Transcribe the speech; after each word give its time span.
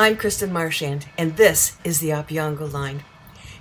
I'm 0.00 0.16
Kristen 0.16 0.52
Marchand, 0.52 1.06
and 1.18 1.36
this 1.36 1.76
is 1.82 1.98
the 1.98 2.10
Opeongo 2.10 2.72
Line. 2.72 3.02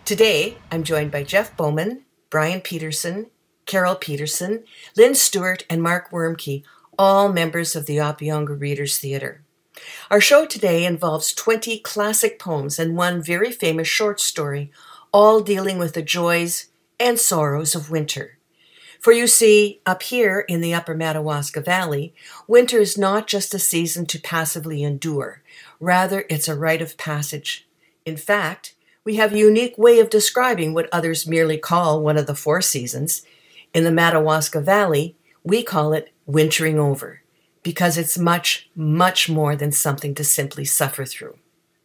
Today, 0.05 0.59
I'm 0.71 0.83
joined 0.83 1.09
by 1.09 1.23
Jeff 1.23 1.57
Bowman, 1.57 2.03
Brian 2.29 2.61
Peterson, 2.61 3.31
Carol 3.65 3.95
Peterson, 3.95 4.63
Lynn 4.95 5.15
Stewart, 5.15 5.65
and 5.67 5.81
Mark 5.81 6.11
Wormke, 6.11 6.61
all 6.95 7.33
members 7.33 7.75
of 7.75 7.87
the 7.87 7.97
Opeongo 7.97 8.61
Readers 8.61 8.99
Theatre. 8.99 9.41
Our 10.11 10.21
show 10.21 10.45
today 10.45 10.85
involves 10.85 11.33
20 11.33 11.79
classic 11.79 12.37
poems 12.37 12.77
and 12.77 12.95
one 12.95 13.23
very 13.23 13.51
famous 13.51 13.87
short 13.87 14.19
story, 14.19 14.71
all 15.11 15.41
dealing 15.41 15.79
with 15.79 15.95
the 15.95 16.03
joys 16.03 16.67
and 16.99 17.19
sorrows 17.19 17.73
of 17.73 17.89
winter. 17.89 18.37
For 18.99 19.11
you 19.11 19.25
see, 19.25 19.81
up 19.87 20.03
here 20.03 20.41
in 20.41 20.61
the 20.61 20.73
upper 20.75 20.93
Madawaska 20.93 21.61
Valley, 21.61 22.13
winter 22.47 22.77
is 22.77 22.95
not 22.95 23.25
just 23.25 23.55
a 23.55 23.59
season 23.59 24.05
to 24.07 24.19
passively 24.19 24.83
endure. 24.83 25.41
Rather, 25.79 26.25
it's 26.29 26.47
a 26.47 26.55
rite 26.55 26.81
of 26.81 26.97
passage. 26.97 27.67
In 28.05 28.17
fact, 28.17 28.75
we 29.03 29.15
have 29.15 29.33
a 29.33 29.37
unique 29.37 29.77
way 29.77 29.99
of 29.99 30.09
describing 30.09 30.73
what 30.73 30.89
others 30.91 31.27
merely 31.27 31.57
call 31.57 32.01
one 32.01 32.17
of 32.17 32.27
the 32.27 32.35
four 32.35 32.61
seasons. 32.61 33.21
In 33.73 33.83
the 33.83 33.91
Madawaska 33.91 34.59
Valley, 34.59 35.15
we 35.43 35.63
call 35.63 35.93
it 35.93 36.11
wintering 36.25 36.79
over 36.79 37.21
because 37.63 37.97
it's 37.97 38.17
much, 38.17 38.69
much 38.75 39.29
more 39.29 39.55
than 39.55 39.71
something 39.71 40.15
to 40.15 40.23
simply 40.23 40.65
suffer 40.65 41.05
through. 41.05 41.37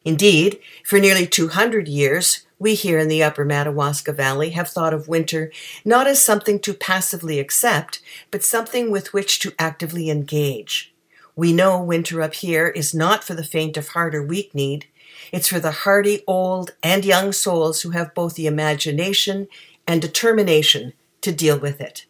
Indeed, 0.04 0.58
for 0.84 0.98
nearly 0.98 1.26
200 1.26 1.86
years, 1.86 2.46
we 2.58 2.74
here 2.74 2.98
in 2.98 3.08
the 3.08 3.22
upper 3.22 3.44
Madawaska 3.44 4.12
Valley 4.12 4.50
have 4.50 4.68
thought 4.68 4.94
of 4.94 5.08
winter 5.08 5.50
not 5.84 6.06
as 6.06 6.22
something 6.22 6.60
to 6.60 6.74
passively 6.74 7.38
accept, 7.38 8.00
but 8.30 8.44
something 8.44 8.90
with 8.90 9.12
which 9.12 9.38
to 9.40 9.52
actively 9.58 10.10
engage. 10.10 10.91
We 11.34 11.52
know 11.52 11.82
winter 11.82 12.20
up 12.20 12.34
here 12.34 12.68
is 12.68 12.94
not 12.94 13.24
for 13.24 13.34
the 13.34 13.44
faint 13.44 13.76
of 13.76 13.88
heart 13.88 14.14
or 14.14 14.22
weak 14.22 14.54
kneed. 14.54 14.86
It's 15.32 15.48
for 15.48 15.60
the 15.60 15.70
hardy 15.70 16.22
old 16.26 16.74
and 16.82 17.04
young 17.04 17.32
souls 17.32 17.82
who 17.82 17.90
have 17.90 18.14
both 18.14 18.34
the 18.34 18.46
imagination 18.46 19.48
and 19.86 20.02
determination 20.02 20.92
to 21.22 21.32
deal 21.32 21.58
with 21.58 21.80
it. 21.80 22.04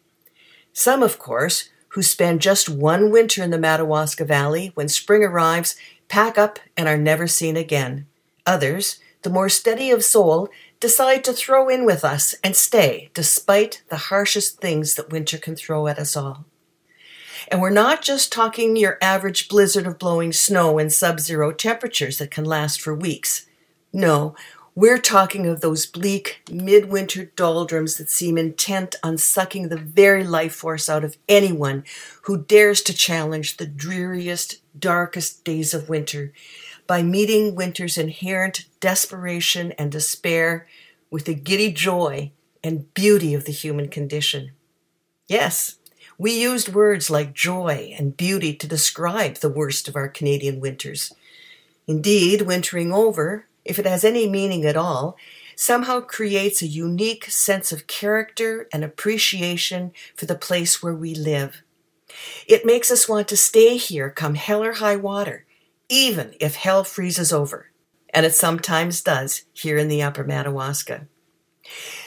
Some, 0.73 1.01
of 1.03 1.19
course, 1.19 1.69
who 1.89 2.01
spend 2.01 2.41
just 2.41 2.67
one 2.67 3.11
winter 3.11 3.43
in 3.43 3.51
the 3.51 3.57
Madawaska 3.57 4.25
Valley 4.25 4.71
when 4.73 4.89
spring 4.89 5.23
arrives, 5.23 5.75
pack 6.07 6.37
up 6.37 6.59
and 6.75 6.87
are 6.87 6.97
never 6.97 7.27
seen 7.27 7.55
again. 7.55 8.07
Others, 8.45 8.99
the 9.21 9.29
more 9.29 9.47
steady 9.47 9.91
of 9.91 10.03
soul, 10.03 10.49
decide 10.79 11.23
to 11.23 11.33
throw 11.33 11.69
in 11.69 11.85
with 11.85 12.03
us 12.03 12.35
and 12.43 12.55
stay 12.55 13.09
despite 13.13 13.83
the 13.89 14.09
harshest 14.09 14.59
things 14.59 14.95
that 14.95 15.11
winter 15.11 15.37
can 15.37 15.55
throw 15.55 15.87
at 15.87 15.99
us 15.99 16.17
all. 16.17 16.45
And 17.49 17.61
we're 17.61 17.69
not 17.69 18.01
just 18.01 18.31
talking 18.31 18.75
your 18.75 18.97
average 19.01 19.47
blizzard 19.47 19.87
of 19.87 19.99
blowing 19.99 20.31
snow 20.31 20.79
and 20.79 20.91
sub 20.91 21.19
zero 21.19 21.51
temperatures 21.51 22.17
that 22.17 22.31
can 22.31 22.45
last 22.45 22.81
for 22.81 22.95
weeks. 22.95 23.45
No, 23.91 24.35
we're 24.75 24.97
talking 24.97 25.45
of 25.45 25.61
those 25.61 25.85
bleak 25.85 26.41
midwinter 26.51 27.25
doldrums 27.35 27.97
that 27.97 28.09
seem 28.09 28.39
intent 28.39 28.95
on 29.03 29.19
sucking 29.19 29.69
the 29.69 29.77
very 29.77 30.23
life 30.23 30.55
force 30.55 30.89
out 30.89 31.03
of 31.03 31.17
anyone 31.29 31.83
who 32.23 32.43
dares 32.43 32.81
to 32.83 32.93
challenge 32.93 33.57
the 33.57 33.67
dreariest, 33.67 34.61
darkest 34.77 35.43
days 35.43 35.75
of 35.75 35.89
winter 35.89 36.33
by 36.87 37.03
meeting 37.03 37.53
winter's 37.53 37.99
inherent 37.99 38.65
desperation 38.79 39.71
and 39.73 39.91
despair 39.91 40.67
with 41.11 41.25
the 41.25 41.35
giddy 41.35 41.71
joy 41.71 42.31
and 42.63 42.91
beauty 42.95 43.35
of 43.35 43.45
the 43.45 43.51
human 43.51 43.89
condition. 43.89 44.51
Yes, 45.27 45.77
we 46.23 46.39
used 46.39 46.73
words 46.73 47.09
like 47.09 47.33
joy 47.33 47.93
and 47.99 48.15
beauty 48.15 48.55
to 48.55 48.65
describe 48.65 49.35
the 49.35 49.49
worst 49.49 49.89
of 49.89 49.95
our 49.97 50.07
Canadian 50.07 50.61
winters. 50.61 51.13
Indeed, 51.85 52.43
wintering 52.43 52.93
over, 52.93 53.45
if 53.65 53.77
it 53.77 53.85
has 53.85 54.05
any 54.05 54.29
meaning 54.29 54.63
at 54.63 54.77
all, 54.77 55.17
somehow 55.57 55.99
creates 55.99 56.61
a 56.61 56.67
unique 56.67 57.25
sense 57.25 57.73
of 57.73 57.87
character 57.87 58.69
and 58.71 58.85
appreciation 58.85 59.91
for 60.15 60.25
the 60.25 60.33
place 60.33 60.81
where 60.81 60.93
we 60.93 61.13
live. 61.13 61.61
It 62.47 62.65
makes 62.65 62.89
us 62.89 63.09
want 63.09 63.27
to 63.27 63.35
stay 63.35 63.75
here 63.75 64.09
come 64.09 64.35
hell 64.35 64.63
or 64.63 64.75
high 64.75 64.95
water, 64.95 65.45
even 65.89 66.35
if 66.39 66.55
hell 66.55 66.85
freezes 66.85 67.33
over, 67.33 67.69
and 68.13 68.25
it 68.25 68.33
sometimes 68.33 69.01
does 69.01 69.43
here 69.51 69.77
in 69.77 69.89
the 69.89 70.01
upper 70.01 70.23
Madawaska. 70.23 71.05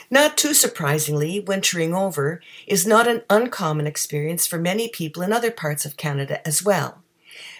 Not 0.09 0.37
too 0.37 0.53
surprisingly, 0.53 1.39
wintering 1.41 1.93
over 1.93 2.41
is 2.65 2.87
not 2.87 3.07
an 3.07 3.23
uncommon 3.29 3.87
experience 3.87 4.47
for 4.47 4.57
many 4.57 4.87
people 4.87 5.21
in 5.21 5.33
other 5.33 5.51
parts 5.51 5.85
of 5.85 5.97
Canada 5.97 6.45
as 6.47 6.63
well. 6.63 7.03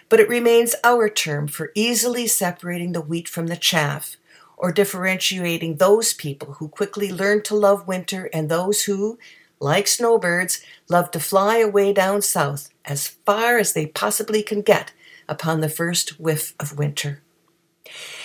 But 0.08 0.22
it 0.22 0.30
remains 0.30 0.74
our 0.84 1.10
term 1.10 1.50
for 1.50 1.74
easily 1.76 2.26
separating 2.26 2.94
the 2.94 3.02
wheat 3.02 3.28
from 3.28 3.48
the 3.48 3.58
chaff, 3.58 4.16
or 4.56 4.72
differentiating 4.72 5.76
those 5.76 6.14
people 6.14 6.54
who 6.54 6.70
quickly 6.70 7.12
learn 7.12 7.44
to 7.44 7.56
love 7.56 7.86
winter 7.86 8.30
and 8.34 8.48
those 8.50 8.86
who, 8.86 9.20
like 9.60 9.86
snowbirds, 9.86 10.62
love 10.88 11.12
to 11.12 11.20
fly 11.20 11.58
away 11.58 11.92
down 11.92 12.22
south 12.22 12.70
as 12.86 13.08
far 13.08 13.58
as 13.58 13.74
they 13.74 13.86
possibly 13.86 14.42
can 14.42 14.62
get 14.62 14.94
upon 15.28 15.60
the 15.60 15.70
first 15.70 16.20
whiff 16.20 16.56
of 16.60 16.78
winter. 16.78 17.22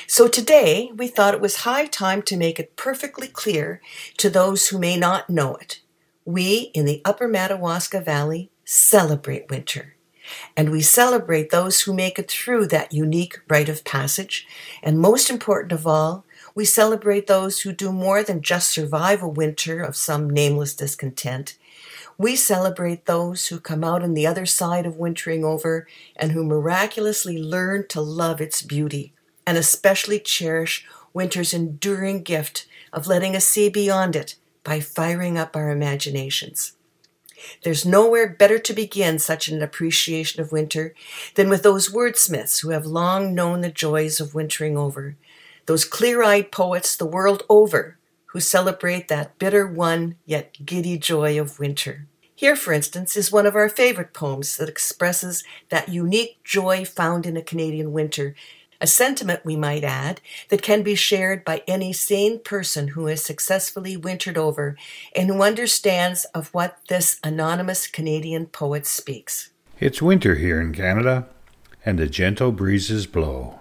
So 0.06 0.28
today 0.28 0.90
we 0.94 1.08
thought 1.08 1.34
it 1.34 1.40
was 1.40 1.58
high 1.58 1.86
time 1.86 2.22
to 2.22 2.36
make 2.36 2.58
it 2.60 2.76
perfectly 2.76 3.28
clear 3.28 3.80
to 4.18 4.28
those 4.28 4.68
who 4.68 4.78
may 4.78 4.96
not 4.96 5.30
know 5.30 5.54
it. 5.56 5.80
We 6.24 6.70
in 6.74 6.84
the 6.84 7.00
upper 7.04 7.26
Madawaska 7.26 8.00
Valley 8.00 8.50
celebrate 8.64 9.50
winter. 9.50 9.96
And 10.56 10.70
we 10.70 10.82
celebrate 10.82 11.50
those 11.50 11.80
who 11.80 11.92
make 11.92 12.18
it 12.18 12.30
through 12.30 12.66
that 12.68 12.92
unique 12.92 13.40
rite 13.48 13.68
of 13.68 13.84
passage. 13.84 14.46
And 14.82 14.98
most 14.98 15.30
important 15.30 15.72
of 15.72 15.86
all, 15.86 16.24
we 16.54 16.64
celebrate 16.64 17.26
those 17.26 17.60
who 17.60 17.72
do 17.72 17.92
more 17.92 18.22
than 18.22 18.42
just 18.42 18.68
survive 18.68 19.22
a 19.22 19.28
winter 19.28 19.82
of 19.82 19.96
some 19.96 20.28
nameless 20.28 20.74
discontent. 20.74 21.56
We 22.18 22.36
celebrate 22.36 23.06
those 23.06 23.46
who 23.46 23.58
come 23.58 23.82
out 23.82 24.02
on 24.02 24.14
the 24.14 24.26
other 24.26 24.46
side 24.46 24.86
of 24.86 24.96
wintering 24.96 25.44
over 25.44 25.86
and 26.14 26.32
who 26.32 26.44
miraculously 26.44 27.42
learn 27.42 27.88
to 27.88 28.00
love 28.00 28.40
its 28.40 28.62
beauty 28.62 29.14
and 29.46 29.58
especially 29.58 30.18
cherish 30.18 30.86
winter's 31.12 31.52
enduring 31.52 32.22
gift 32.22 32.66
of 32.92 33.06
letting 33.06 33.34
us 33.36 33.46
see 33.46 33.68
beyond 33.68 34.16
it 34.16 34.36
by 34.64 34.80
firing 34.80 35.38
up 35.38 35.56
our 35.56 35.70
imaginations. 35.70 36.72
There's 37.62 37.84
nowhere 37.84 38.28
better 38.28 38.58
to 38.58 38.72
begin 38.72 39.18
such 39.18 39.48
an 39.48 39.62
appreciation 39.62 40.40
of 40.40 40.52
winter 40.52 40.94
than 41.34 41.48
with 41.48 41.62
those 41.62 41.92
wordsmiths 41.92 42.62
who 42.62 42.70
have 42.70 42.86
long 42.86 43.34
known 43.34 43.60
the 43.60 43.70
joys 43.70 44.20
of 44.20 44.34
wintering 44.34 44.78
over, 44.78 45.16
those 45.66 45.84
clear 45.84 46.22
eyed 46.22 46.52
poets 46.52 46.96
the 46.96 47.06
world 47.06 47.42
over 47.48 47.98
who 48.26 48.40
celebrate 48.40 49.08
that 49.08 49.38
bitter 49.38 49.66
one 49.66 50.16
yet 50.24 50.64
giddy 50.64 50.98
joy 50.98 51.38
of 51.38 51.58
winter. 51.58 52.06
Here, 52.34 52.56
for 52.56 52.72
instance, 52.72 53.16
is 53.16 53.30
one 53.30 53.46
of 53.46 53.54
our 53.54 53.68
favorite 53.68 54.12
poems 54.12 54.56
that 54.56 54.68
expresses 54.68 55.44
that 55.68 55.88
unique 55.88 56.42
joy 56.42 56.84
found 56.84 57.26
in 57.26 57.36
a 57.36 57.42
Canadian 57.42 57.92
winter, 57.92 58.34
a 58.82 58.86
sentiment, 58.88 59.44
we 59.44 59.54
might 59.54 59.84
add, 59.84 60.20
that 60.48 60.60
can 60.60 60.82
be 60.82 60.96
shared 60.96 61.44
by 61.44 61.62
any 61.68 61.92
sane 61.92 62.40
person 62.40 62.88
who 62.88 63.06
has 63.06 63.24
successfully 63.24 63.96
wintered 63.96 64.36
over 64.36 64.76
and 65.14 65.28
who 65.28 65.40
understands 65.40 66.24
of 66.34 66.52
what 66.52 66.78
this 66.88 67.20
anonymous 67.22 67.86
Canadian 67.86 68.46
poet 68.46 68.84
speaks. 68.84 69.50
It's 69.78 70.02
winter 70.02 70.34
here 70.34 70.60
in 70.60 70.74
Canada, 70.74 71.28
and 71.86 71.96
the 71.96 72.08
gentle 72.08 72.50
breezes 72.50 73.06
blow. 73.06 73.60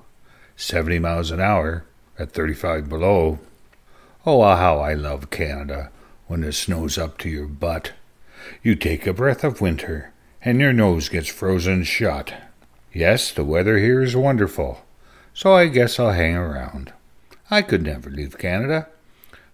70 0.55 0.97
miles 0.97 1.29
an 1.29 1.39
hour 1.39 1.85
at 2.17 2.31
35 2.31 2.89
below. 2.89 3.39
Oh, 4.25 4.41
ah, 4.41 4.57
how 4.57 4.79
I 4.79 4.95
love 4.95 5.29
Canada 5.29 5.91
when 6.25 6.43
it 6.43 6.53
snows 6.53 6.97
up 6.97 7.19
to 7.19 7.29
your 7.29 7.47
butt. 7.47 7.91
You 8.63 8.75
take 8.75 9.05
a 9.05 9.13
breath 9.13 9.43
of 9.43 9.61
winter, 9.61 10.13
and 10.43 10.59
your 10.59 10.73
nose 10.73 11.09
gets 11.09 11.27
frozen 11.27 11.83
shut. 11.83 12.33
Yes, 12.91 13.31
the 13.31 13.43
weather 13.43 13.77
here 13.77 14.01
is 14.01 14.15
wonderful, 14.15 14.81
so 15.41 15.53
I 15.53 15.65
guess 15.69 15.99
I'll 15.99 16.11
hang 16.11 16.35
around. 16.35 16.93
I 17.49 17.63
could 17.63 17.81
never 17.81 18.11
leave 18.11 18.37
Canada. 18.37 18.87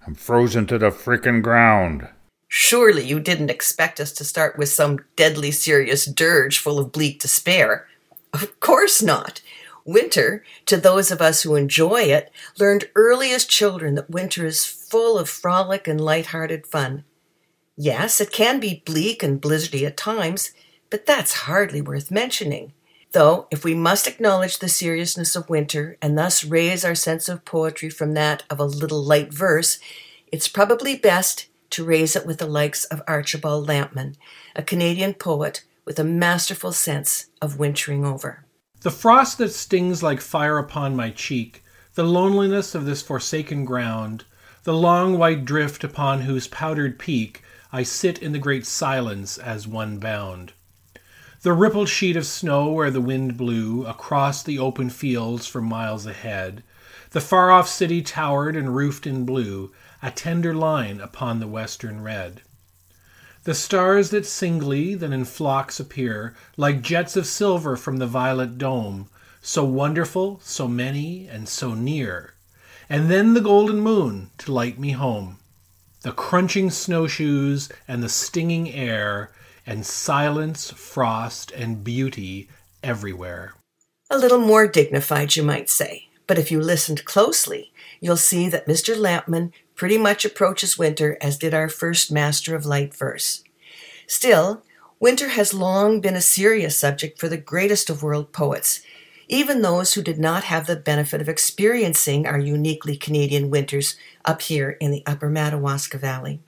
I'm 0.05 0.15
frozen 0.15 0.67
to 0.67 0.77
the 0.77 0.89
frickin' 0.89 1.41
ground. 1.41 2.09
Surely 2.49 3.05
you 3.05 3.21
didn't 3.21 3.49
expect 3.49 4.01
us 4.01 4.11
to 4.13 4.25
start 4.25 4.57
with 4.57 4.67
some 4.67 4.99
deadly 5.15 5.49
serious 5.49 6.05
dirge 6.05 6.59
full 6.59 6.77
of 6.77 6.91
bleak 6.91 7.21
despair. 7.21 7.87
Of 8.33 8.59
course 8.59 9.01
not. 9.01 9.41
Winter, 9.85 10.43
to 10.65 10.75
those 10.75 11.09
of 11.09 11.21
us 11.21 11.43
who 11.43 11.55
enjoy 11.55 12.01
it, 12.01 12.33
learned 12.59 12.89
early 12.93 13.31
as 13.31 13.45
children 13.45 13.95
that 13.95 14.09
winter 14.09 14.45
is 14.45 14.65
full 14.65 15.17
of 15.17 15.29
frolic 15.29 15.87
and 15.87 16.01
light-hearted 16.01 16.67
fun. 16.67 17.05
Yes, 17.77 18.19
it 18.19 18.31
can 18.33 18.59
be 18.59 18.83
bleak 18.85 19.23
and 19.23 19.41
blizzardy 19.41 19.87
at 19.87 19.95
times, 19.95 20.51
but 20.89 21.05
that's 21.05 21.43
hardly 21.43 21.79
worth 21.79 22.11
mentioning. 22.11 22.73
Though, 23.13 23.47
if 23.49 23.63
we 23.63 23.73
must 23.73 24.07
acknowledge 24.07 24.59
the 24.59 24.69
seriousness 24.69 25.35
of 25.35 25.49
winter 25.49 25.97
and 26.01 26.17
thus 26.17 26.43
raise 26.43 26.83
our 26.83 26.95
sense 26.95 27.29
of 27.29 27.45
poetry 27.45 27.89
from 27.89 28.13
that 28.13 28.43
of 28.49 28.59
a 28.59 28.65
little 28.65 29.03
light 29.03 29.33
verse, 29.33 29.79
it's 30.31 30.47
probably 30.47 30.97
best 30.97 31.47
to 31.71 31.85
raise 31.85 32.15
it 32.15 32.25
with 32.25 32.37
the 32.37 32.45
likes 32.45 32.83
of 32.85 33.01
Archibald 33.07 33.67
Lampman, 33.67 34.15
a 34.55 34.61
Canadian 34.61 35.13
poet 35.13 35.63
with 35.85 35.99
a 35.99 36.03
masterful 36.03 36.73
sense 36.73 37.27
of 37.41 37.59
wintering 37.59 38.05
over. 38.05 38.45
The 38.81 38.91
frost 38.91 39.37
that 39.37 39.49
stings 39.49 40.03
like 40.03 40.21
fire 40.21 40.57
upon 40.57 40.95
my 40.95 41.09
cheek, 41.09 41.63
the 41.95 42.03
loneliness 42.03 42.75
of 42.75 42.85
this 42.85 43.01
forsaken 43.01 43.65
ground, 43.65 44.25
the 44.63 44.73
long 44.73 45.17
white 45.17 45.45
drift 45.45 45.83
upon 45.83 46.21
whose 46.21 46.47
powdered 46.47 46.99
peak 46.99 47.41
I 47.71 47.83
sit 47.83 48.19
in 48.19 48.33
the 48.33 48.39
great 48.39 48.65
silence 48.65 49.37
as 49.37 49.67
one 49.67 49.97
bound. 49.97 50.53
The 51.41 51.53
rippled 51.53 51.87
sheet 51.87 52.17
of 52.17 52.25
snow 52.25 52.71
where 52.71 52.89
the 52.89 52.99
wind 52.99 53.37
blew 53.37 53.85
across 53.85 54.41
the 54.41 54.57
open 54.57 54.89
fields 54.89 55.45
for 55.45 55.61
miles 55.61 56.07
ahead, 56.07 56.63
the 57.11 57.21
far 57.21 57.51
off 57.51 57.69
city 57.69 58.01
towered 58.01 58.55
and 58.55 58.75
roofed 58.75 59.05
in 59.05 59.23
blue, 59.23 59.71
a 60.01 60.09
tender 60.09 60.55
line 60.55 60.99
upon 60.99 61.39
the 61.39 61.47
western 61.47 62.01
red. 62.01 62.41
The 63.43 63.53
stars 63.53 64.09
that 64.09 64.25
singly, 64.25 64.95
then 64.95 65.13
in 65.13 65.25
flocks 65.25 65.79
appear, 65.79 66.35
like 66.57 66.81
jets 66.81 67.15
of 67.15 67.27
silver 67.27 67.77
from 67.77 67.97
the 67.97 68.07
violet 68.07 68.57
dome, 68.57 69.07
so 69.39 69.63
wonderful, 69.63 70.41
so 70.43 70.67
many, 70.67 71.27
and 71.27 71.47
so 71.47 71.73
near. 71.73 72.33
And 72.89 73.11
then 73.11 73.35
the 73.35 73.41
golden 73.41 73.79
moon 73.79 74.31
to 74.39 74.51
light 74.51 74.79
me 74.79 74.91
home. 74.91 75.37
The 76.01 76.11
crunching 76.11 76.71
snowshoes 76.71 77.69
and 77.87 78.01
the 78.01 78.09
stinging 78.09 78.71
air, 78.71 79.31
and 79.67 79.85
silence, 79.85 80.71
frost, 80.71 81.51
and 81.51 81.83
beauty 81.83 82.47
everywhere. 82.81 83.53
A 84.09 84.17
little 84.17 84.39
more 84.39 84.65
dignified, 84.67 85.35
you 85.35 85.43
might 85.43 85.69
say. 85.69 86.07
But 86.25 86.39
if 86.39 86.51
you 86.51 86.59
listened 86.61 87.05
closely, 87.05 87.71
you'll 87.99 88.17
see 88.17 88.49
that 88.49 88.67
Mr. 88.67 88.95
Lampman 88.95 89.51
pretty 89.75 89.97
much 89.97 90.25
approaches 90.25 90.77
winter 90.77 91.17
as 91.21 91.37
did 91.37 91.53
our 91.53 91.69
first 91.69 92.11
master 92.11 92.55
of 92.55 92.65
light 92.65 92.93
verse. 92.93 93.43
Still, 94.07 94.63
winter 94.99 95.29
has 95.29 95.53
long 95.53 96.01
been 96.01 96.15
a 96.15 96.21
serious 96.21 96.77
subject 96.77 97.19
for 97.19 97.27
the 97.27 97.37
greatest 97.37 97.89
of 97.89 98.03
world 98.03 98.31
poets, 98.31 98.81
even 99.27 99.61
those 99.61 99.93
who 99.93 100.01
did 100.01 100.17
not 100.17 100.45
have 100.45 100.67
the 100.67 100.75
benefit 100.75 101.21
of 101.21 101.27
experiencing 101.27 102.25
our 102.25 102.39
uniquely 102.39 102.95
Canadian 102.95 103.49
winters 103.49 103.97
up 104.23 104.41
here 104.41 104.71
in 104.79 104.91
the 104.91 105.03
upper 105.05 105.29
Madawaska 105.29 105.97
Valley. 105.97 106.39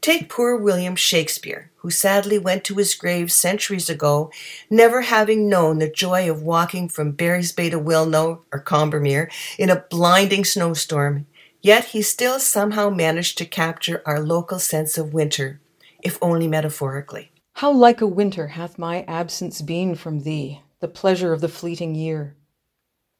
Take 0.00 0.30
poor 0.30 0.56
William 0.56 0.96
Shakespeare, 0.96 1.70
who 1.82 1.90
sadly 1.90 2.38
went 2.38 2.64
to 2.64 2.76
his 2.76 2.94
grave 2.94 3.30
centuries 3.30 3.90
ago, 3.90 4.30
never 4.70 5.02
having 5.02 5.48
known 5.48 5.78
the 5.78 5.90
joy 5.90 6.30
of 6.30 6.42
walking 6.42 6.88
from 6.88 7.12
Barry's 7.12 7.52
Bay 7.52 7.70
to 7.70 7.78
Wilno 7.78 8.40
or 8.52 8.62
Combermere 8.62 9.30
in 9.58 9.70
a 9.70 9.84
blinding 9.90 10.44
snowstorm 10.44 11.26
Yet 11.62 11.86
he 11.86 12.02
still 12.02 12.40
somehow 12.40 12.90
managed 12.90 13.38
to 13.38 13.46
capture 13.46 14.02
our 14.04 14.18
local 14.18 14.58
sense 14.58 14.98
of 14.98 15.14
winter, 15.14 15.60
if 16.02 16.18
only 16.20 16.48
metaphorically. 16.48 17.30
How 17.54 17.70
like 17.70 18.00
a 18.00 18.06
winter 18.06 18.48
hath 18.48 18.78
my 18.78 19.02
absence 19.02 19.62
been 19.62 19.94
from 19.94 20.22
thee, 20.22 20.62
the 20.80 20.88
pleasure 20.88 21.32
of 21.32 21.40
the 21.40 21.48
fleeting 21.48 21.94
year! 21.94 22.34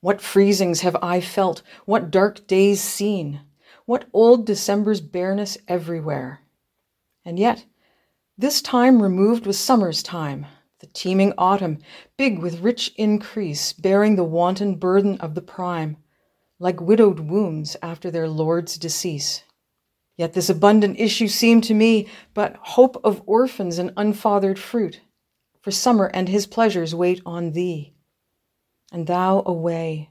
What 0.00 0.18
freezings 0.18 0.80
have 0.80 0.96
I 1.00 1.20
felt, 1.20 1.62
what 1.84 2.10
dark 2.10 2.48
days 2.48 2.80
seen, 2.80 3.42
what 3.86 4.06
old 4.12 4.44
December's 4.44 5.00
bareness 5.00 5.56
everywhere! 5.68 6.40
And 7.24 7.38
yet, 7.38 7.64
this 8.42 8.60
time 8.60 9.00
removed 9.00 9.46
was 9.46 9.56
summer's 9.56 10.02
time, 10.02 10.44
the 10.80 10.88
teeming 10.88 11.32
autumn, 11.38 11.78
big 12.18 12.40
with 12.40 12.58
rich 12.58 12.92
increase, 12.96 13.72
bearing 13.72 14.16
the 14.16 14.24
wanton 14.24 14.74
burden 14.74 15.16
of 15.20 15.36
the 15.36 15.40
prime 15.40 15.96
like 16.58 16.80
widowed 16.80 17.20
wombs 17.20 17.76
after 17.82 18.10
their 18.10 18.28
lord's 18.28 18.76
decease. 18.76 19.44
Yet 20.16 20.32
this 20.32 20.50
abundant 20.50 20.98
issue 20.98 21.28
seemed 21.28 21.62
to 21.64 21.74
me 21.74 22.08
but 22.34 22.56
hope 22.56 23.00
of 23.04 23.22
orphans 23.26 23.78
and 23.78 23.92
unfathered 23.96 24.58
fruit, 24.58 25.00
for 25.60 25.70
summer 25.70 26.06
and 26.06 26.28
his 26.28 26.48
pleasures 26.48 26.96
wait 26.96 27.22
on 27.24 27.52
thee. 27.52 27.94
And 28.90 29.06
thou 29.06 29.44
away. 29.46 30.10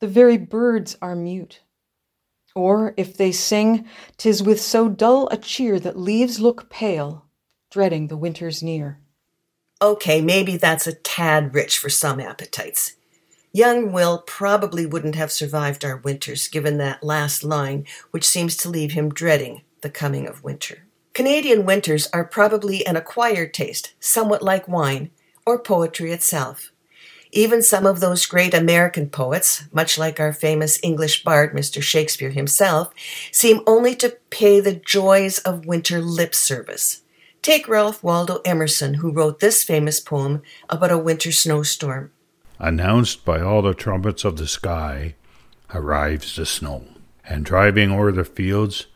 The 0.00 0.08
very 0.08 0.36
birds 0.36 0.98
are 1.00 1.16
mute. 1.16 1.62
Or 2.58 2.92
if 2.96 3.16
they 3.16 3.30
sing, 3.30 3.86
'tis 4.16 4.42
with 4.42 4.60
so 4.60 4.88
dull 4.88 5.28
a 5.30 5.36
cheer 5.36 5.78
that 5.78 5.96
leaves 5.96 6.40
look 6.40 6.68
pale, 6.68 7.24
dreading 7.70 8.08
the 8.08 8.16
winter's 8.16 8.64
near. 8.64 8.98
Okay, 9.80 10.20
maybe 10.20 10.56
that's 10.56 10.88
a 10.88 10.92
tad 10.92 11.54
rich 11.54 11.78
for 11.78 11.88
some 11.88 12.18
appetites. 12.18 12.94
Young 13.52 13.92
Will 13.92 14.24
probably 14.26 14.86
wouldn't 14.86 15.14
have 15.14 15.30
survived 15.30 15.84
our 15.84 15.98
winters, 15.98 16.48
given 16.48 16.78
that 16.78 17.04
last 17.04 17.44
line, 17.44 17.86
which 18.10 18.26
seems 18.26 18.56
to 18.56 18.68
leave 18.68 18.90
him 18.90 19.14
dreading 19.14 19.62
the 19.82 19.88
coming 19.88 20.26
of 20.26 20.42
winter. 20.42 20.78
Canadian 21.14 21.64
winters 21.64 22.08
are 22.12 22.24
probably 22.24 22.84
an 22.84 22.96
acquired 22.96 23.54
taste, 23.54 23.94
somewhat 24.00 24.42
like 24.42 24.66
wine, 24.66 25.12
or 25.46 25.60
poetry 25.60 26.10
itself. 26.10 26.72
Even 27.32 27.62
some 27.62 27.84
of 27.84 28.00
those 28.00 28.26
great 28.26 28.54
American 28.54 29.08
poets, 29.10 29.64
much 29.72 29.98
like 29.98 30.18
our 30.18 30.32
famous 30.32 30.78
English 30.82 31.24
bard, 31.24 31.52
Mr. 31.52 31.82
Shakespeare 31.82 32.30
himself, 32.30 32.92
seem 33.30 33.60
only 33.66 33.94
to 33.96 34.16
pay 34.30 34.60
the 34.60 34.74
joys 34.74 35.38
of 35.40 35.66
winter 35.66 36.00
lip 36.00 36.34
service. 36.34 37.02
Take 37.42 37.68
Ralph 37.68 38.02
Waldo 38.02 38.40
Emerson, 38.44 38.94
who 38.94 39.12
wrote 39.12 39.40
this 39.40 39.62
famous 39.62 40.00
poem 40.00 40.42
about 40.68 40.90
a 40.90 40.98
winter 40.98 41.30
snowstorm. 41.30 42.10
Announced 42.58 43.24
by 43.24 43.40
all 43.40 43.62
the 43.62 43.74
trumpets 43.74 44.24
of 44.24 44.36
the 44.36 44.48
sky, 44.48 45.14
arrives 45.72 46.34
the 46.34 46.46
snow, 46.46 46.84
and 47.24 47.44
driving 47.44 47.90
o'er 47.92 48.10
the 48.10 48.24
fields 48.24 48.86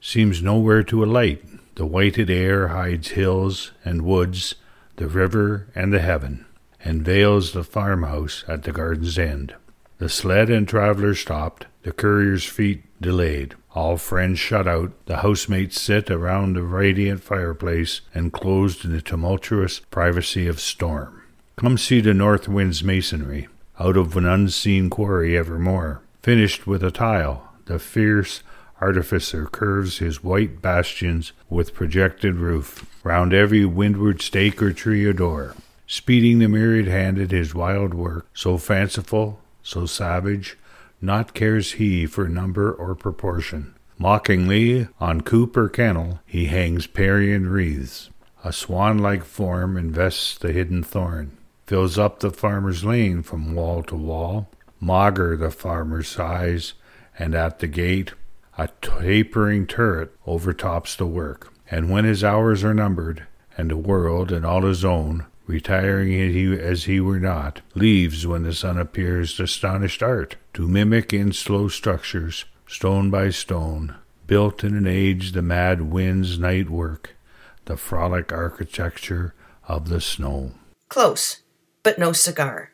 seems 0.00 0.42
nowhere 0.42 0.82
to 0.84 1.04
alight. 1.04 1.44
The 1.74 1.84
whited 1.84 2.30
air 2.30 2.68
hides 2.68 3.08
hills 3.08 3.72
and 3.84 4.02
woods, 4.02 4.54
the 4.96 5.06
river 5.06 5.68
and 5.74 5.92
the 5.92 6.00
heaven, 6.00 6.46
and 6.84 7.02
veils 7.02 7.52
the 7.52 7.64
farmhouse 7.64 8.44
at 8.48 8.62
the 8.62 8.72
garden's 8.72 9.18
end. 9.18 9.54
The 9.98 10.08
sled 10.08 10.48
and 10.48 10.66
traveller 10.66 11.14
stopped, 11.14 11.66
the 11.82 11.92
courier's 11.92 12.44
feet 12.44 12.84
delayed. 13.00 13.54
All 13.74 13.96
friends 13.96 14.38
shut 14.38 14.66
out, 14.66 14.92
the 15.06 15.18
housemates 15.18 15.80
sit 15.80 16.10
around 16.10 16.54
the 16.54 16.62
radiant 16.62 17.22
fireplace, 17.22 18.00
enclosed 18.14 18.84
in 18.84 18.92
the 18.92 19.02
tumultuous 19.02 19.80
privacy 19.90 20.48
of 20.48 20.58
storm. 20.58 21.22
Come 21.56 21.76
see 21.76 22.00
the 22.00 22.14
north 22.14 22.48
wind's 22.48 22.82
masonry, 22.82 23.48
out 23.78 23.96
of 23.96 24.16
an 24.16 24.26
unseen 24.26 24.90
quarry 24.90 25.36
evermore. 25.36 26.02
Finished 26.22 26.66
with 26.66 26.82
a 26.82 26.90
tile, 26.90 27.52
the 27.66 27.78
fierce 27.78 28.42
artificer 28.80 29.46
curves 29.46 29.98
his 29.98 30.24
white 30.24 30.62
bastions 30.62 31.32
with 31.48 31.74
projected 31.74 32.36
roof, 32.36 32.86
round 33.04 33.34
every 33.34 33.64
windward 33.64 34.22
stake 34.22 34.62
or 34.62 34.72
tree 34.72 35.04
or 35.04 35.12
door, 35.12 35.54
speeding 35.90 36.38
the 36.38 36.46
myriad 36.46 36.86
handed 36.86 37.32
his 37.32 37.52
wild 37.52 37.92
work, 37.92 38.24
so 38.32 38.56
fanciful, 38.56 39.40
so 39.60 39.86
savage, 39.86 40.56
not 41.00 41.34
cares 41.34 41.72
he 41.72 42.06
for 42.06 42.28
number 42.28 42.72
or 42.72 42.94
proportion. 42.94 43.74
Mockingly, 43.98 44.86
on 45.00 45.20
coop 45.20 45.56
or 45.56 45.68
kennel, 45.68 46.20
he 46.24 46.46
hangs 46.46 46.86
Parian 46.86 47.48
wreaths. 47.48 48.08
A 48.44 48.52
swan 48.52 48.98
like 48.98 49.24
form 49.24 49.76
invests 49.76 50.38
the 50.38 50.52
hidden 50.52 50.84
thorn 50.84 51.36
fills 51.66 51.98
up 51.98 52.20
the 52.20 52.30
farmer's 52.30 52.84
lane 52.84 53.22
from 53.22 53.56
wall 53.56 53.82
to 53.82 53.96
wall. 53.96 54.48
Maugre 54.78 55.36
the 55.36 55.50
farmer's 55.50 56.08
sighs, 56.08 56.74
and 57.18 57.34
at 57.34 57.58
the 57.58 57.66
gate 57.66 58.12
a 58.56 58.68
tapering 58.80 59.66
turret 59.66 60.14
overtops 60.24 60.94
the 60.94 61.06
work. 61.06 61.52
And 61.68 61.90
when 61.90 62.04
his 62.04 62.22
hours 62.22 62.62
are 62.62 62.74
numbered, 62.74 63.26
and 63.58 63.70
the 63.70 63.76
world 63.76 64.30
and 64.30 64.46
all 64.46 64.62
his 64.62 64.84
own, 64.84 65.26
retiring 65.50 66.14
as 66.58 66.84
he 66.84 67.00
were 67.00 67.20
not, 67.20 67.60
leaves 67.74 68.26
when 68.26 68.44
the 68.44 68.54
sun 68.54 68.78
appears 68.78 69.38
astonished 69.40 70.02
art, 70.02 70.36
to 70.54 70.68
mimic 70.68 71.12
in 71.12 71.32
slow 71.32 71.68
structures, 71.68 72.44
stone 72.66 73.10
by 73.10 73.30
stone, 73.30 73.96
built 74.26 74.62
in 74.62 74.76
an 74.76 74.86
age 74.86 75.32
the 75.32 75.42
mad 75.42 75.82
wind's 75.82 76.38
night 76.38 76.70
work, 76.70 77.16
the 77.64 77.76
frolic 77.76 78.32
architecture 78.32 79.34
of 79.66 79.88
the 79.88 80.00
snow. 80.00 80.52
Close 80.88 81.42
but 81.82 81.98
no 81.98 82.12
cigar. 82.12 82.72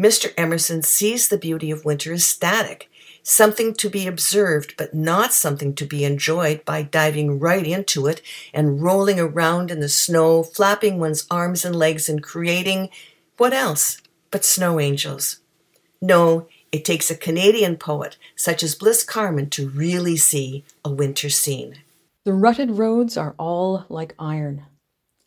Mr. 0.00 0.32
Emerson 0.36 0.82
sees 0.82 1.28
the 1.28 1.38
beauty 1.38 1.70
of 1.70 1.84
winter 1.84 2.12
as 2.12 2.26
static, 2.26 2.90
something 3.22 3.74
to 3.74 3.88
be 3.88 4.06
observed, 4.06 4.74
but 4.76 4.94
not 4.94 5.32
something 5.32 5.74
to 5.74 5.84
be 5.84 6.04
enjoyed 6.04 6.64
by 6.64 6.82
diving 6.82 7.38
right 7.38 7.66
into 7.66 8.06
it 8.06 8.20
and 8.52 8.82
rolling 8.82 9.20
around 9.20 9.70
in 9.70 9.80
the 9.80 9.88
snow, 9.88 10.42
flapping 10.42 10.98
one's 10.98 11.26
arms 11.30 11.64
and 11.64 11.76
legs, 11.76 12.08
and 12.08 12.22
creating 12.22 12.88
what 13.36 13.52
else 13.52 13.98
but 14.30 14.44
snow 14.44 14.80
angels? 14.80 15.40
No, 16.00 16.48
it 16.72 16.84
takes 16.84 17.10
a 17.10 17.16
Canadian 17.16 17.76
poet 17.76 18.16
such 18.34 18.62
as 18.62 18.74
Bliss 18.74 19.04
Carman 19.04 19.50
to 19.50 19.68
really 19.68 20.16
see 20.16 20.64
a 20.84 20.90
winter 20.90 21.30
scene. 21.30 21.76
The 22.24 22.32
rutted 22.32 22.72
roads 22.72 23.16
are 23.16 23.34
all 23.38 23.84
like 23.88 24.14
iron. 24.18 24.64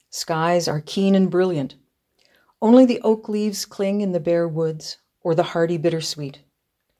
Skies 0.09 0.67
are 0.67 0.81
keen 0.81 1.13
and 1.13 1.29
brilliant. 1.29 1.75
Only 2.61 2.85
the 2.85 3.01
oak 3.01 3.27
leaves 3.27 3.65
cling 3.65 4.01
in 4.01 4.11
the 4.11 4.19
bare 4.19 4.47
woods, 4.47 4.97
or 5.21 5.35
the 5.35 5.43
hardy 5.43 5.77
bittersweet. 5.77 6.39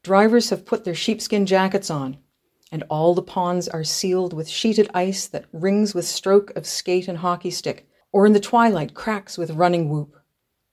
Drivers 0.06 0.52
have 0.52 0.68
put 0.68 0.84
their 0.84 0.94
sheepskin 0.94 1.48
jackets 1.48 1.90
on, 1.90 2.18
and 2.72 2.84
all 2.92 3.16
the 3.16 3.24
ponds 3.24 3.68
are 3.68 3.84
sealed 3.84 4.34
with 4.34 4.48
sheeted 4.48 4.88
ice 4.94 5.26
that 5.26 5.48
rings 5.52 5.96
with 5.96 6.06
stroke 6.06 6.56
of 6.56 6.68
skate 6.68 7.08
and 7.08 7.18
hockey 7.18 7.50
stick, 7.50 7.90
or 8.12 8.28
in 8.28 8.34
the 8.34 8.40
twilight 8.40 8.94
cracks 8.94 9.36
with 9.36 9.50
running 9.50 9.90
whoop. 9.90 10.16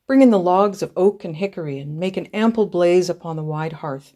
Bring 0.07 0.21
in 0.21 0.29
the 0.29 0.39
logs 0.39 0.83
of 0.83 0.93
oak 0.97 1.25
and 1.25 1.35
hickory 1.35 1.79
and 1.79 1.99
make 1.99 2.19
an 2.19 2.27
ample 2.35 2.67
blaze 2.67 3.09
upon 3.09 3.37
the 3.37 3.43
wide 3.43 3.73
hearth. 3.73 4.15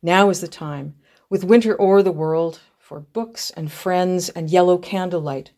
Now 0.00 0.30
is 0.30 0.40
the 0.40 0.48
time, 0.48 0.94
with 1.28 1.44
winter 1.44 1.78
o'er 1.78 2.02
the 2.02 2.10
world, 2.10 2.60
for 2.78 3.00
books 3.00 3.50
and 3.50 3.70
friends 3.70 4.30
and 4.30 4.48
yellow 4.48 4.78
candlelight, 4.78 5.50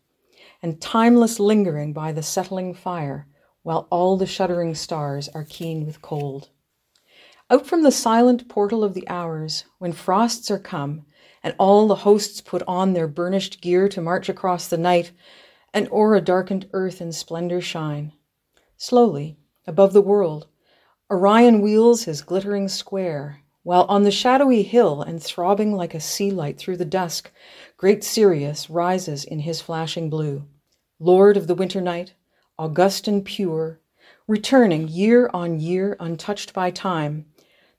and 0.61 0.81
timeless 0.81 1.39
lingering 1.39 1.93
by 1.93 2.11
the 2.11 2.21
settling 2.21 2.73
fire, 2.73 3.27
while 3.63 3.87
all 3.91 4.17
the 4.17 4.27
shuddering 4.27 4.75
stars 4.75 5.29
are 5.29 5.45
keen 5.45 5.85
with 5.85 6.01
cold. 6.01 6.49
Out 7.51 7.65
from 7.65 7.81
the 7.81 7.91
silent 7.91 8.47
portal 8.47 8.83
of 8.83 8.93
the 8.93 9.09
hours, 9.09 9.63
when 9.79 9.91
frosts 9.91 10.51
are 10.51 10.59
come, 10.59 11.07
and 11.41 11.55
all 11.57 11.87
the 11.87 11.95
hosts 11.95 12.41
put 12.41 12.61
on 12.67 12.93
their 12.93 13.07
burnished 13.07 13.59
gear 13.59 13.89
to 13.89 14.01
march 14.01 14.29
across 14.29 14.67
the 14.67 14.77
night, 14.77 15.11
and 15.73 15.91
o'er 15.91 16.13
a 16.13 16.21
darkened 16.21 16.69
earth 16.73 17.01
in 17.01 17.11
splendor 17.11 17.59
shine. 17.59 18.11
Slowly, 18.77 19.39
above 19.65 19.93
the 19.93 20.01
world, 20.01 20.45
Orion 21.09 21.61
wheels 21.61 22.03
his 22.03 22.21
glittering 22.21 22.67
square, 22.67 23.41
while 23.63 23.85
on 23.89 24.03
the 24.03 24.11
shadowy 24.11 24.61
hill 24.61 25.01
and 25.01 25.21
throbbing 25.21 25.73
like 25.73 25.95
a 25.95 25.99
sea 25.99 26.29
light 26.29 26.59
through 26.59 26.77
the 26.77 26.85
dusk, 26.85 27.31
great 27.77 28.03
Sirius 28.03 28.69
rises 28.69 29.25
in 29.25 29.39
his 29.39 29.59
flashing 29.59 30.07
blue. 30.07 30.45
Lord 30.99 31.35
of 31.35 31.47
the 31.47 31.55
winter 31.55 31.81
night, 31.81 32.13
august 32.59 33.07
and 33.07 33.25
pure, 33.25 33.79
returning 34.27 34.87
year 34.87 35.31
on 35.33 35.59
year 35.59 35.97
untouched 35.99 36.53
by 36.53 36.69
time, 36.69 37.25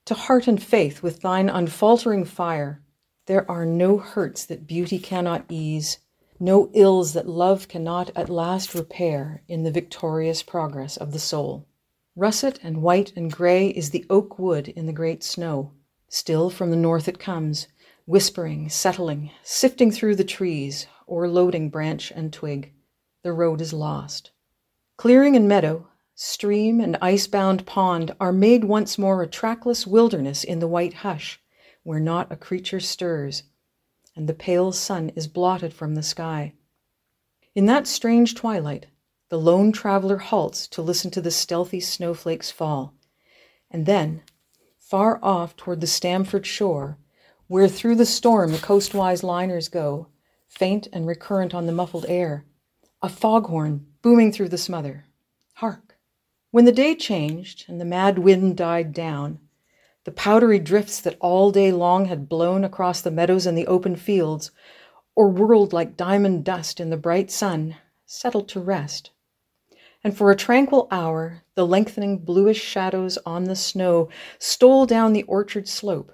to 0.07 0.15
heart 0.15 0.47
and 0.47 0.63
faith 0.63 1.03
with 1.03 1.21
thine 1.21 1.49
unfaltering 1.49 2.25
fire, 2.25 2.83
there 3.27 3.49
are 3.51 3.65
no 3.65 3.99
hurts 3.99 4.45
that 4.47 4.67
beauty 4.67 4.99
cannot 4.99 5.45
ease, 5.49 5.99
no 6.39 6.71
ills 6.73 7.13
that 7.13 7.29
love 7.29 7.69
cannot 7.69 8.11
at 8.17 8.29
last 8.29 8.75
repair 8.75 9.43
in 9.47 9.63
the 9.63 9.71
victorious 9.71 10.43
progress 10.43 10.97
of 10.97 11.13
the 11.13 11.19
soul. 11.19 11.67
Russet 12.17 12.59
and 12.63 12.83
white 12.83 13.13
and 13.15 13.33
gray 13.33 13.69
is 13.69 13.91
the 13.91 14.05
oak 14.11 14.39
wood 14.39 14.69
in 14.69 14.87
the 14.87 14.93
great 14.93 15.23
snow. 15.23 15.73
Still 16.09 16.51
from 16.51 16.71
the 16.71 16.77
north 16.77 17.07
it 17.07 17.21
comes, 17.21 17.69
whispering, 18.05 18.69
settling, 18.69 19.31
sifting 19.43 19.93
through 19.93 20.17
the 20.17 20.25
trees, 20.25 20.87
o'erloading 21.09 21.71
branch 21.71 22.11
and 22.11 22.33
twig. 22.33 22.73
The 23.23 23.33
road 23.33 23.61
is 23.61 23.73
lost. 23.73 24.33
Clearing 24.97 25.37
and 25.37 25.47
meadow, 25.47 25.87
stream 26.23 26.83
and 26.83 26.99
ice-bound 27.01 27.65
pond 27.65 28.15
are 28.21 28.31
made 28.31 28.63
once 28.63 28.99
more 28.99 29.23
a 29.23 29.27
trackless 29.27 29.87
wilderness 29.87 30.45
in 30.45 30.59
the 30.59 30.69
white 30.69 30.93
hush, 30.93 31.41
where 31.83 31.99
not 31.99 32.31
a 32.31 32.37
creature 32.37 32.79
stirs, 32.79 33.45
and 34.15 34.29
the 34.29 34.35
pale 34.35 34.71
sun 34.71 35.09
is 35.17 35.27
blotted 35.27 35.73
from 35.73 35.95
the 35.95 36.03
sky. 36.03 36.53
In 37.55 37.65
that 37.65 37.87
strange 37.87 38.35
twilight, 38.35 38.85
the 39.31 39.39
lone 39.39 39.73
traveler 39.73 40.19
halts 40.19 40.69
to 40.69 40.83
listen 40.83 41.11
to 41.13 41.23
the 41.23 41.31
stealthy 41.31 41.81
snowflakes 41.81 42.51
fall. 42.51 42.93
And 43.71 43.87
then, 43.87 44.21
far 44.79 45.19
off 45.23 45.57
toward 45.57 45.81
the 45.81 45.87
Stamford 45.87 46.45
shore, 46.45 46.99
where 47.47 47.67
through 47.67 47.97
the 47.97 48.05
storm 48.05 48.53
the 48.53 48.59
coastwise 48.59 49.23
liners 49.23 49.69
go, 49.69 50.09
faint 50.49 50.87
and 50.93 51.07
recurrent 51.07 51.55
on 51.55 51.65
the 51.65 51.73
muffled 51.73 52.05
air, 52.11 52.45
a 53.01 53.09
foghorn 53.09 53.87
booming 54.03 54.33
through 54.33 54.51
the 54.51 54.59
smother. 54.59 55.07
Hark! 55.55 55.90
When 56.53 56.65
the 56.65 56.73
day 56.73 56.97
changed 56.97 57.67
and 57.69 57.81
the 57.81 57.85
mad 57.85 58.19
wind 58.19 58.57
died 58.57 58.93
down, 58.93 59.39
the 60.03 60.11
powdery 60.11 60.59
drifts 60.59 61.01
that 61.01 61.17
all 61.21 61.53
day 61.53 61.71
long 61.71 62.07
had 62.07 62.29
blown 62.29 62.65
across 62.65 63.01
the 63.01 63.13
meadows 63.13 63.47
and 63.47 63.57
the 63.57 63.69
open 63.69 63.95
fields, 63.95 64.51
or 65.15 65.29
whirled 65.29 65.73
like 65.73 65.97
diamond 65.97 66.45
dust 66.45 66.81
in 66.81 66.91
the 66.91 66.97
bright 66.97 67.31
sun, 67.31 67.77
settled 68.05 68.49
to 68.49 68.61
rest. 68.61 69.11
And 70.03 70.17
for 70.17 70.33
a 70.33 70.37
tranquil 70.37 70.89
hour, 70.91 71.45
the 71.55 71.67
lengthening 71.67 72.19
bluish 72.19 72.61
shadows 72.61 73.17
on 73.25 73.45
the 73.45 73.55
snow 73.55 74.09
stole 74.41 74.87
down 74.87 75.13
the 75.13 75.23
orchard 75.25 75.69
slope, 75.69 76.11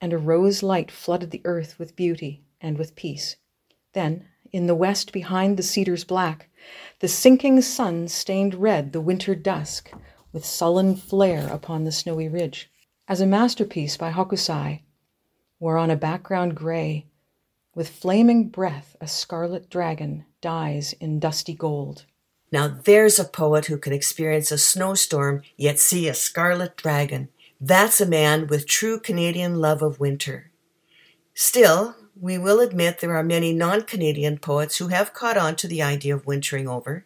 and 0.00 0.12
a 0.14 0.18
rose 0.18 0.62
light 0.62 0.90
flooded 0.90 1.32
the 1.32 1.42
earth 1.44 1.78
with 1.78 1.96
beauty 1.96 2.44
and 2.62 2.78
with 2.78 2.96
peace. 2.96 3.36
Then, 3.92 4.28
in 4.52 4.68
the 4.68 4.74
west 4.74 5.12
behind 5.12 5.58
the 5.58 5.62
cedars 5.62 6.04
black, 6.04 6.48
the 7.00 7.08
sinking 7.08 7.60
sun 7.60 8.08
stained 8.08 8.54
red 8.54 8.92
the 8.92 9.00
winter 9.00 9.34
dusk 9.34 9.90
with 10.32 10.44
sullen 10.44 10.96
flare 10.96 11.48
upon 11.48 11.84
the 11.84 11.92
snowy 11.92 12.28
ridge 12.28 12.70
as 13.08 13.20
a 13.20 13.26
masterpiece 13.26 13.96
by 13.96 14.10
Hokusai, 14.10 14.80
where 15.58 15.76
on 15.76 15.90
a 15.90 15.96
background 15.96 16.54
gray, 16.54 17.06
with 17.74 17.90
flaming 17.90 18.48
breath, 18.48 18.96
a 19.00 19.06
scarlet 19.06 19.68
dragon 19.68 20.24
dies 20.40 20.94
in 20.94 21.20
dusty 21.20 21.54
gold. 21.54 22.06
Now 22.50 22.68
there's 22.68 23.18
a 23.18 23.24
poet 23.24 23.66
who 23.66 23.76
can 23.76 23.92
experience 23.92 24.50
a 24.50 24.58
snowstorm 24.58 25.42
yet 25.56 25.78
see 25.78 26.08
a 26.08 26.14
scarlet 26.14 26.76
dragon. 26.76 27.28
That's 27.60 28.00
a 28.00 28.06
man 28.06 28.46
with 28.46 28.66
true 28.66 28.98
Canadian 28.98 29.56
love 29.56 29.82
of 29.82 30.00
winter. 30.00 30.50
Still, 31.34 31.94
we 32.18 32.38
will 32.38 32.60
admit 32.60 33.00
there 33.00 33.14
are 33.14 33.22
many 33.22 33.52
non 33.52 33.82
Canadian 33.82 34.38
poets 34.38 34.78
who 34.78 34.88
have 34.88 35.12
caught 35.12 35.36
on 35.36 35.54
to 35.56 35.68
the 35.68 35.82
idea 35.82 36.14
of 36.14 36.26
wintering 36.26 36.66
over. 36.66 37.04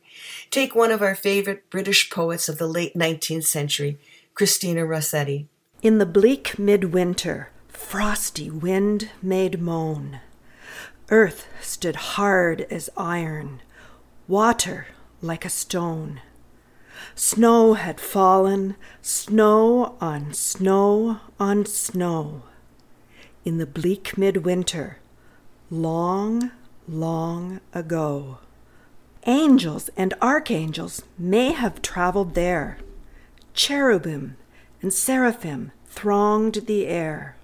Take 0.50 0.74
one 0.74 0.92
of 0.92 1.02
our 1.02 1.14
favorite 1.14 1.68
British 1.68 2.10
poets 2.10 2.48
of 2.48 2.58
the 2.58 2.68
late 2.68 2.94
19th 2.94 3.46
century, 3.46 3.98
Christina 4.34 4.86
Rossetti. 4.86 5.48
In 5.82 5.98
the 5.98 6.06
bleak 6.06 6.58
midwinter, 6.58 7.50
frosty 7.68 8.50
wind 8.50 9.10
made 9.20 9.60
moan. 9.60 10.20
Earth 11.10 11.48
stood 11.60 11.96
hard 11.96 12.66
as 12.70 12.88
iron, 12.96 13.62
water 14.28 14.86
like 15.20 15.44
a 15.44 15.50
stone. 15.50 16.20
Snow 17.16 17.74
had 17.74 18.00
fallen, 18.00 18.76
snow 19.02 19.96
on 20.00 20.32
snow 20.34 21.18
on 21.40 21.66
snow. 21.66 22.42
In 23.44 23.58
the 23.58 23.66
bleak 23.66 24.16
midwinter, 24.18 25.00
long, 25.70 26.50
long 26.88 27.60
ago. 27.72 28.38
Angels 29.26 29.88
and 29.96 30.14
archangels 30.20 31.02
may 31.16 31.52
have 31.52 31.82
traveled 31.82 32.34
there. 32.34 32.78
Cherubim 33.54 34.36
and 34.82 34.92
seraphim 34.92 35.70
thronged 35.86 36.66
the 36.66 36.86
air. 36.86 37.36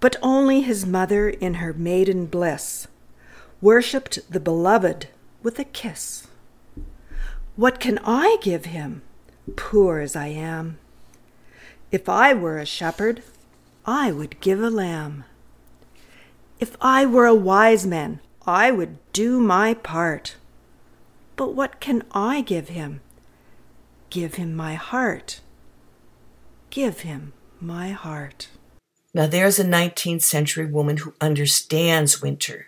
But 0.00 0.16
only 0.20 0.62
his 0.62 0.84
mother, 0.84 1.30
in 1.30 1.54
her 1.54 1.72
maiden 1.72 2.26
bliss, 2.26 2.88
worshipped 3.60 4.18
the 4.30 4.40
beloved 4.40 5.08
with 5.42 5.58
a 5.58 5.64
kiss. 5.64 6.26
What 7.54 7.78
can 7.78 7.98
I 8.04 8.38
give 8.42 8.66
him, 8.66 9.02
poor 9.56 10.00
as 10.00 10.16
I 10.16 10.26
am? 10.26 10.78
If 11.92 12.08
I 12.08 12.34
were 12.34 12.58
a 12.58 12.66
shepherd, 12.66 13.22
I 13.86 14.10
would 14.10 14.40
give 14.40 14.60
a 14.60 14.70
lamb. 14.70 15.24
If 16.62 16.76
I 16.80 17.04
were 17.04 17.26
a 17.26 17.34
wise 17.34 17.84
man, 17.86 18.20
I 18.46 18.70
would 18.70 18.96
do 19.12 19.40
my 19.40 19.74
part. 19.74 20.36
But 21.36 21.54
what 21.54 21.80
can 21.80 22.04
I 22.12 22.40
give 22.40 22.68
him? 22.68 23.00
Give 24.10 24.36
him 24.36 24.54
my 24.54 24.74
heart 24.74 25.40
give 26.72 27.00
him 27.00 27.34
my 27.60 27.90
heart. 27.90 28.48
Now 29.14 29.26
there's 29.26 29.58
a 29.58 29.64
19th 29.64 30.22
century 30.22 30.64
woman 30.64 30.96
who 30.96 31.14
understands 31.20 32.22
winter. 32.22 32.66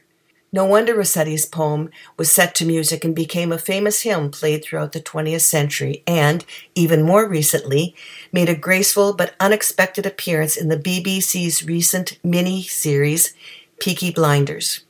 No 0.52 0.66
wonder 0.66 0.94
Rossetti's 0.94 1.46
poem 1.46 1.90
was 2.16 2.30
set 2.30 2.54
to 2.56 2.66
music 2.66 3.02
and 3.02 3.16
became 3.16 3.50
a 3.50 3.58
famous 3.58 4.02
hymn 4.02 4.30
played 4.30 4.62
throughout 4.62 4.92
the 4.92 5.00
20th 5.00 5.40
century 5.40 6.04
and, 6.06 6.44
even 6.76 7.02
more 7.02 7.26
recently, 7.26 7.96
made 8.30 8.48
a 8.48 8.54
graceful 8.54 9.14
but 9.14 9.34
unexpected 9.40 10.06
appearance 10.06 10.56
in 10.56 10.68
the 10.68 10.76
BBC's 10.76 11.64
recent 11.64 12.18
mini 12.22 12.62
series, 12.62 13.34
Peaky 13.80 14.10
Blinders. 14.10 14.84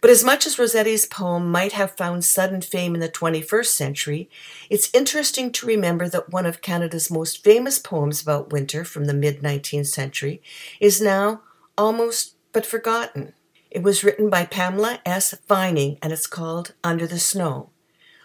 But 0.00 0.10
as 0.10 0.24
much 0.24 0.46
as 0.46 0.58
Rossetti's 0.58 1.04
poem 1.04 1.50
might 1.50 1.72
have 1.72 1.96
found 1.96 2.24
sudden 2.24 2.62
fame 2.62 2.94
in 2.94 3.00
the 3.00 3.08
21st 3.08 3.66
century, 3.66 4.30
it's 4.70 4.88
interesting 4.94 5.52
to 5.52 5.66
remember 5.66 6.08
that 6.08 6.30
one 6.30 6.46
of 6.46 6.62
Canada's 6.62 7.10
most 7.10 7.44
famous 7.44 7.78
poems 7.78 8.22
about 8.22 8.50
winter 8.50 8.82
from 8.84 9.04
the 9.04 9.14
mid 9.14 9.42
19th 9.42 9.88
century 9.88 10.40
is 10.80 11.02
now 11.02 11.42
almost 11.76 12.34
but 12.52 12.64
forgotten. 12.64 13.34
It 13.70 13.82
was 13.82 14.02
written 14.02 14.30
by 14.30 14.46
Pamela 14.46 15.00
S. 15.04 15.34
Vining 15.46 15.98
and 16.02 16.12
it's 16.12 16.26
called 16.26 16.74
Under 16.82 17.06
the 17.06 17.18
Snow. 17.18 17.68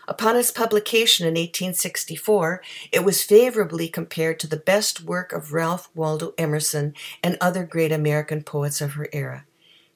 Upon 0.08 0.38
its 0.38 0.52
publication 0.52 1.26
in 1.26 1.34
1864, 1.34 2.62
it 2.92 3.04
was 3.04 3.24
favorably 3.24 3.90
compared 3.90 4.40
to 4.40 4.48
the 4.48 4.58
best 4.58 5.02
work 5.02 5.34
of 5.34 5.52
Ralph 5.52 5.90
Waldo 5.96 6.34
Emerson 6.38 6.94
and 7.24 7.38
other 7.42 7.66
great 7.66 7.92
American 7.92 8.44
poets 8.44 8.82
of 8.82 8.94
her 8.94 9.10
era. 9.12 9.46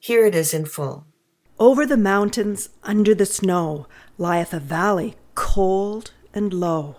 Here 0.02 0.24
it 0.24 0.34
is 0.34 0.54
in 0.54 0.64
full. 0.64 1.04
Over 1.58 1.84
the 1.84 1.98
mountains, 1.98 2.70
under 2.82 3.14
the 3.14 3.26
snow, 3.26 3.86
lieth 4.16 4.54
a 4.54 4.58
valley 4.58 5.16
cold 5.34 6.12
and 6.32 6.54
low. 6.54 6.96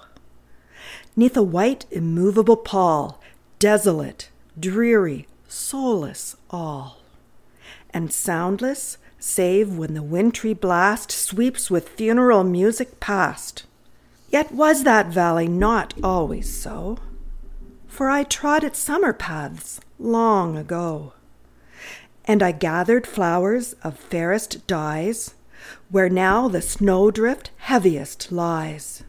Neath 1.15 1.35
a 1.35 1.41
white, 1.41 1.87
immovable 1.89 2.57
pall, 2.57 3.19
desolate, 3.57 4.29
dreary, 4.59 5.27
soulless 5.47 6.35
all. 6.51 6.99
And 7.89 8.13
soundless, 8.13 8.99
save 9.17 9.75
when 9.75 9.95
the 9.95 10.03
wintry 10.03 10.53
blast 10.53 11.11
sweeps 11.11 11.71
with 11.71 11.89
funeral 11.89 12.43
music 12.43 12.99
past. 12.99 13.65
Yet 14.29 14.51
was 14.51 14.83
that 14.83 15.07
valley 15.07 15.47
not 15.47 15.95
always 16.03 16.55
so, 16.55 16.99
for 17.87 18.11
I 18.11 18.23
trod 18.23 18.63
its 18.63 18.77
summer 18.77 19.11
paths 19.11 19.81
long 19.97 20.55
ago. 20.55 21.13
And 22.25 22.43
I 22.43 22.51
gathered 22.51 23.07
flowers 23.07 23.73
of 23.83 23.97
fairest 23.97 24.67
dyes, 24.67 25.35
where 25.89 26.09
now 26.09 26.47
the 26.47 26.61
snowdrift 26.61 27.51
heaviest 27.57 28.31
lies. 28.31 29.03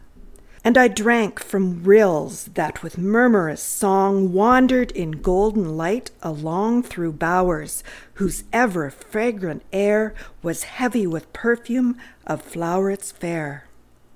And 0.65 0.77
I 0.77 0.87
drank 0.87 1.41
from 1.43 1.83
rills 1.83 2.45
that 2.53 2.81
with 2.81 2.97
murmurous 2.97 3.61
song 3.61 4.31
wandered 4.31 4.91
in 4.91 5.11
golden 5.11 5.75
light 5.75 6.11
along 6.21 6.83
through 6.83 7.13
bowers 7.13 7.83
whose 8.13 8.45
ever 8.53 8.89
fragrant 8.89 9.63
air 9.73 10.15
was 10.41 10.63
heavy 10.63 11.05
with 11.05 11.33
perfume 11.33 11.97
of 12.25 12.49
flowerets 12.49 13.11
fair. 13.11 13.65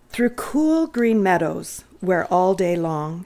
Through 0.09 0.31
cool 0.31 0.87
green 0.87 1.21
meadows, 1.21 1.83
where 1.99 2.25
all 2.25 2.53
day 2.53 2.77
long 2.77 3.25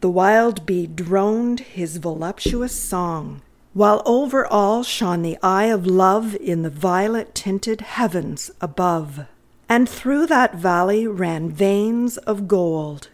the 0.00 0.10
wild 0.10 0.64
bee 0.64 0.86
droned 0.86 1.60
his 1.60 1.96
voluptuous 1.96 2.74
song, 2.80 3.42
while 3.72 4.02
over 4.04 4.46
all 4.46 4.82
shone 4.82 5.22
the 5.22 5.38
eye 5.42 5.66
of 5.66 5.86
love 5.86 6.34
in 6.36 6.62
the 6.62 6.70
violet 6.70 7.34
tinted 7.34 7.80
heavens 7.80 8.50
above. 8.60 9.26
And 9.68 9.88
through 9.88 10.26
that 10.26 10.56
valley 10.56 11.06
ran 11.06 11.50
veins 11.50 12.16
of 12.18 12.48
gold, 12.48 13.08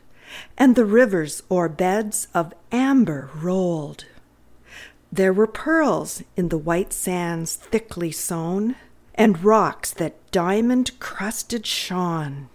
and 0.56 0.74
the 0.74 0.86
rivers 0.86 1.42
o'er 1.50 1.68
beds 1.68 2.28
of 2.32 2.54
amber 2.72 3.30
rolled. 3.34 4.04
There 5.12 5.32
were 5.32 5.46
pearls 5.46 6.22
in 6.36 6.48
the 6.48 6.58
white 6.58 6.92
sands 6.92 7.56
thickly 7.56 8.10
sown, 8.10 8.76
and 9.14 9.44
rocks 9.44 9.90
that 9.92 10.30
diamond 10.30 10.98
crusted 10.98 11.66
shone 11.66 12.48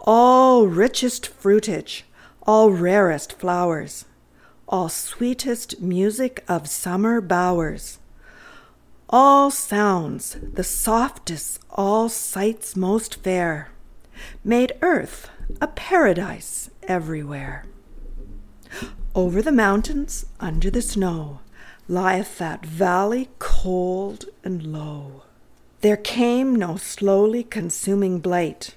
all 0.00 0.66
richest 0.66 1.26
fruitage, 1.26 2.02
all 2.46 2.70
rarest 2.70 3.38
flowers, 3.38 4.06
all 4.70 4.88
sweetest 4.88 5.80
music 5.80 6.42
of 6.48 6.66
summer 6.66 7.20
bowers, 7.20 7.98
all 9.10 9.50
sounds 9.50 10.38
the 10.40 10.64
softest, 10.64 11.60
all 11.70 12.08
sights 12.08 12.74
most 12.74 13.16
fair, 13.16 13.68
made 14.42 14.72
earth 14.80 15.28
a 15.60 15.66
paradise 15.66 16.70
everywhere. 16.84 17.66
Over 19.14 19.42
the 19.42 19.52
mountains, 19.52 20.24
under 20.40 20.70
the 20.70 20.80
snow, 20.80 21.40
lieth 21.88 22.38
that 22.38 22.64
valley 22.64 23.28
cold 23.38 24.24
and 24.42 24.64
low. 24.64 25.24
There 25.82 25.98
came 25.98 26.56
no 26.56 26.76
slowly 26.76 27.42
consuming 27.42 28.20
blight 28.20 28.76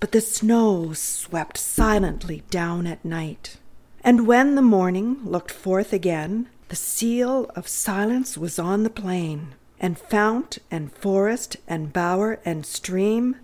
but 0.00 0.12
the 0.12 0.20
snow 0.22 0.94
swept 0.94 1.58
silently 1.58 2.42
down 2.48 2.86
at 2.86 3.04
night. 3.04 3.58
And 4.02 4.26
when 4.26 4.54
the 4.54 4.62
morning 4.62 5.18
looked 5.24 5.50
forth 5.50 5.92
again, 5.92 6.48
the 6.68 6.76
seal 6.76 7.50
of 7.56 7.68
silence 7.68 8.38
was 8.38 8.58
on 8.58 8.82
the 8.82 8.90
plain, 8.90 9.54
and 9.78 9.98
fount 9.98 10.58
and 10.70 10.92
forest 10.92 11.56
and 11.68 11.92
bower 11.92 12.40
and 12.44 12.64
stream 12.64 13.36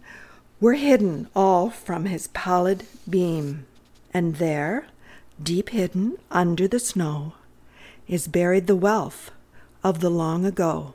were 0.60 0.74
hidden 0.74 1.28
all 1.34 1.70
from 1.70 2.06
his 2.06 2.28
pallid 2.28 2.86
beam. 3.08 3.66
And 4.14 4.36
there, 4.36 4.86
deep 5.42 5.70
hidden 5.70 6.16
under 6.30 6.66
the 6.66 6.80
snow, 6.80 7.34
is 8.08 8.28
buried 8.28 8.66
the 8.66 8.76
wealth 8.76 9.30
of 9.84 10.00
the 10.00 10.10
long 10.10 10.44
ago 10.44 10.94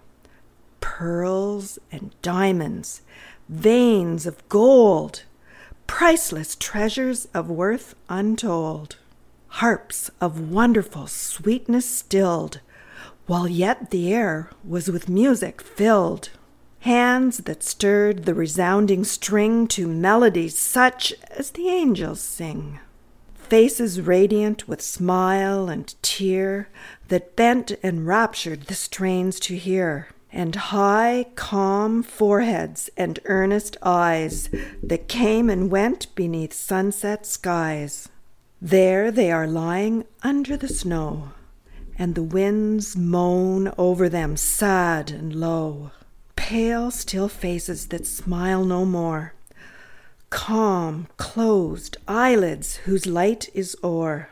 pearls 0.80 1.78
and 1.92 2.14
diamonds, 2.22 3.02
veins 3.48 4.26
of 4.26 4.48
gold 4.50 5.24
priceless 5.88 6.56
treasures 6.56 7.28
of 7.34 7.50
worth 7.50 7.96
untold, 8.08 8.96
harps 9.56 10.10
of 10.22 10.50
wonderful 10.50 11.08
sweetness 11.08 11.86
stilled, 11.86 12.62
while 13.28 13.50
yet 13.50 13.92
the 13.92 14.14
air 14.14 14.50
was 14.64 14.90
with 14.90 15.10
music 15.10 15.62
filled, 15.62 16.30
hands 16.80 17.40
that 17.40 17.62
stirred 17.62 18.24
the 18.24 18.34
resounding 18.34 19.04
string 19.04 19.68
to 19.68 19.88
melodies 19.88 20.58
such 20.58 21.14
as 21.30 21.52
the 21.52 21.68
angels 21.68 22.22
sing, 22.22 22.80
faces 23.36 24.00
radiant 24.00 24.68
with 24.70 24.82
smile 24.82 25.68
and 25.68 25.96
tear 26.02 26.70
that 27.10 27.36
bent 27.36 27.72
and 27.84 28.08
raptured 28.08 28.64
the 28.64 28.74
strains 28.74 29.38
to 29.38 29.56
hear 29.58 30.08
and 30.32 30.56
high, 30.56 31.26
calm 31.36 32.02
foreheads 32.02 32.90
and 32.96 33.20
earnest 33.26 33.76
eyes 33.84 34.50
that 34.82 35.10
came 35.10 35.50
and 35.50 35.70
went 35.70 36.16
beneath 36.16 36.54
sunset 36.54 37.26
skies. 37.26 38.08
There 38.64 39.10
they 39.10 39.32
are 39.32 39.48
lying 39.48 40.06
under 40.22 40.56
the 40.56 40.68
snow, 40.68 41.32
and 41.98 42.14
the 42.14 42.22
winds 42.22 42.96
moan 42.96 43.74
over 43.76 44.08
them 44.08 44.38
sad 44.38 45.10
and 45.10 45.34
low. 45.34 45.90
Pale, 46.36 46.92
still 46.92 47.28
faces 47.28 47.88
that 47.88 48.06
smile 48.06 48.64
no 48.64 48.86
more, 48.86 49.34
calm, 50.30 51.08
closed 51.18 51.98
eyelids 52.08 52.76
whose 52.86 53.08
light 53.08 53.50
is 53.56 53.76
o'er, 53.84 54.30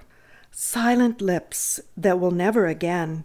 silent 0.51 1.21
lips 1.21 1.79
that 1.97 2.19
will 2.19 2.29
never 2.29 2.67
again 2.67 3.23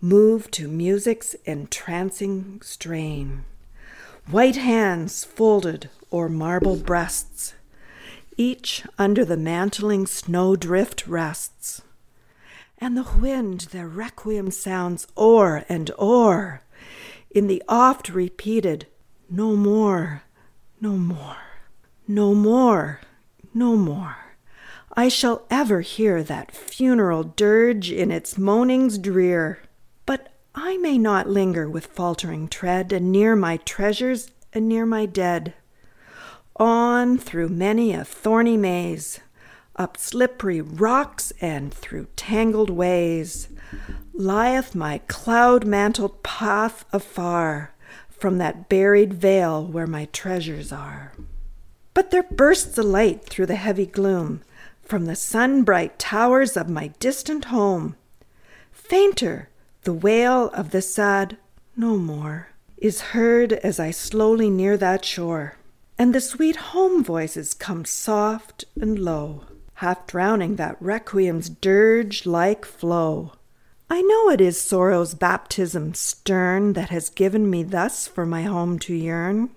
move 0.00 0.48
to 0.52 0.68
music's 0.68 1.34
entrancing 1.44 2.60
strain. 2.62 3.42
White 4.30 4.56
hands 4.56 5.24
folded 5.24 5.90
o'er 6.12 6.28
marble 6.28 6.76
breasts, 6.76 7.54
each 8.36 8.84
under 8.98 9.24
the 9.24 9.36
mantling 9.36 10.06
snowdrift 10.06 11.06
rests. 11.06 11.82
And 12.78 12.96
the 12.96 13.06
wind 13.18 13.60
their 13.72 13.88
requiem 13.88 14.50
sounds 14.50 15.06
o'er 15.16 15.64
and 15.68 15.90
o'er 15.98 16.62
in 17.30 17.46
the 17.48 17.62
oft 17.68 18.08
repeated 18.08 18.86
no 19.28 19.56
more, 19.56 20.22
no 20.80 20.96
more, 20.96 21.36
no 22.08 22.34
more, 22.34 23.00
no 23.52 23.76
more. 23.76 24.16
I 24.96 25.08
shall 25.08 25.44
ever 25.50 25.82
hear 25.82 26.22
that 26.22 26.52
funeral 26.52 27.24
dirge 27.24 27.90
in 27.92 28.10
its 28.10 28.38
moanings 28.38 28.96
drear. 28.96 29.58
But 30.06 30.32
I 30.54 30.78
may 30.78 30.96
not 30.96 31.28
linger 31.28 31.68
with 31.68 31.86
faltering 31.86 32.48
tread, 32.48 32.92
and 32.92 33.12
near 33.12 33.36
my 33.36 33.58
treasures 33.58 34.30
and 34.54 34.66
near 34.66 34.86
my 34.86 35.04
dead. 35.04 35.52
On 36.58 37.18
through 37.18 37.50
many 37.50 37.92
a 37.92 38.02
thorny 38.02 38.56
maze, 38.56 39.20
up 39.76 39.98
slippery 39.98 40.62
rocks 40.62 41.30
and 41.40 41.72
through 41.72 42.06
tangled 42.16 42.70
ways, 42.70 43.48
lieth 44.14 44.74
my 44.74 44.98
cloud 45.06 45.66
mantled 45.66 46.22
path 46.22 46.86
afar 46.94 47.74
from 48.08 48.38
that 48.38 48.70
buried 48.70 49.12
vale 49.12 49.66
where 49.66 49.86
my 49.86 50.06
treasures 50.06 50.72
are. 50.72 51.12
But 51.92 52.10
there 52.10 52.22
bursts 52.22 52.78
a 52.78 52.82
light 52.82 53.24
through 53.24 53.46
the 53.46 53.56
heavy 53.56 53.86
gloom 53.86 54.42
from 54.82 55.04
the 55.04 55.16
sun 55.16 55.62
bright 55.62 55.98
towers 55.98 56.56
of 56.56 56.70
my 56.70 56.88
distant 56.98 57.46
home. 57.46 57.96
Fainter, 58.72 59.50
the 59.82 59.92
wail 59.92 60.48
of 60.54 60.70
the 60.70 60.80
sad 60.80 61.36
no 61.76 61.98
more 61.98 62.48
is 62.78 63.12
heard 63.12 63.52
as 63.52 63.78
I 63.78 63.90
slowly 63.90 64.48
near 64.48 64.76
that 64.78 65.04
shore, 65.04 65.55
and 65.98 66.14
the 66.14 66.20
sweet 66.20 66.56
home 66.56 67.02
voices 67.02 67.54
come 67.54 67.84
soft 67.84 68.64
and 68.80 68.98
low, 68.98 69.44
half 69.74 70.06
drowning 70.06 70.56
that 70.56 70.80
requiem's 70.80 71.48
dirge 71.48 72.26
like 72.26 72.64
flow. 72.64 73.32
I 73.88 74.02
know 74.02 74.30
it 74.30 74.40
is 74.40 74.60
sorrow's 74.60 75.14
baptism 75.14 75.94
stern 75.94 76.72
that 76.74 76.90
has 76.90 77.08
given 77.08 77.48
me 77.48 77.62
thus 77.62 78.06
for 78.08 78.26
my 78.26 78.42
home 78.42 78.78
to 78.80 78.94
yearn, 78.94 79.50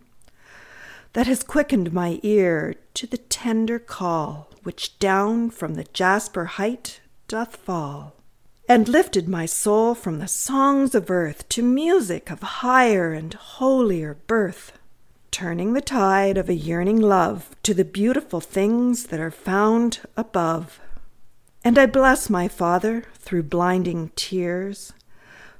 that 1.13 1.27
has 1.27 1.43
quickened 1.43 1.91
my 1.91 2.19
ear 2.21 2.75
to 2.93 3.07
the 3.07 3.17
tender 3.17 3.79
call 3.79 4.49
which 4.63 4.99
down 4.99 5.49
from 5.49 5.75
the 5.75 5.85
jasper 5.85 6.45
height 6.45 6.99
doth 7.27 7.55
fall 7.55 8.15
and 8.67 8.87
lifted 8.87 9.27
my 9.27 9.47
soul 9.47 9.95
from 9.95 10.19
the 10.19 10.27
songs 10.27 10.93
of 10.93 11.09
earth 11.09 11.49
to 11.49 11.63
music 11.63 12.29
of 12.29 12.41
higher 12.41 13.13
and 13.13 13.33
holier 13.33 14.13
birth, 14.27 14.78
turning 15.31 15.73
the 15.73 15.81
tide 15.81 16.37
of 16.37 16.49
a 16.49 16.53
yearning 16.53 16.99
love 16.99 17.55
to 17.63 17.73
the 17.73 17.85
beautiful 17.85 18.39
things 18.39 19.07
that 19.07 19.19
are 19.19 19.31
found 19.31 19.99
above. 20.17 20.79
And 21.63 21.77
I 21.77 21.85
bless 21.85 22.29
my 22.29 22.47
Father 22.47 23.05
through 23.15 23.43
blinding 23.43 24.11
tears 24.15 24.93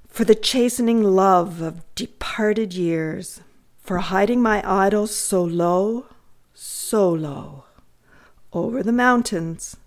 for 0.08 0.26
the 0.26 0.36
chastening 0.36 1.04
love 1.04 1.62
of 1.62 1.84
departed 1.96 2.74
years, 2.74 3.42
for 3.82 4.00
hiding 4.00 4.42
my 4.42 4.62
idols 4.66 5.16
so 5.16 5.44
low, 5.44 6.06
so 6.54 7.10
low, 7.10 7.66
over 8.52 8.84
the 8.84 8.92
mountains, 8.92 9.78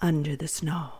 under 0.00 0.36
the 0.36 0.48
snow. 0.48 0.97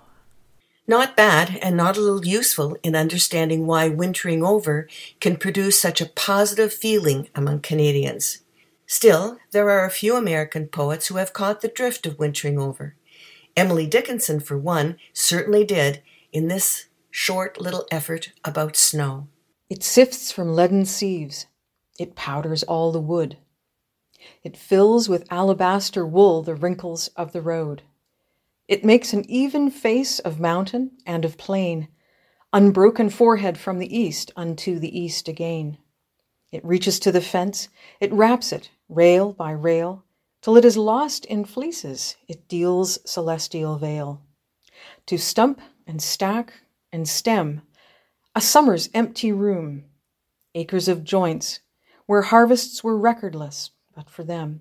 Not 0.88 1.18
bad 1.18 1.58
and 1.60 1.76
not 1.76 1.98
a 1.98 2.00
little 2.00 2.24
useful 2.24 2.74
in 2.82 2.96
understanding 2.96 3.66
why 3.66 3.90
wintering 3.90 4.42
over 4.42 4.88
can 5.20 5.36
produce 5.36 5.78
such 5.78 6.00
a 6.00 6.06
positive 6.06 6.72
feeling 6.72 7.28
among 7.34 7.60
Canadians. 7.60 8.38
Still, 8.86 9.36
there 9.50 9.68
are 9.68 9.84
a 9.84 9.90
few 9.90 10.16
American 10.16 10.66
poets 10.66 11.08
who 11.08 11.16
have 11.16 11.34
caught 11.34 11.60
the 11.60 11.68
drift 11.68 12.06
of 12.06 12.18
wintering 12.18 12.58
over. 12.58 12.96
Emily 13.54 13.86
Dickinson, 13.86 14.40
for 14.40 14.56
one, 14.56 14.96
certainly 15.12 15.62
did 15.62 16.02
in 16.32 16.48
this 16.48 16.86
short 17.10 17.60
little 17.60 17.86
effort 17.90 18.32
about 18.42 18.74
snow. 18.74 19.28
It 19.68 19.82
sifts 19.82 20.32
from 20.32 20.54
leaden 20.54 20.86
sieves, 20.86 21.48
it 21.98 22.16
powders 22.16 22.62
all 22.62 22.92
the 22.92 23.00
wood. 23.00 23.36
It 24.42 24.56
fills 24.56 25.06
with 25.06 25.30
alabaster 25.30 26.06
wool 26.06 26.42
the 26.42 26.54
wrinkles 26.54 27.08
of 27.08 27.32
the 27.32 27.42
road. 27.42 27.82
It 28.68 28.84
makes 28.84 29.14
an 29.14 29.24
even 29.30 29.70
face 29.70 30.18
of 30.18 30.38
mountain 30.38 30.98
and 31.06 31.24
of 31.24 31.38
plain, 31.38 31.88
unbroken 32.52 33.08
forehead 33.08 33.56
from 33.56 33.78
the 33.78 33.98
east 33.98 34.30
unto 34.36 34.78
the 34.78 34.98
east 34.98 35.26
again. 35.26 35.78
It 36.52 36.62
reaches 36.66 37.00
to 37.00 37.10
the 37.10 37.22
fence, 37.22 37.70
it 37.98 38.12
wraps 38.12 38.52
it, 38.52 38.70
rail 38.90 39.32
by 39.32 39.52
rail, 39.52 40.04
till 40.42 40.58
it 40.58 40.66
is 40.66 40.76
lost 40.76 41.24
in 41.24 41.46
fleeces, 41.46 42.16
it 42.28 42.46
deals 42.46 42.98
celestial 43.10 43.78
veil. 43.78 44.20
To 45.06 45.16
stump 45.16 45.62
and 45.86 46.02
stack 46.02 46.52
and 46.92 47.08
stem, 47.08 47.62
a 48.34 48.40
summer's 48.42 48.90
empty 48.92 49.32
room, 49.32 49.84
acres 50.54 50.88
of 50.88 51.04
joints, 51.04 51.60
where 52.04 52.22
harvests 52.22 52.84
were 52.84 52.98
recordless 52.98 53.70
but 53.94 54.10
for 54.10 54.24
them. 54.24 54.60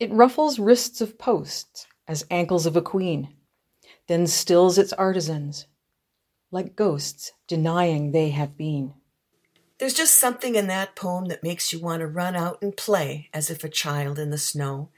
It 0.00 0.12
ruffles 0.12 0.58
wrists 0.58 1.00
of 1.00 1.18
posts 1.18 1.86
as 2.08 2.26
ankles 2.30 2.66
of 2.66 2.76
a 2.76 2.82
queen, 2.82 3.28
then 4.08 4.26
stills 4.26 4.78
its 4.78 4.92
artisans, 4.92 5.66
like 6.50 6.76
ghosts 6.76 7.32
denying 7.46 8.12
they 8.12 8.30
have 8.30 8.56
been. 8.56 8.94
There's 9.78 9.94
just 9.94 10.18
something 10.18 10.54
in 10.54 10.68
that 10.68 10.94
poem 10.94 11.24
that 11.26 11.42
makes 11.42 11.72
you 11.72 11.80
want 11.80 12.00
to 12.00 12.06
run 12.06 12.36
out 12.36 12.60
and 12.62 12.76
play 12.76 13.28
as 13.34 13.50
if 13.50 13.64
a 13.64 13.68
child 13.68 14.18
in 14.18 14.30
the 14.30 14.38
snow. 14.38 14.90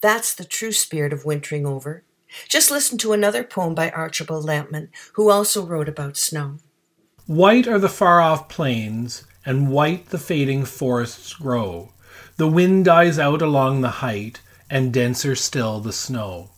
That's 0.00 0.34
the 0.34 0.44
true 0.44 0.72
spirit 0.72 1.12
of 1.12 1.24
wintering 1.24 1.66
over. 1.66 2.04
Just 2.48 2.70
listen 2.70 2.98
to 2.98 3.12
another 3.12 3.44
poem 3.44 3.74
by 3.74 3.90
Archibald 3.90 4.44
Lampman, 4.44 4.88
who 5.12 5.30
also 5.30 5.64
wrote 5.64 5.88
about 5.88 6.16
snow. 6.16 6.58
White 7.26 7.68
are 7.68 7.78
the 7.78 7.88
far 7.88 8.20
off 8.20 8.48
plains, 8.48 9.24
and 9.46 9.70
white 9.70 10.08
the 10.08 10.18
fading 10.18 10.64
forests 10.64 11.34
grow. 11.34 11.92
The 12.36 12.48
wind 12.48 12.86
dies 12.86 13.18
out 13.18 13.40
along 13.40 13.80
the 13.80 14.02
height, 14.02 14.40
and 14.74 14.92
denser 14.92 15.36
still 15.36 15.78
the 15.78 15.92
snow. 15.92 16.50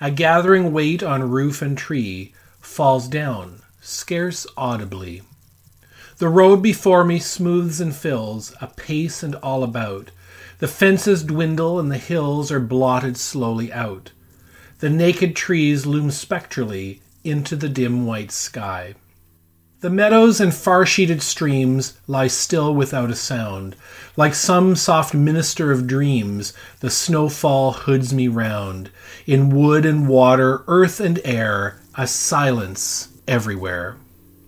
A 0.00 0.08
gathering 0.08 0.72
weight 0.72 1.02
on 1.02 1.28
roof 1.28 1.60
and 1.60 1.76
tree 1.76 2.32
falls 2.60 3.08
down, 3.08 3.60
scarce 3.80 4.46
audibly. 4.56 5.22
The 6.18 6.28
road 6.28 6.62
before 6.62 7.02
me 7.02 7.18
smooths 7.18 7.80
and 7.80 7.92
fills, 7.92 8.54
apace 8.60 9.24
and 9.24 9.34
all 9.34 9.64
about. 9.64 10.12
The 10.60 10.68
fences 10.68 11.24
dwindle 11.24 11.80
and 11.80 11.90
the 11.90 11.98
hills 11.98 12.52
are 12.52 12.60
blotted 12.60 13.16
slowly 13.16 13.72
out. 13.72 14.12
The 14.78 14.88
naked 14.88 15.34
trees 15.34 15.86
loom 15.86 16.12
spectrally 16.12 17.02
into 17.24 17.56
the 17.56 17.68
dim 17.68 18.06
white 18.06 18.30
sky. 18.30 18.94
The 19.80 19.90
meadows 19.90 20.40
and 20.40 20.54
far 20.54 20.86
sheeted 20.86 21.20
streams 21.20 21.98
lie 22.06 22.28
still 22.28 22.74
without 22.74 23.10
a 23.10 23.14
sound. 23.14 23.76
Like 24.16 24.34
some 24.34 24.74
soft 24.74 25.12
minister 25.12 25.70
of 25.70 25.86
dreams, 25.86 26.54
the 26.80 26.88
snowfall 26.88 27.72
hoods 27.72 28.14
me 28.14 28.26
round. 28.26 28.88
In 29.26 29.50
wood 29.50 29.84
and 29.84 30.08
water, 30.08 30.64
earth 30.66 30.98
and 30.98 31.20
air, 31.24 31.78
a 31.94 32.06
silence 32.06 33.08
everywhere. 33.28 33.96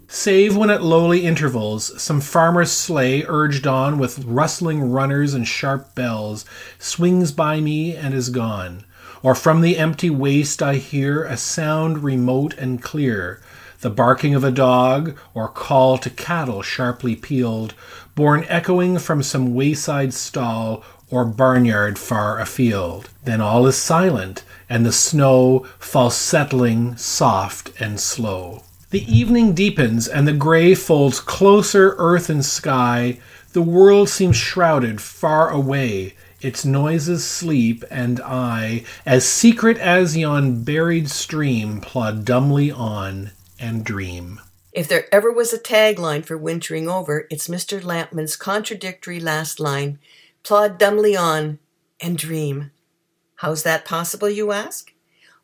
Save 0.09 0.57
when 0.57 0.71
at 0.71 0.83
lowly 0.83 1.27
intervals 1.27 2.01
some 2.01 2.23
farmer's 2.23 2.73
sleigh, 2.73 3.23
urged 3.29 3.67
on 3.67 3.99
with 3.99 4.25
rustling 4.25 4.91
runners 4.91 5.35
and 5.35 5.47
sharp 5.47 5.95
bells, 5.95 6.47
swings 6.79 7.33
by 7.33 7.61
me 7.61 7.95
and 7.95 8.15
is 8.15 8.31
gone. 8.31 8.83
Or 9.23 9.35
from 9.35 9.61
the 9.61 9.77
empty 9.77 10.09
waste 10.09 10.63
I 10.63 10.77
hear 10.77 11.25
a 11.25 11.37
sound 11.37 12.03
remote 12.03 12.55
and 12.55 12.83
clear, 12.83 13.43
the 13.81 13.91
barking 13.91 14.35
of 14.35 14.43
a 14.43 14.51
dog, 14.51 15.17
or 15.35 15.49
call 15.49 15.99
to 15.99 16.11
cattle 16.11 16.63
sharply 16.63 17.15
pealed, 17.15 17.75
borne 18.15 18.45
echoing 18.49 18.99
from 18.99 19.23
some 19.23 19.55
wayside 19.55 20.13
stall 20.13 20.83
or 21.11 21.25
barnyard 21.25 21.99
far 21.99 22.39
afield. 22.41 23.09
Then 23.25 23.41
all 23.41 23.67
is 23.67 23.77
silent, 23.77 24.45
and 24.69 24.85
the 24.85 24.93
snow 24.93 25.67
falls 25.79 26.17
settling 26.17 26.97
soft 26.97 27.71
and 27.81 28.01
slow. 28.01 28.65
The 28.91 29.05
evening 29.05 29.53
deepens, 29.53 30.09
and 30.09 30.27
the 30.27 30.33
gray 30.33 30.75
folds 30.75 31.21
closer 31.21 31.95
earth 31.99 32.29
and 32.29 32.45
sky. 32.45 33.19
The 33.53 33.63
world 33.63 34.09
seems 34.09 34.37
shrouded 34.37 35.01
far 35.01 35.51
away, 35.51 36.15
its 36.41 36.65
noises 36.65 37.25
sleep, 37.25 37.85
and 37.91 38.21
I, 38.21 38.85
as 39.05 39.27
secret 39.27 39.77
as 39.79 40.17
yon 40.17 40.63
buried 40.65 41.11
stream, 41.11 41.81
plod 41.81 42.25
dumbly 42.25 42.71
on 42.71 43.31
and 43.59 43.85
dream. 43.85 44.41
If 44.73 44.89
there 44.89 45.13
ever 45.13 45.33
was 45.33 45.53
a 45.53 45.59
tagline 45.59 46.25
for 46.25 46.37
wintering 46.37 46.89
over, 46.89 47.27
it's 47.31 47.49
Mr. 47.49 47.81
Lampman's 47.81 48.37
contradictory 48.37 49.21
last 49.21 49.59
line 49.59 49.99
plod 50.43 50.79
dumbly 50.79 51.17
on 51.17 51.59
and 52.01 52.17
dream. 52.17 52.71
How's 53.37 53.63
that 53.65 53.85
possible, 53.85 54.31
you 54.31 54.53
ask? 54.53 54.93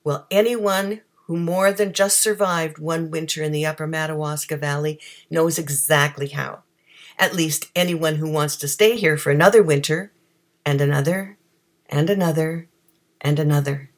Well, 0.03 0.27
anyone 0.31 1.01
who 1.27 1.37
more 1.37 1.73
than 1.73 1.93
just 1.93 2.21
survived 2.21 2.79
one 2.79 3.11
winter 3.11 3.43
in 3.43 3.53
the 3.53 3.65
upper 3.65 3.87
Madawaska 3.87 4.57
Valley, 4.57 5.01
knows 5.31 5.59
exactly 5.59 6.29
how. 6.29 6.63
At 7.19 7.35
least 7.35 7.71
anyone 7.75 8.17
who 8.17 8.31
wants 8.31 8.57
to 8.57 8.69
stay 8.69 8.97
here 8.97 9.17
for 9.17 9.31
another 9.31 9.63
winter, 9.63 10.13
and 10.67 10.81
another, 10.81 11.39
and 11.87 12.11
another, 12.11 12.69
and 13.21 13.39
another. 13.39 13.91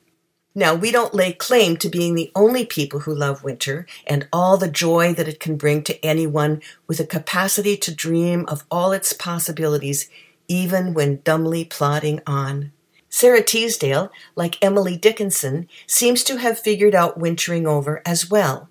Now, 0.59 0.75
we 0.75 0.91
don't 0.91 1.13
lay 1.13 1.35
claim 1.35 1.77
to 1.77 1.91
being 1.91 2.15
the 2.15 2.33
only 2.35 2.65
people 2.65 3.01
who 3.01 3.15
love 3.15 3.45
winter 3.45 3.87
and 4.07 4.27
all 4.33 4.57
the 4.57 4.71
joy 4.71 5.13
that 5.13 5.29
it 5.29 5.39
can 5.39 5.59
bring 5.59 5.83
to 5.83 6.03
anyone 6.03 6.63
with 6.87 6.99
a 6.99 7.05
capacity 7.05 7.77
to 7.77 7.95
dream 7.95 8.47
of 8.49 8.65
all 8.71 8.93
its 8.93 9.13
possibilities, 9.13 10.09
even 10.49 10.95
when 10.95 11.21
dumbly 11.25 11.67
plodding 11.67 12.23
on. 12.27 12.73
Sara 13.11 13.43
Teasdale, 13.43 14.11
like 14.35 14.57
Emily 14.65 14.97
Dickinson, 14.97 15.69
seems 15.87 16.25
to 16.25 16.39
have 16.39 16.59
figured 16.59 16.95
out 16.95 17.21
wintering 17.21 17.67
over 17.67 18.01
as 18.07 18.31
well. 18.31 18.71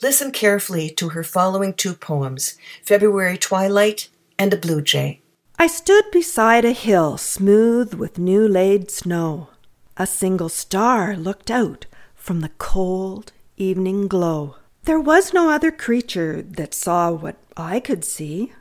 Listen 0.00 0.32
carefully 0.32 0.88
to 0.88 1.10
her 1.10 1.22
following 1.22 1.74
two 1.74 1.92
poems 1.92 2.56
February 2.82 3.36
Twilight 3.36 4.08
and 4.38 4.54
A 4.54 4.56
Blue 4.56 4.80
Jay. 4.80 5.20
I 5.58 5.66
stood 5.66 6.10
beside 6.10 6.64
a 6.64 6.72
hill 6.72 7.18
smooth 7.18 7.92
with 7.92 8.18
new 8.18 8.48
laid 8.48 8.90
snow. 8.90 9.50
A 9.98 10.06
single 10.06 10.50
star 10.50 11.16
looked 11.16 11.50
out 11.50 11.86
from 12.14 12.40
the 12.40 12.50
cold 12.58 13.32
evening 13.56 14.08
glow. 14.08 14.56
There 14.84 15.00
was 15.00 15.32
no 15.32 15.48
other 15.48 15.72
creature 15.72 16.42
that 16.42 16.74
saw 16.74 17.12
what 17.12 17.36
I 17.56 17.80
could 17.80 18.04
see. 18.04 18.52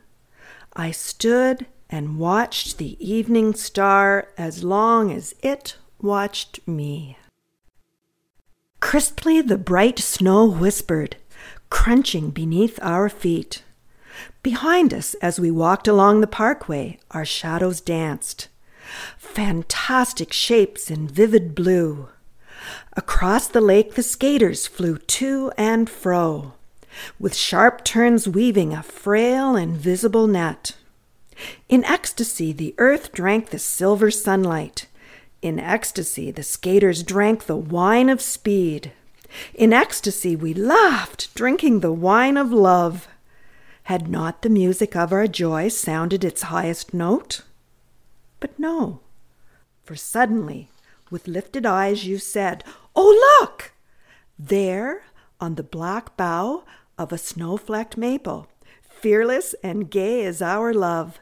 I 0.74 0.92
stood 0.92 1.66
and 1.90 2.20
watched 2.20 2.78
the 2.78 2.96
evening 3.06 3.54
star 3.54 4.30
as 4.38 4.64
long 4.64 5.12
as 5.12 5.36
it 5.44 5.76
watched 6.02 6.66
me. 6.66 7.18
Crisply 8.80 9.42
the 9.42 9.58
bright 9.58 10.00
snow 10.00 10.46
whispered, 10.46 11.18
crunching 11.70 12.30
beneath 12.30 12.80
our 12.82 13.10
feet. 13.10 13.62
Behind 14.42 14.94
us, 14.94 15.16
as 15.16 15.38
we 15.38 15.52
walked 15.52 15.88
along 15.88 16.22
the 16.22 16.28
parkway, 16.28 16.98
our 17.12 17.26
shadows 17.26 17.82
danced. 17.82 18.48
Fantastic 19.18 20.34
shapes 20.34 20.92
in 20.92 21.08
vivid 21.08 21.56
blue. 21.56 22.10
Across 22.94 23.50
the 23.50 23.62
lake, 23.62 23.96
the 23.96 24.04
skaters 24.04 24.68
flew 24.68 24.98
to 24.98 25.52
and 25.58 25.90
fro, 25.90 26.54
with 27.20 27.36
sharp 27.36 27.84
turns 27.84 28.28
weaving 28.28 28.74
a 28.74 28.84
frail, 28.84 29.56
invisible 29.56 30.28
net. 30.28 30.76
In 31.68 31.84
ecstasy, 31.84 32.54
the 32.54 32.74
earth 32.78 33.12
drank 33.12 33.50
the 33.50 33.60
silver 33.60 34.10
sunlight. 34.10 34.88
In 35.42 35.60
ecstasy, 35.60 36.32
the 36.32 36.44
skaters 36.44 37.04
drank 37.04 37.46
the 37.46 37.58
wine 37.58 38.10
of 38.10 38.22
speed. 38.22 38.94
In 39.54 39.74
ecstasy, 39.74 40.36
we 40.36 40.54
laughed, 40.54 41.34
drinking 41.36 41.82
the 41.82 41.92
wine 41.92 42.38
of 42.38 42.52
love. 42.52 43.08
Had 43.84 44.08
not 44.08 44.42
the 44.42 44.50
music 44.50 44.96
of 44.96 45.12
our 45.12 45.28
joy 45.28 45.68
sounded 45.68 46.24
its 46.24 46.44
highest 46.44 46.94
note? 46.94 47.42
But 48.40 48.58
no, 48.60 49.02
for 49.84 49.96
suddenly, 49.96 50.70
with 51.10 51.28
lifted 51.28 51.66
eyes, 51.66 52.06
you 52.06 52.18
said, 52.18 52.64
Oh, 52.96 53.40
look! 53.40 53.74
There, 54.38 55.04
on 55.40 55.56
the 55.56 55.64
black 55.64 56.18
bough 56.18 56.64
of 56.98 57.12
a 57.12 57.18
snow 57.18 57.58
flecked 57.58 57.98
maple, 57.98 58.48
fearless 58.82 59.54
and 59.64 59.90
gay 59.90 60.26
as 60.26 60.42
our 60.42 60.74
love, 60.74 61.20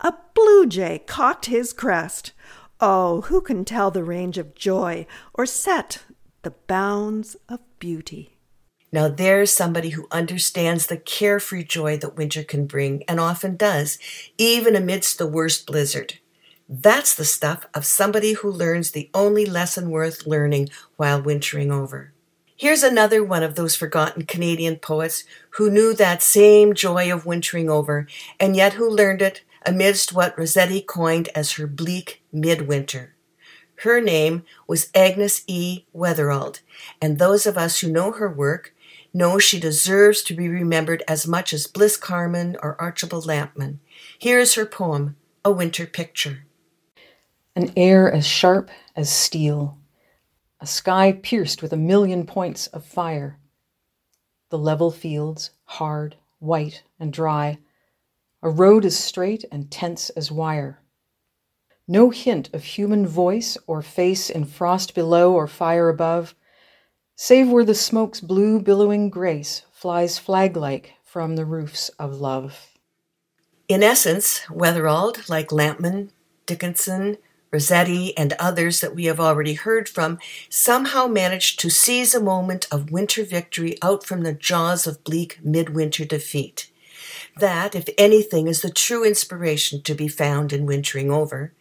a 0.00 0.14
blue 0.34 0.66
jay 0.66 1.02
cocked 1.06 1.46
his 1.46 1.72
crest. 1.72 2.32
Oh, 2.80 3.22
who 3.22 3.40
can 3.40 3.64
tell 3.64 3.90
the 3.90 4.04
range 4.04 4.38
of 4.38 4.54
joy 4.54 5.06
or 5.32 5.46
set 5.46 6.02
the 6.42 6.54
bounds 6.66 7.36
of 7.48 7.60
beauty? 7.78 8.36
Now 8.92 9.08
there's 9.08 9.50
somebody 9.50 9.90
who 9.90 10.06
understands 10.10 10.86
the 10.86 10.98
carefree 10.98 11.64
joy 11.64 11.96
that 11.98 12.16
winter 12.16 12.44
can 12.44 12.66
bring 12.66 13.04
and 13.04 13.18
often 13.18 13.56
does, 13.56 13.98
even 14.36 14.76
amidst 14.76 15.16
the 15.16 15.26
worst 15.26 15.66
blizzard. 15.66 16.18
That's 16.74 17.14
the 17.14 17.26
stuff 17.26 17.66
of 17.74 17.84
somebody 17.84 18.32
who 18.32 18.50
learns 18.50 18.92
the 18.92 19.10
only 19.12 19.44
lesson 19.44 19.90
worth 19.90 20.26
learning 20.26 20.70
while 20.96 21.20
wintering 21.20 21.70
over. 21.70 22.14
Here's 22.56 22.82
another 22.82 23.22
one 23.22 23.42
of 23.42 23.56
those 23.56 23.76
forgotten 23.76 24.24
Canadian 24.24 24.76
poets 24.76 25.24
who 25.50 25.68
knew 25.70 25.92
that 25.92 26.22
same 26.22 26.72
joy 26.72 27.12
of 27.12 27.26
wintering 27.26 27.68
over, 27.68 28.06
and 28.40 28.56
yet 28.56 28.72
who 28.72 28.88
learned 28.88 29.20
it 29.20 29.42
amidst 29.66 30.14
what 30.14 30.36
Rossetti 30.38 30.80
coined 30.80 31.28
as 31.34 31.52
her 31.52 31.66
bleak 31.66 32.22
midwinter. 32.32 33.16
Her 33.80 34.00
name 34.00 34.42
was 34.66 34.88
Agnes 34.94 35.42
E. 35.46 35.84
Wetherald, 35.94 36.60
and 37.02 37.18
those 37.18 37.44
of 37.44 37.58
us 37.58 37.80
who 37.80 37.92
know 37.92 38.12
her 38.12 38.32
work 38.32 38.74
know 39.12 39.38
she 39.38 39.60
deserves 39.60 40.22
to 40.22 40.34
be 40.34 40.48
remembered 40.48 41.02
as 41.06 41.26
much 41.26 41.52
as 41.52 41.66
Bliss 41.66 41.98
Carman 41.98 42.56
or 42.62 42.80
Archibald 42.80 43.26
Lampman. 43.26 43.76
Here 44.18 44.40
is 44.40 44.54
her 44.54 44.64
poem, 44.64 45.16
A 45.44 45.52
Winter 45.52 45.84
Picture. 45.84 46.46
An 47.54 47.70
air 47.76 48.10
as 48.10 48.26
sharp 48.26 48.70
as 48.96 49.12
steel, 49.12 49.76
a 50.58 50.66
sky 50.66 51.12
pierced 51.12 51.60
with 51.60 51.72
a 51.74 51.76
million 51.76 52.24
points 52.24 52.66
of 52.68 52.82
fire. 52.82 53.38
The 54.48 54.58
level 54.58 54.90
fields, 54.90 55.50
hard, 55.64 56.16
white, 56.38 56.82
and 56.98 57.12
dry, 57.12 57.58
a 58.42 58.48
road 58.48 58.86
as 58.86 58.98
straight 58.98 59.44
and 59.52 59.70
tense 59.70 60.08
as 60.10 60.32
wire. 60.32 60.80
No 61.86 62.08
hint 62.08 62.48
of 62.54 62.64
human 62.64 63.06
voice 63.06 63.58
or 63.66 63.82
face 63.82 64.30
in 64.30 64.46
frost 64.46 64.94
below 64.94 65.34
or 65.34 65.46
fire 65.46 65.90
above, 65.90 66.34
save 67.16 67.50
where 67.50 67.66
the 67.66 67.74
smoke's 67.74 68.22
blue 68.22 68.60
billowing 68.60 69.10
grace 69.10 69.62
flies 69.72 70.18
flag 70.18 70.56
like 70.56 70.94
from 71.04 71.36
the 71.36 71.44
roofs 71.44 71.90
of 71.98 72.14
love. 72.14 72.70
In 73.68 73.82
essence, 73.82 74.40
Wetherald, 74.48 75.28
like 75.28 75.48
Lampman, 75.48 76.12
Dickinson, 76.46 77.18
Rossetti, 77.52 78.16
and 78.16 78.32
others 78.38 78.80
that 78.80 78.94
we 78.94 79.04
have 79.04 79.20
already 79.20 79.52
heard 79.52 79.86
from, 79.86 80.18
somehow 80.48 81.06
managed 81.06 81.60
to 81.60 81.68
seize 81.68 82.14
a 82.14 82.20
moment 82.20 82.66
of 82.72 82.90
winter 82.90 83.24
victory 83.24 83.76
out 83.82 84.06
from 84.06 84.22
the 84.22 84.32
jaws 84.32 84.86
of 84.86 85.04
bleak 85.04 85.38
midwinter 85.44 86.06
defeat. 86.06 86.70
That, 87.36 87.74
if 87.74 87.88
anything, 87.98 88.46
is 88.46 88.62
the 88.62 88.70
true 88.70 89.04
inspiration 89.04 89.82
to 89.82 89.94
be 89.94 90.08
found 90.08 90.52
in 90.52 90.64
wintering 90.64 91.10
over. 91.10 91.52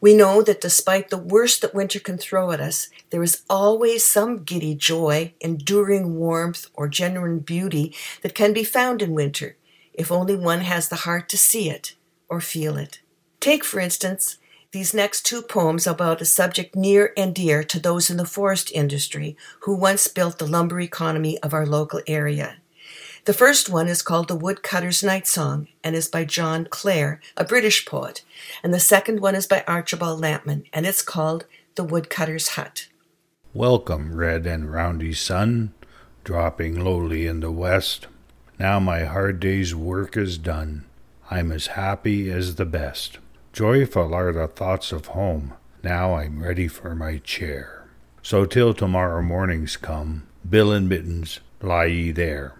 We 0.00 0.14
know 0.14 0.42
that 0.42 0.60
despite 0.60 1.10
the 1.10 1.18
worst 1.18 1.62
that 1.62 1.74
winter 1.74 2.00
can 2.00 2.18
throw 2.18 2.50
at 2.50 2.60
us, 2.60 2.88
there 3.10 3.22
is 3.22 3.44
always 3.48 4.04
some 4.04 4.42
giddy 4.42 4.74
joy, 4.74 5.34
enduring 5.40 6.16
warmth, 6.16 6.66
or 6.74 6.88
genuine 6.88 7.38
beauty 7.38 7.94
that 8.22 8.34
can 8.34 8.52
be 8.52 8.64
found 8.64 9.00
in 9.00 9.14
winter, 9.14 9.56
if 9.92 10.10
only 10.10 10.34
one 10.34 10.62
has 10.62 10.88
the 10.88 10.96
heart 10.96 11.28
to 11.28 11.38
see 11.38 11.70
it 11.70 11.94
or 12.28 12.40
feel 12.40 12.76
it. 12.76 13.00
Take, 13.38 13.62
for 13.62 13.78
instance, 13.78 14.38
these 14.72 14.94
next 14.94 15.26
two 15.26 15.42
poems 15.42 15.88
are 15.88 15.94
about 15.94 16.20
a 16.20 16.24
subject 16.24 16.76
near 16.76 17.12
and 17.16 17.34
dear 17.34 17.64
to 17.64 17.80
those 17.80 18.08
in 18.08 18.16
the 18.18 18.24
forest 18.24 18.70
industry 18.70 19.36
who 19.62 19.74
once 19.74 20.06
built 20.06 20.38
the 20.38 20.46
lumber 20.46 20.80
economy 20.80 21.38
of 21.40 21.52
our 21.52 21.66
local 21.66 22.00
area. 22.06 22.56
The 23.24 23.34
first 23.34 23.68
one 23.68 23.88
is 23.88 24.00
called 24.00 24.28
The 24.28 24.36
Woodcutter's 24.36 25.02
Night 25.02 25.26
Song 25.26 25.66
and 25.82 25.96
is 25.96 26.06
by 26.06 26.24
John 26.24 26.68
Clare, 26.70 27.20
a 27.36 27.44
British 27.44 27.84
poet, 27.84 28.22
and 28.62 28.72
the 28.72 28.78
second 28.78 29.20
one 29.20 29.34
is 29.34 29.46
by 29.46 29.64
Archibald 29.66 30.22
Lampman 30.22 30.64
and 30.72 30.86
it's 30.86 31.02
called 31.02 31.46
The 31.74 31.84
Woodcutter's 31.84 32.50
Hut. 32.50 32.86
Welcome, 33.52 34.14
red 34.14 34.46
and 34.46 34.72
roundy 34.72 35.12
sun, 35.12 35.74
dropping 36.22 36.78
lowly 36.78 37.26
in 37.26 37.40
the 37.40 37.50
west. 37.50 38.06
Now 38.56 38.78
my 38.78 39.04
hard 39.04 39.40
day's 39.40 39.74
work 39.74 40.16
is 40.16 40.38
done. 40.38 40.84
I'm 41.28 41.50
as 41.50 41.68
happy 41.68 42.30
as 42.30 42.54
the 42.54 42.64
best. 42.64 43.18
Joyful 43.52 44.14
are 44.14 44.32
the 44.32 44.46
thoughts 44.46 44.92
of 44.92 45.06
home. 45.06 45.54
Now 45.82 46.14
I'm 46.14 46.40
ready 46.40 46.68
for 46.68 46.94
my 46.94 47.18
chair. 47.18 47.88
So 48.22 48.44
till 48.44 48.72
tomorrow 48.72 49.22
morning's 49.22 49.76
come, 49.76 50.28
Bill 50.48 50.70
and 50.70 50.88
Mittens, 50.88 51.40
lie 51.60 51.86
ye 51.86 52.12
there. 52.12 52.54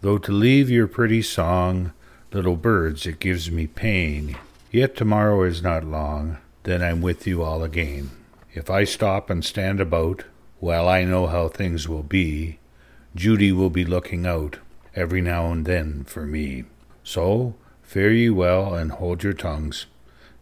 Though 0.00 0.18
to 0.18 0.32
leave 0.32 0.68
your 0.68 0.88
pretty 0.88 1.22
song, 1.22 1.92
little 2.32 2.56
birds, 2.56 3.06
it 3.06 3.20
gives 3.20 3.52
me 3.52 3.68
pain, 3.68 4.36
yet 4.72 4.96
tomorrow 4.96 5.44
is 5.44 5.62
not 5.62 5.84
long, 5.84 6.38
then 6.64 6.82
I'm 6.82 7.02
with 7.02 7.24
you 7.26 7.44
all 7.44 7.62
again. 7.62 8.10
If 8.52 8.68
I 8.68 8.82
stop 8.82 9.30
and 9.30 9.44
stand 9.44 9.80
about, 9.80 10.24
well, 10.60 10.88
I 10.88 11.04
know 11.04 11.28
how 11.28 11.46
things 11.46 11.88
will 11.88 12.02
be. 12.02 12.58
Judy 13.14 13.52
will 13.52 13.70
be 13.70 13.84
looking 13.84 14.26
out 14.26 14.58
every 14.94 15.20
now 15.20 15.52
and 15.52 15.64
then 15.64 16.02
for 16.02 16.26
me. 16.26 16.64
So 17.04 17.54
fare 17.82 18.10
ye 18.10 18.28
well 18.28 18.74
and 18.74 18.90
hold 18.90 19.22
your 19.22 19.32
tongues. 19.32 19.86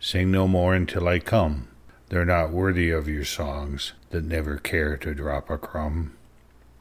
Sing 0.04 0.30
no 0.30 0.46
more 0.46 0.74
until 0.74 1.08
I 1.08 1.18
come. 1.18 1.68
They're 2.10 2.26
not 2.26 2.50
worthy 2.50 2.90
of 2.90 3.08
your 3.08 3.24
songs 3.24 3.94
that 4.10 4.22
never 4.22 4.58
care 4.58 4.98
to 4.98 5.14
drop 5.14 5.48
a 5.48 5.56
crumb. 5.56 6.12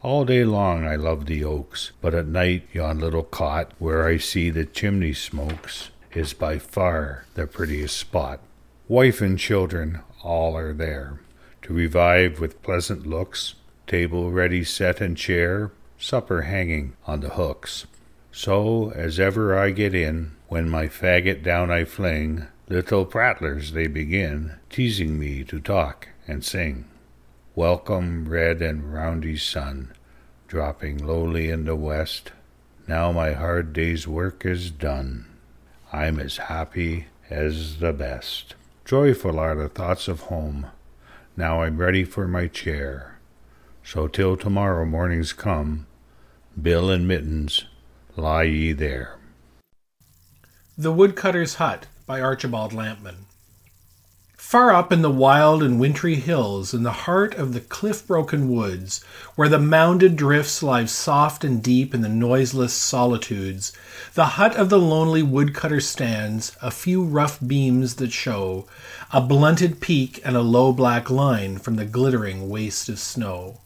All 0.02 0.26
day 0.26 0.44
long 0.44 0.86
I 0.86 0.98
love 0.98 1.26
the 1.26 1.42
oaks, 1.42 1.94
but 2.02 2.14
at 2.14 2.28
night 2.28 2.68
yon 2.74 3.00
little 3.00 3.24
cot 3.24 3.72
where 3.80 4.06
I 4.06 4.18
see 4.18 4.50
the 4.50 4.66
chimney 4.66 5.14
smokes 5.14 5.90
is 6.12 6.34
by 6.34 6.60
far 6.60 7.24
the 7.36 7.48
prettiest 7.48 7.96
spot. 7.96 8.42
Wife 8.90 9.22
and 9.22 9.40
children 9.40 10.02
all 10.22 10.58
are 10.58 10.74
there 10.74 11.22
to 11.62 11.74
revive 11.74 12.42
with 12.42 12.62
pleasant 12.62 13.08
looks, 13.08 13.56
table 13.88 14.32
ready 14.32 14.66
set 14.66 15.00
and 15.00 15.16
chair, 15.16 15.72
supper 15.98 16.42
hanging 16.42 16.98
on 17.08 17.22
the 17.22 17.30
hooks. 17.30 17.86
So 18.34 18.92
as 18.94 19.18
ever 19.18 19.58
I 19.58 19.70
get 19.70 19.96
in, 19.96 20.34
when 20.50 20.70
my 20.70 20.88
faggot 20.88 21.42
down 21.42 21.72
I 21.72 21.86
fling, 21.86 22.48
little 22.70 23.06
prattlers 23.06 23.72
they 23.72 23.88
begin, 23.88 24.56
teasing 24.70 25.20
me 25.20 25.44
to 25.44 25.60
talk 25.60 26.10
and 26.28 26.44
sing. 26.44 26.86
Welcome, 27.56 28.28
red 28.28 28.62
and 28.62 28.94
roundy 28.94 29.38
sun, 29.38 29.94
dropping 30.48 31.06
lowly 31.06 31.50
in 31.50 31.66
the 31.66 31.76
west. 31.76 32.32
Now 32.88 33.12
my 33.12 33.34
hard 33.34 33.74
day's 33.74 34.08
work 34.08 34.46
is 34.46 34.72
done. 34.72 35.26
I'm 35.92 36.20
as 36.20 36.38
happy 36.38 37.08
as 37.30 37.78
the 37.78 37.94
best. 37.94 38.56
Joyful 38.86 39.40
are 39.40 39.56
the 39.56 39.70
thoughts 39.70 40.08
of 40.08 40.22
home. 40.22 40.68
Now 41.38 41.62
I'm 41.62 41.78
ready 41.78 42.04
for 42.04 42.28
my 42.28 42.48
chair. 42.48 43.20
So 43.84 44.08
till 44.08 44.38
tomorrow 44.38 44.86
morning's 44.86 45.34
come, 45.34 45.86
Bill 46.60 46.90
and 46.90 47.08
Mittens, 47.08 47.66
lie 48.16 48.44
ye 48.44 48.72
there. 48.72 49.18
The 50.78 50.92
Woodcutter's 50.92 51.56
Hut 51.56 51.88
by 52.14 52.22
Archibald 52.22 52.74
Lampman. 52.74 53.26
Far 54.38 54.72
up 54.72 54.94
in 54.94 55.02
the 55.02 55.10
wild 55.10 55.64
and 55.64 55.80
wintry 55.80 56.14
hills, 56.14 56.72
in 56.72 56.84
the 56.84 57.08
heart 57.10 57.34
of 57.34 57.54
the 57.54 57.60
cliff 57.60 58.06
broken 58.06 58.52
woods, 58.52 59.04
where 59.36 59.50
the 59.50 59.58
mounded 59.58 60.16
drifts 60.16 60.62
lie 60.62 60.86
soft 60.86 61.44
and 61.44 61.64
deep 61.64 61.92
in 61.92 62.02
the 62.02 62.10
noiseless 62.10 62.72
solitudes, 62.72 63.74
the 64.14 64.38
hut 64.38 64.56
of 64.56 64.70
the 64.70 64.78
lonely 64.78 65.24
woodcutter 65.24 65.80
stands, 65.80 66.56
a 66.62 66.70
few 66.70 67.04
rough 67.04 67.40
beams 67.42 67.96
that 67.96 68.12
show 68.12 68.68
a 69.12 69.20
blunted 69.20 69.82
peak 69.82 70.22
and 70.24 70.38
a 70.38 70.44
low 70.44 70.72
black 70.72 71.10
line 71.10 71.58
from 71.58 71.78
the 71.78 71.86
glittering 71.86 72.48
waste 72.48 72.90
of 72.90 73.00
snow. 73.00 73.58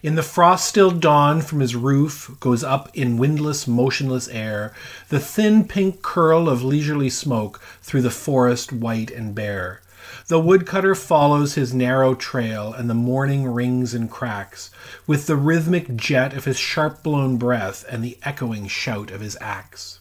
In 0.00 0.14
the 0.14 0.22
frost 0.22 0.68
still 0.68 0.92
dawn 0.92 1.40
from 1.40 1.58
his 1.58 1.74
roof 1.74 2.30
goes 2.38 2.62
up 2.62 2.88
in 2.94 3.18
windless, 3.18 3.66
motionless 3.66 4.28
air 4.28 4.72
the 5.08 5.18
thin 5.18 5.66
pink 5.66 6.02
curl 6.02 6.48
of 6.48 6.62
leisurely 6.62 7.10
smoke 7.10 7.60
through 7.82 8.02
the 8.02 8.10
forest 8.10 8.72
white 8.72 9.10
and 9.10 9.34
bare. 9.34 9.80
The 10.28 10.38
woodcutter 10.38 10.94
follows 10.94 11.54
his 11.54 11.74
narrow 11.74 12.14
trail, 12.14 12.72
and 12.72 12.88
the 12.88 12.94
morning 12.94 13.46
rings 13.46 13.92
and 13.92 14.08
cracks 14.08 14.70
with 15.06 15.26
the 15.26 15.36
rhythmic 15.36 15.96
jet 15.96 16.32
of 16.32 16.44
his 16.44 16.58
sharp 16.58 17.02
blown 17.02 17.36
breath 17.36 17.84
and 17.90 18.04
the 18.04 18.18
echoing 18.22 18.68
shout 18.68 19.10
of 19.10 19.20
his 19.20 19.36
axe. 19.40 19.98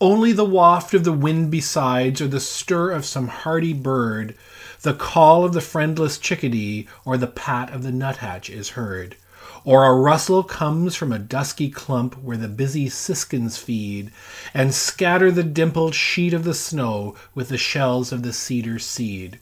Only 0.00 0.32
the 0.32 0.46
waft 0.46 0.94
of 0.94 1.04
the 1.04 1.12
wind 1.12 1.50
besides, 1.50 2.22
or 2.22 2.28
the 2.28 2.40
stir 2.40 2.90
of 2.90 3.04
some 3.04 3.28
hardy 3.28 3.74
bird, 3.74 4.34
the 4.82 4.94
call 4.94 5.44
of 5.44 5.52
the 5.52 5.60
friendless 5.60 6.18
chickadee, 6.18 6.88
or 7.04 7.16
the 7.16 7.26
pat 7.26 7.72
of 7.72 7.82
the 7.82 7.92
nuthatch 7.92 8.48
is 8.50 8.70
heard 8.70 9.16
or 9.64 9.86
a 9.86 9.94
rustle 9.94 10.42
comes 10.42 10.96
from 10.96 11.12
a 11.12 11.18
dusky 11.18 11.70
clump 11.70 12.14
where 12.22 12.36
the 12.36 12.48
busy 12.48 12.88
siskins 12.88 13.58
feed 13.58 14.10
and 14.54 14.74
scatter 14.74 15.30
the 15.30 15.42
dimpled 15.42 15.94
sheet 15.94 16.32
of 16.32 16.44
the 16.44 16.54
snow 16.54 17.14
with 17.34 17.48
the 17.48 17.58
shells 17.58 18.12
of 18.12 18.22
the 18.22 18.32
cedar 18.32 18.78
seed. 18.78 19.38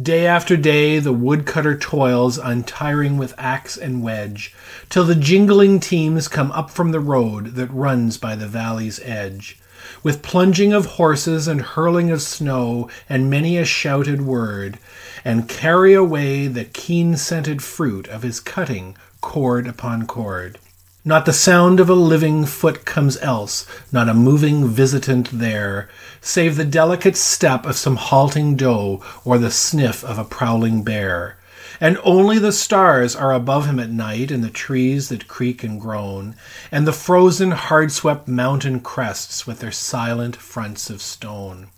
Day 0.00 0.26
after 0.26 0.56
day 0.56 0.98
the 0.98 1.12
woodcutter 1.12 1.76
toils, 1.76 2.38
untiring 2.38 3.16
with 3.16 3.34
axe 3.38 3.76
and 3.76 4.02
wedge, 4.02 4.54
till 4.90 5.04
the 5.04 5.14
jingling 5.14 5.80
teams 5.80 6.28
come 6.28 6.52
up 6.52 6.70
from 6.70 6.92
the 6.92 7.00
road 7.00 7.54
that 7.54 7.70
runs 7.72 8.18
by 8.18 8.36
the 8.36 8.46
valley's 8.46 9.00
edge. 9.00 9.58
With 10.06 10.22
plunging 10.22 10.72
of 10.72 10.86
horses 10.86 11.48
and 11.48 11.60
hurling 11.60 12.12
of 12.12 12.22
snow 12.22 12.88
and 13.08 13.28
many 13.28 13.58
a 13.58 13.64
shouted 13.64 14.22
word, 14.22 14.78
and 15.24 15.48
carry 15.48 15.94
away 15.94 16.46
the 16.46 16.64
keen 16.64 17.16
scented 17.16 17.60
fruit 17.60 18.06
of 18.06 18.22
his 18.22 18.38
cutting 18.38 18.96
cord 19.20 19.66
upon 19.66 20.06
cord. 20.06 20.60
Not 21.04 21.26
the 21.26 21.32
sound 21.32 21.80
of 21.80 21.90
a 21.90 21.94
living 21.94 22.44
foot 22.46 22.84
comes 22.84 23.20
else, 23.20 23.66
not 23.90 24.08
a 24.08 24.14
moving 24.14 24.68
visitant 24.68 25.40
there, 25.40 25.88
save 26.20 26.54
the 26.54 26.64
delicate 26.64 27.16
step 27.16 27.66
of 27.66 27.74
some 27.74 27.96
halting 27.96 28.54
doe 28.54 29.02
or 29.24 29.38
the 29.38 29.50
sniff 29.50 30.04
of 30.04 30.20
a 30.20 30.24
prowling 30.24 30.84
bear. 30.84 31.36
And 31.80 31.98
only 32.02 32.38
the 32.38 32.52
stars 32.52 33.14
are 33.14 33.34
above 33.34 33.66
him 33.66 33.78
at 33.78 33.90
night, 33.90 34.30
and 34.30 34.42
the 34.42 34.50
trees 34.50 35.10
that 35.10 35.28
creak 35.28 35.62
and 35.62 35.78
groan, 35.78 36.34
and 36.72 36.86
the 36.86 36.92
frozen, 36.92 37.50
hard 37.50 37.92
swept 37.92 38.26
mountain 38.26 38.80
crests 38.80 39.46
with 39.46 39.60
their 39.60 39.72
silent 39.72 40.36
fronts 40.36 40.88
of 40.88 41.02
stone. 41.02 41.68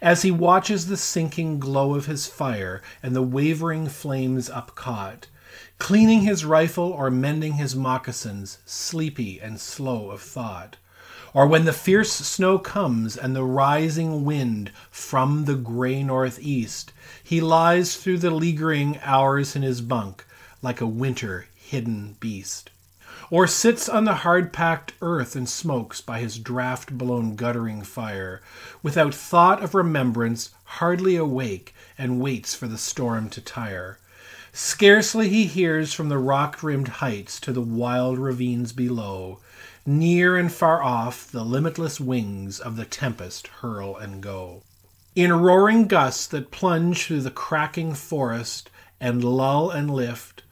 As 0.00 0.22
he 0.22 0.30
watches 0.30 0.86
the 0.86 0.96
sinking 0.96 1.58
glow 1.58 1.94
of 1.94 2.06
his 2.06 2.26
fire 2.26 2.80
and 3.02 3.16
the 3.16 3.22
wavering 3.22 3.88
flames 3.88 4.48
upcaught, 4.48 5.26
cleaning 5.78 6.20
his 6.20 6.44
rifle 6.44 6.90
or 6.90 7.10
mending 7.10 7.54
his 7.54 7.74
moccasins, 7.74 8.58
sleepy 8.64 9.40
and 9.40 9.58
slow 9.58 10.10
of 10.10 10.20
thought, 10.20 10.76
or 11.32 11.48
when 11.48 11.64
the 11.64 11.72
fierce 11.72 12.12
snow 12.12 12.58
comes 12.58 13.16
and 13.16 13.34
the 13.34 13.42
rising 13.42 14.24
wind 14.24 14.70
from 14.92 15.46
the 15.46 15.56
gray 15.56 16.04
northeast 16.04 16.92
he 17.26 17.40
lies 17.40 17.96
through 17.96 18.18
the 18.18 18.30
leaguering 18.30 19.00
hours 19.02 19.56
in 19.56 19.62
his 19.62 19.80
bunk 19.80 20.26
like 20.60 20.82
a 20.82 20.86
winter 20.86 21.46
hidden 21.56 22.16
beast. 22.20 22.70
Or 23.30 23.46
sits 23.46 23.88
on 23.88 24.04
the 24.04 24.16
hard 24.16 24.52
packed 24.52 24.92
earth 25.00 25.34
and 25.34 25.48
smokes 25.48 26.02
by 26.02 26.20
his 26.20 26.38
draft 26.38 26.96
blown 26.98 27.34
guttering 27.34 27.82
fire, 27.82 28.42
without 28.82 29.14
thought 29.14 29.62
of 29.62 29.74
remembrance, 29.74 30.50
hardly 30.64 31.16
awake, 31.16 31.74
and 31.96 32.20
waits 32.20 32.54
for 32.54 32.68
the 32.68 32.76
storm 32.76 33.30
to 33.30 33.40
tire. 33.40 33.98
Scarcely 34.52 35.30
he 35.30 35.46
hears 35.46 35.94
from 35.94 36.10
the 36.10 36.18
rock 36.18 36.62
rimmed 36.62 36.88
heights 36.88 37.40
to 37.40 37.52
the 37.52 37.62
wild 37.62 38.18
ravines 38.18 38.72
below. 38.72 39.40
Near 39.86 40.36
and 40.36 40.52
far 40.52 40.82
off, 40.82 41.30
the 41.30 41.44
limitless 41.44 41.98
wings 41.98 42.60
of 42.60 42.76
the 42.76 42.84
tempest 42.84 43.46
hurl 43.46 43.96
and 43.96 44.22
go. 44.22 44.62
In 45.16 45.32
roaring 45.32 45.86
gusts 45.86 46.26
that 46.26 46.50
plunge 46.50 47.04
through 47.04 47.20
the 47.20 47.30
cracking 47.30 47.94
forest 47.94 48.68
and 49.00 49.22
lull 49.22 49.70
and 49.70 49.88
lift, 49.88 50.42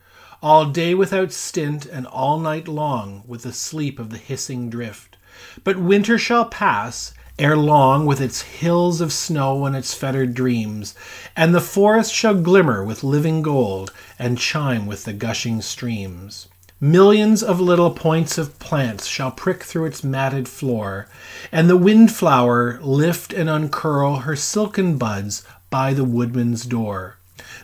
all 0.41 0.67
day 0.67 0.95
without 0.95 1.33
stint 1.33 1.85
and 1.85 2.07
all 2.07 2.39
night 2.39 2.69
long 2.69 3.25
with 3.27 3.43
the 3.43 3.53
sleep 3.53 3.99
of 3.99 4.11
the 4.11 4.19
hissing 4.19 4.71
drift. 4.71 5.17
But 5.65 5.81
winter 5.81 6.17
shall 6.17 6.45
pass 6.45 7.13
ere 7.41 7.57
long 7.57 8.07
with 8.07 8.21
its 8.21 8.43
hills 8.43 9.01
of 9.01 9.13
snow 9.13 9.67
and 9.67 9.75
its 9.75 9.95
fettered 9.95 10.33
dreams, 10.33 10.95
and 11.35 11.53
the 11.53 11.61
forest 11.61 12.15
shall 12.15 12.41
glimmer 12.41 12.85
with 12.85 13.03
living 13.03 13.43
gold 13.43 13.93
and 14.17 14.39
chime 14.39 14.87
with 14.87 15.03
the 15.03 15.13
gushing 15.13 15.61
streams. 15.61 16.47
Millions 16.85 17.45
of 17.45 17.61
little 17.61 17.93
points 17.93 18.39
of 18.39 18.59
plants 18.59 19.07
shall 19.07 19.31
prick 19.31 19.63
through 19.63 19.85
its 19.85 20.03
matted 20.03 20.49
floor, 20.49 21.07
and 21.53 21.71
the 21.71 21.77
windflower 21.77 22.81
lift 22.83 23.33
and 23.33 23.49
uncurl 23.49 24.23
her 24.23 24.35
silken 24.35 24.99
buds 24.99 25.45
by 25.71 25.95
the 25.95 26.03
woodman's 26.03 26.67
door. 26.67 27.19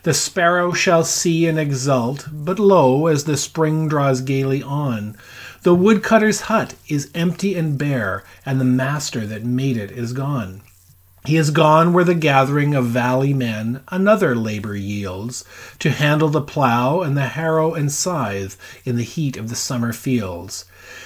The 0.05 0.15
sparrow 0.15 0.71
shall 0.71 1.03
see 1.03 1.49
and 1.49 1.59
exult, 1.59 2.29
but 2.31 2.61
lo, 2.61 3.09
as 3.09 3.25
the 3.25 3.37
spring 3.37 3.89
draws 3.89 4.21
gaily 4.21 4.63
on, 4.63 5.17
the 5.65 5.75
woodcutter's 5.75 6.43
hut 6.43 6.77
is 6.87 7.11
empty 7.13 7.57
and 7.57 7.77
bare, 7.77 8.23
and 8.47 8.61
the 8.61 8.65
master 8.65 9.27
that 9.27 9.43
made 9.43 9.77
it 9.77 9.91
is 9.91 10.13
gone. 10.13 10.61
He 11.29 11.37
is 11.37 11.51
gone 11.51 11.93
where 11.93 12.05
the 12.05 12.15
gathering 12.15 12.75
of 12.75 12.87
valley 12.87 13.35
men 13.35 13.83
another 13.89 14.35
labor 14.35 14.75
yields, 14.75 15.45
to 15.79 15.91
handle 15.91 16.31
the 16.31 16.41
plough 16.41 17.03
and 17.03 17.19
the 17.19 17.27
harrow 17.27 17.75
and 17.75 17.93
scythe 17.93 18.57
in 18.87 18.97
the 18.97 19.03
heat 19.03 19.37
of 19.37 19.51
the 19.51 19.55
summer 19.55 19.93
fields. 19.93 20.65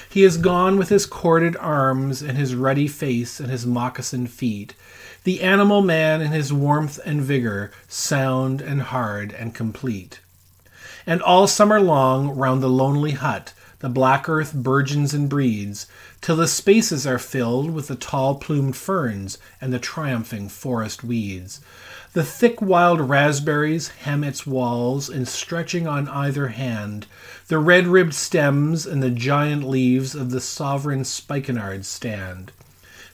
He 0.08 0.22
is 0.22 0.36
gone 0.36 0.76
with 0.76 0.90
his 0.90 1.06
corded 1.06 1.56
arms 1.56 2.22
and 2.22 2.38
his 2.38 2.54
ruddy 2.54 2.86
face 2.86 3.40
and 3.40 3.50
his 3.50 3.66
moccasined 3.66 4.30
feet, 4.30 4.76
the 5.24 5.42
animal 5.42 5.82
man 5.82 6.20
in 6.20 6.30
his 6.30 6.52
warmth 6.52 7.00
and 7.04 7.20
vigor, 7.20 7.72
sound 7.88 8.60
and 8.60 8.80
hard 8.80 9.32
and 9.32 9.56
complete. 9.56 10.20
And 11.04 11.20
all 11.20 11.48
summer 11.48 11.80
long, 11.80 12.28
round 12.28 12.62
the 12.62 12.68
lonely 12.68 13.10
hut, 13.10 13.54
the 13.80 13.88
black 13.88 14.28
earth 14.28 14.54
burgeons 14.54 15.14
and 15.14 15.28
breeds, 15.28 15.88
till 16.22 16.36
the 16.36 16.48
spaces 16.48 17.06
are 17.06 17.18
filled 17.18 17.70
with 17.72 17.88
the 17.88 17.96
tall 17.96 18.36
plumed 18.36 18.76
ferns 18.76 19.36
and 19.60 19.72
the 19.72 19.78
triumphing 19.78 20.48
forest 20.48 21.04
weeds. 21.04 21.60
The 22.14 22.22
thick 22.22 22.62
wild 22.62 23.00
raspberries 23.00 23.88
hem 23.88 24.22
its 24.22 24.46
walls, 24.46 25.08
and 25.08 25.26
stretching 25.26 25.86
on 25.86 26.08
either 26.08 26.48
hand, 26.48 27.06
the 27.48 27.58
red 27.58 27.86
ribbed 27.86 28.14
stems 28.14 28.86
and 28.86 29.02
the 29.02 29.10
giant 29.10 29.68
leaves 29.68 30.14
of 30.14 30.30
the 30.30 30.40
sovereign 30.40 31.04
spikenard 31.04 31.84
stand. 31.84 32.52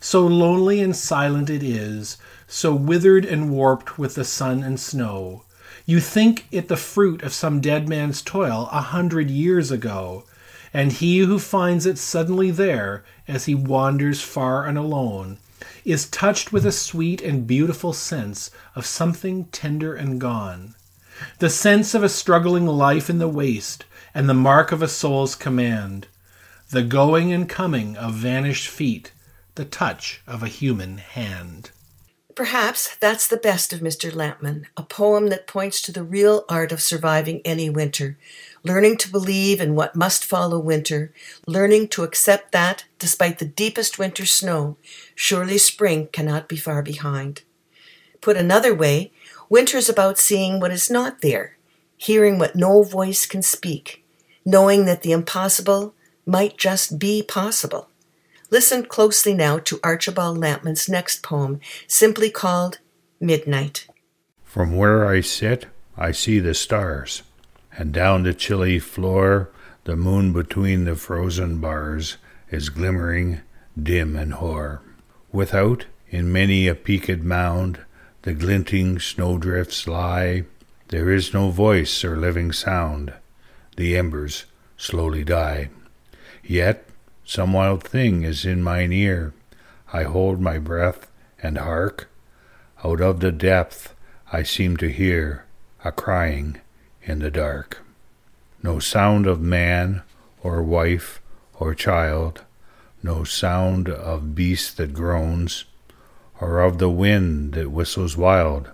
So 0.00 0.26
lonely 0.26 0.80
and 0.80 0.94
silent 0.94 1.48
it 1.48 1.62
is, 1.62 2.18
so 2.46 2.74
withered 2.74 3.24
and 3.24 3.50
warped 3.50 3.98
with 3.98 4.16
the 4.16 4.24
sun 4.24 4.62
and 4.62 4.78
snow. 4.78 5.44
You 5.86 6.00
think 6.00 6.46
it 6.50 6.68
the 6.68 6.76
fruit 6.76 7.22
of 7.22 7.32
some 7.32 7.60
dead 7.60 7.88
man's 7.88 8.20
toil 8.20 8.68
a 8.70 8.82
hundred 8.82 9.30
years 9.30 9.70
ago, 9.70 10.24
and 10.72 10.92
he 10.92 11.18
who 11.18 11.38
finds 11.38 11.86
it 11.86 11.98
suddenly 11.98 12.50
there, 12.50 13.04
as 13.26 13.46
he 13.46 13.54
wanders 13.54 14.20
far 14.20 14.64
and 14.66 14.76
alone, 14.76 15.38
is 15.84 16.08
touched 16.08 16.52
with 16.52 16.66
a 16.66 16.72
sweet 16.72 17.20
and 17.20 17.46
beautiful 17.46 17.92
sense 17.92 18.50
of 18.74 18.86
something 18.86 19.44
tender 19.46 19.94
and 19.94 20.20
gone. 20.20 20.74
The 21.38 21.50
sense 21.50 21.94
of 21.94 22.02
a 22.02 22.08
struggling 22.08 22.66
life 22.66 23.10
in 23.10 23.18
the 23.18 23.28
waste, 23.28 23.84
and 24.14 24.28
the 24.28 24.34
mark 24.34 24.72
of 24.72 24.82
a 24.82 24.88
soul's 24.88 25.34
command. 25.34 26.06
The 26.70 26.82
going 26.82 27.32
and 27.32 27.48
coming 27.48 27.96
of 27.96 28.14
vanished 28.14 28.68
feet, 28.68 29.12
the 29.54 29.64
touch 29.64 30.20
of 30.26 30.42
a 30.42 30.48
human 30.48 30.98
hand. 30.98 31.70
Perhaps 32.34 32.96
that's 33.00 33.26
the 33.26 33.36
best 33.36 33.72
of 33.72 33.80
Mr. 33.80 34.12
Lampman, 34.12 34.66
a 34.76 34.84
poem 34.84 35.26
that 35.28 35.48
points 35.48 35.82
to 35.82 35.90
the 35.90 36.04
real 36.04 36.44
art 36.48 36.70
of 36.70 36.80
surviving 36.80 37.40
any 37.44 37.68
winter, 37.68 38.16
learning 38.68 38.98
to 38.98 39.10
believe 39.10 39.60
in 39.60 39.74
what 39.74 39.96
must 39.96 40.24
follow 40.24 40.58
winter, 40.58 41.12
learning 41.46 41.88
to 41.88 42.04
accept 42.04 42.52
that, 42.52 42.84
despite 42.98 43.38
the 43.38 43.44
deepest 43.46 43.98
winter 43.98 44.26
snow, 44.26 44.76
surely 45.14 45.56
spring 45.56 46.06
cannot 46.12 46.48
be 46.48 46.56
far 46.56 46.82
behind. 46.82 47.42
Put 48.20 48.36
another 48.36 48.74
way, 48.74 49.10
winter 49.48 49.78
is 49.78 49.88
about 49.88 50.18
seeing 50.18 50.60
what 50.60 50.70
is 50.70 50.90
not 50.90 51.22
there, 51.22 51.56
hearing 51.96 52.38
what 52.38 52.54
no 52.54 52.82
voice 52.82 53.24
can 53.24 53.42
speak, 53.42 54.04
knowing 54.44 54.84
that 54.84 55.02
the 55.02 55.12
impossible 55.12 55.94
might 56.26 56.58
just 56.58 56.98
be 56.98 57.22
possible. 57.22 57.88
Listen 58.50 58.84
closely 58.84 59.32
now 59.32 59.58
to 59.58 59.80
Archibald 59.82 60.36
Lampman's 60.38 60.88
next 60.88 61.22
poem, 61.22 61.60
simply 61.86 62.30
called 62.30 62.80
Midnight. 63.18 63.86
From 64.44 64.76
where 64.76 65.06
I 65.06 65.20
sit, 65.22 65.66
I 65.96 66.12
see 66.12 66.38
the 66.38 66.54
stars 66.54 67.22
and 67.78 67.92
down 67.92 68.24
the 68.24 68.34
chilly 68.34 68.78
floor 68.80 69.50
the 69.84 69.96
moon 69.96 70.32
between 70.34 70.84
the 70.84 70.96
frozen 70.96 71.60
bars 71.60 72.18
is 72.50 72.68
glimmering 72.68 73.40
dim 73.80 74.16
and 74.16 74.34
hoar. 74.34 74.82
Without, 75.32 75.86
in 76.10 76.30
many 76.30 76.66
a 76.66 76.74
peaked 76.74 77.20
mound, 77.20 77.78
the 78.22 78.34
glinting 78.34 78.98
snowdrifts 78.98 79.86
lie. 79.86 80.44
There 80.88 81.10
is 81.10 81.32
no 81.32 81.50
voice 81.50 82.04
or 82.04 82.16
living 82.16 82.52
sound. 82.52 83.14
The 83.76 83.96
embers 83.96 84.44
slowly 84.76 85.24
die. 85.24 85.70
Yet 86.42 86.84
some 87.24 87.52
wild 87.52 87.84
thing 87.84 88.24
is 88.24 88.44
in 88.44 88.62
mine 88.62 88.92
ear. 88.92 89.32
I 89.92 90.02
hold 90.02 90.40
my 90.40 90.58
breath 90.58 91.10
and 91.42 91.56
hark. 91.56 92.10
Out 92.84 93.00
of 93.00 93.20
the 93.20 93.32
depth 93.32 93.94
I 94.32 94.42
seem 94.42 94.76
to 94.78 94.90
hear 94.90 95.44
a 95.84 95.92
crying 95.92 96.60
in 97.08 97.20
the 97.20 97.30
dark. 97.30 97.78
No 98.62 98.78
sound 98.78 99.26
of 99.26 99.40
man 99.40 100.02
or 100.42 100.62
wife 100.62 101.20
or 101.54 101.74
child, 101.74 102.44
no 103.02 103.24
sound 103.24 103.88
of 103.88 104.34
beast 104.34 104.76
that 104.76 104.92
groans, 104.92 105.64
or 106.40 106.60
of 106.60 106.78
the 106.78 106.90
wind 106.90 107.54
that 107.54 107.70
whistles 107.70 108.16
wild, 108.16 108.70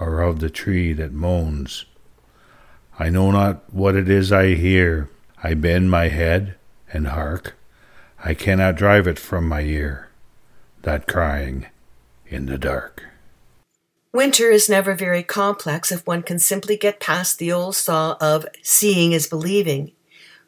or 0.00 0.22
of 0.22 0.40
the 0.40 0.50
tree 0.50 0.92
that 0.94 1.12
moans. 1.12 1.84
I 2.98 3.10
know 3.10 3.30
not 3.30 3.72
what 3.72 3.94
it 3.94 4.08
is 4.08 4.32
I 4.32 4.54
hear. 4.54 5.10
I 5.42 5.54
bend 5.54 5.90
my 5.90 6.08
head 6.08 6.56
and 6.92 7.08
hark. 7.08 7.54
I 8.24 8.32
cannot 8.32 8.76
drive 8.76 9.06
it 9.06 9.18
from 9.18 9.46
my 9.46 9.60
ear, 9.60 10.08
that 10.82 11.06
crying 11.06 11.66
in 12.26 12.46
the 12.46 12.58
dark. 12.58 13.04
Winter 14.16 14.50
is 14.50 14.66
never 14.66 14.94
very 14.94 15.22
complex 15.22 15.92
if 15.92 16.06
one 16.06 16.22
can 16.22 16.38
simply 16.38 16.74
get 16.78 17.00
past 17.00 17.38
the 17.38 17.52
old 17.52 17.76
saw 17.76 18.16
of 18.18 18.46
seeing 18.62 19.12
is 19.12 19.26
believing. 19.26 19.92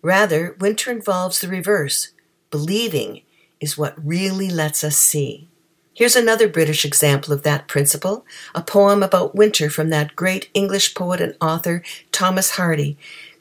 Rather, 0.00 0.56
winter 0.58 0.90
involves 0.90 1.42
the 1.42 1.48
reverse. 1.48 2.12
Believing 2.50 3.20
is 3.60 3.76
what 3.76 4.02
really 4.02 4.48
lets 4.48 4.82
us 4.82 4.96
see. 4.96 5.50
Here's 5.92 6.16
another 6.16 6.48
British 6.48 6.86
example 6.86 7.34
of 7.34 7.42
that 7.42 7.68
principle, 7.68 8.24
a 8.54 8.62
poem 8.62 9.02
about 9.02 9.34
winter 9.34 9.68
from 9.68 9.90
that 9.90 10.16
great 10.16 10.48
English 10.54 10.94
poet 10.94 11.20
and 11.20 11.36
author 11.38 11.82
Thomas 12.10 12.52
Hardy 12.52 12.96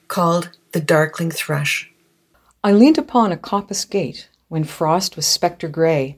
called 0.10 0.50
The 0.74 0.82
Darkling 0.82 1.32
Thrush. 1.32 1.90
I 2.66 2.74
leaned 2.74 2.98
upon 2.98 3.32
a 3.32 3.38
coppice 3.38 3.90
gate 3.90 4.28
when 4.50 4.66
frost 4.66 5.16
was 5.16 5.26
spectre 5.26 5.70
gray, 5.70 6.18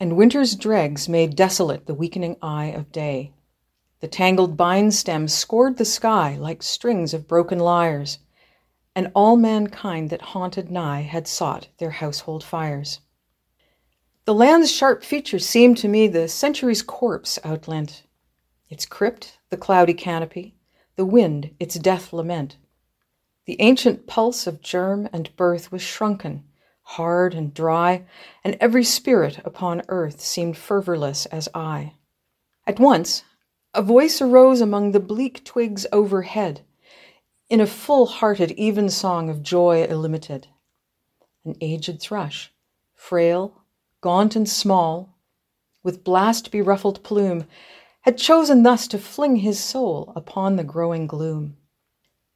and 0.00 0.16
winter's 0.16 0.56
dregs 0.56 1.10
made 1.10 1.36
desolate 1.36 1.84
the 1.84 1.94
weakening 1.94 2.34
eye 2.40 2.68
of 2.68 2.90
day. 2.90 3.32
The 4.00 4.08
tangled 4.08 4.56
vine 4.56 4.90
stems 4.90 5.34
scored 5.34 5.76
the 5.76 5.84
sky 5.84 6.36
like 6.36 6.62
strings 6.62 7.12
of 7.12 7.28
broken 7.28 7.58
lyres, 7.58 8.18
and 8.96 9.12
all 9.14 9.36
mankind 9.36 10.08
that 10.08 10.22
haunted 10.22 10.70
nigh 10.70 11.02
had 11.02 11.28
sought 11.28 11.68
their 11.76 11.90
household 11.90 12.42
fires. 12.42 13.00
The 14.24 14.34
land's 14.34 14.72
sharp 14.72 15.04
features 15.04 15.46
seemed 15.46 15.76
to 15.78 15.88
me 15.88 16.08
the 16.08 16.28
century's 16.28 16.82
corpse 16.82 17.38
outlent, 17.44 18.04
its 18.70 18.86
crypt 18.86 19.38
the 19.50 19.56
cloudy 19.58 19.94
canopy, 19.94 20.54
the 20.96 21.04
wind 21.04 21.50
its 21.60 21.74
death 21.74 22.12
lament. 22.12 22.56
The 23.44 23.60
ancient 23.60 24.06
pulse 24.06 24.46
of 24.46 24.62
germ 24.62 25.08
and 25.12 25.34
birth 25.36 25.70
was 25.70 25.82
shrunken, 25.82 26.44
hard 26.94 27.34
and 27.34 27.54
dry, 27.54 28.04
and 28.42 28.56
every 28.60 28.82
spirit 28.82 29.38
upon 29.44 29.80
earth 29.88 30.20
seemed 30.20 30.56
fervorless 30.56 31.24
as 31.26 31.48
I. 31.54 31.92
At 32.66 32.80
once 32.80 33.22
a 33.72 33.80
voice 33.80 34.20
arose 34.20 34.60
among 34.60 34.90
the 34.90 34.98
bleak 34.98 35.44
twigs 35.44 35.86
overhead, 35.92 36.62
in 37.48 37.60
a 37.60 37.66
full 37.66 38.06
hearted 38.06 38.50
even 38.52 38.90
song 38.90 39.30
of 39.30 39.40
joy 39.40 39.84
illimited. 39.84 40.48
An 41.44 41.54
aged 41.60 42.00
thrush, 42.00 42.52
frail, 42.96 43.62
gaunt, 44.00 44.34
and 44.34 44.48
small, 44.48 45.16
with 45.84 46.02
blast 46.02 46.50
beruffled 46.50 47.04
plume, 47.04 47.46
had 48.00 48.18
chosen 48.18 48.64
thus 48.64 48.88
to 48.88 48.98
fling 48.98 49.36
his 49.36 49.62
soul 49.62 50.12
upon 50.16 50.56
the 50.56 50.64
growing 50.64 51.06
gloom. 51.06 51.56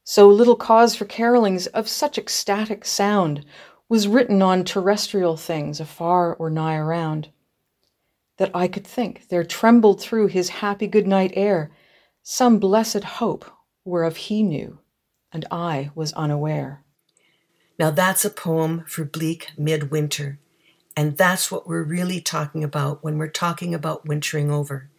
So 0.05 0.29
little 0.29 0.55
cause 0.55 0.95
for 0.95 1.07
carolings 1.07 1.67
of 1.69 1.89
such 1.89 2.19
ecstatic 2.19 2.85
sound 2.85 3.45
was 3.89 4.09
written 4.09 4.43
on 4.43 4.65
terrestrial 4.65 5.37
things 5.37 5.81
afar 5.81 6.35
or 6.35 6.51
nigh 6.51 6.77
around, 6.77 7.29
that 8.39 8.51
I 8.55 8.69
could 8.69 8.87
think 8.87 9.29
there 9.29 9.45
trembled 9.45 10.01
through 10.01 10.29
his 10.29 10.49
happy 10.49 10.87
good 10.87 11.07
night 11.07 11.33
air 11.35 11.71
some 12.23 12.59
blessed 12.59 13.05
hope 13.05 13.45
whereof 13.85 14.17
he 14.17 14.43
knew 14.43 14.79
and 15.33 15.45
I 15.51 15.91
was 15.95 16.13
unaware. 16.15 16.85
Now 17.79 17.91
that's 17.91 18.25
a 18.25 18.31
poem 18.31 18.85
for 18.87 19.05
bleak 19.05 19.51
midwinter. 19.59 20.39
And 20.97 21.17
that's 21.19 21.51
what 21.51 21.67
we're 21.67 21.83
really 21.83 22.21
talking 22.21 22.63
about 22.63 23.03
when 23.03 23.19
we're 23.19 23.29
talking 23.29 23.75
about 23.75 24.07
wintering 24.07 24.51
over. 24.51 24.91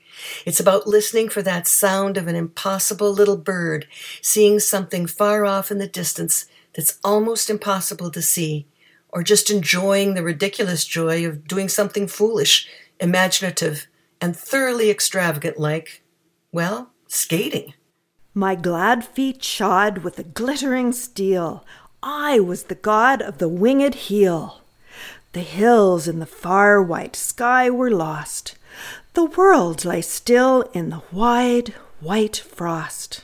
It's 0.45 0.59
about 0.59 0.87
listening 0.87 1.29
for 1.29 1.41
that 1.41 1.67
sound 1.67 2.17
of 2.17 2.27
an 2.27 2.35
impossible 2.35 3.11
little 3.11 3.37
bird, 3.37 3.87
seeing 4.21 4.59
something 4.59 5.07
far 5.07 5.45
off 5.45 5.71
in 5.71 5.77
the 5.77 5.87
distance 5.87 6.45
that's 6.73 6.99
almost 7.03 7.49
impossible 7.49 8.11
to 8.11 8.21
see, 8.21 8.67
or 9.15 9.23
just 9.23 9.49
enjoying 9.49 10.13
the 10.13 10.21
ridiculous 10.21 10.83
joy 10.83 11.25
of 11.25 11.47
doing 11.47 11.69
something 11.69 12.05
foolish, 12.05 12.67
imaginative, 12.99 13.87
and 14.19 14.35
thoroughly 14.35 14.91
extravagant 14.91 15.57
like, 15.57 16.03
well, 16.51 16.91
skating. 17.07 17.73
My 18.33 18.55
glad 18.55 19.05
feet 19.05 19.41
shod 19.41 19.99
with 19.99 20.19
a 20.19 20.23
glittering 20.23 20.91
steel, 20.91 21.65
I 22.03 22.41
was 22.41 22.63
the 22.63 22.75
god 22.75 23.21
of 23.21 23.37
the 23.37 23.47
winged 23.47 23.95
heel. 23.95 24.59
The 25.31 25.39
hills 25.39 26.09
in 26.09 26.19
the 26.19 26.25
far 26.25 26.81
white 26.81 27.15
sky 27.15 27.69
were 27.69 27.91
lost. 27.91 28.57
The 29.13 29.23
world 29.23 29.85
lay 29.85 30.01
still 30.01 30.63
in 30.73 30.89
the 30.89 31.03
wide 31.13 31.69
white 32.01 32.35
frost. 32.35 33.23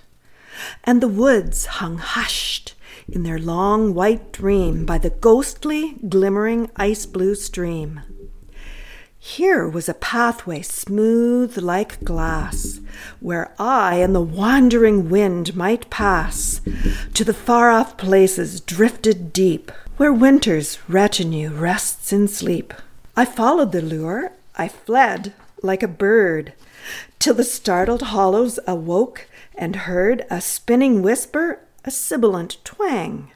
And 0.85 1.01
the 1.01 1.09
woods 1.09 1.65
hung 1.65 1.97
hushed 1.97 2.75
in 3.11 3.23
their 3.23 3.39
long 3.39 3.93
white 3.93 4.31
dream 4.31 4.85
by 4.85 4.97
the 4.97 5.09
ghostly, 5.09 5.95
glimmering 6.07 6.69
ice 6.75 7.05
blue 7.05 7.35
stream. 7.35 8.01
Here 9.23 9.67
was 9.67 9.87
a 9.87 9.93
pathway 9.93 10.63
smooth 10.63 11.57
like 11.57 12.03
glass, 12.03 12.79
where 13.19 13.53
I 13.59 13.97
and 13.97 14.15
the 14.15 14.19
wandering 14.19 15.09
wind 15.09 15.55
might 15.55 15.91
pass 15.91 16.59
to 17.13 17.23
the 17.23 17.33
far 17.33 17.69
off 17.69 17.97
places 17.97 18.59
drifted 18.59 19.31
deep, 19.31 19.71
where 19.97 20.11
winter's 20.11 20.79
retinue 20.87 21.51
rests 21.51 22.11
in 22.11 22.27
sleep. 22.27 22.73
I 23.15 23.25
followed 23.25 23.73
the 23.73 23.81
lure, 23.83 24.31
I 24.55 24.67
fled 24.67 25.33
like 25.61 25.83
a 25.83 25.87
bird, 25.87 26.53
till 27.19 27.35
the 27.35 27.43
startled 27.43 28.01
hollows 28.01 28.59
awoke 28.65 29.27
and 29.55 29.75
heard 29.75 30.25
a 30.31 30.41
spinning 30.41 31.03
whisper, 31.03 31.59
a 31.83 31.91
sibilant 31.91 32.57
twang, 32.63 33.31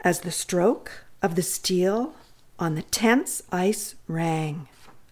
as 0.00 0.20
the 0.20 0.30
stroke 0.30 1.04
of 1.22 1.34
the 1.34 1.42
steel 1.42 2.14
on 2.58 2.74
the 2.74 2.82
tense 2.82 3.42
ice 3.50 3.94
rang. 4.06 4.68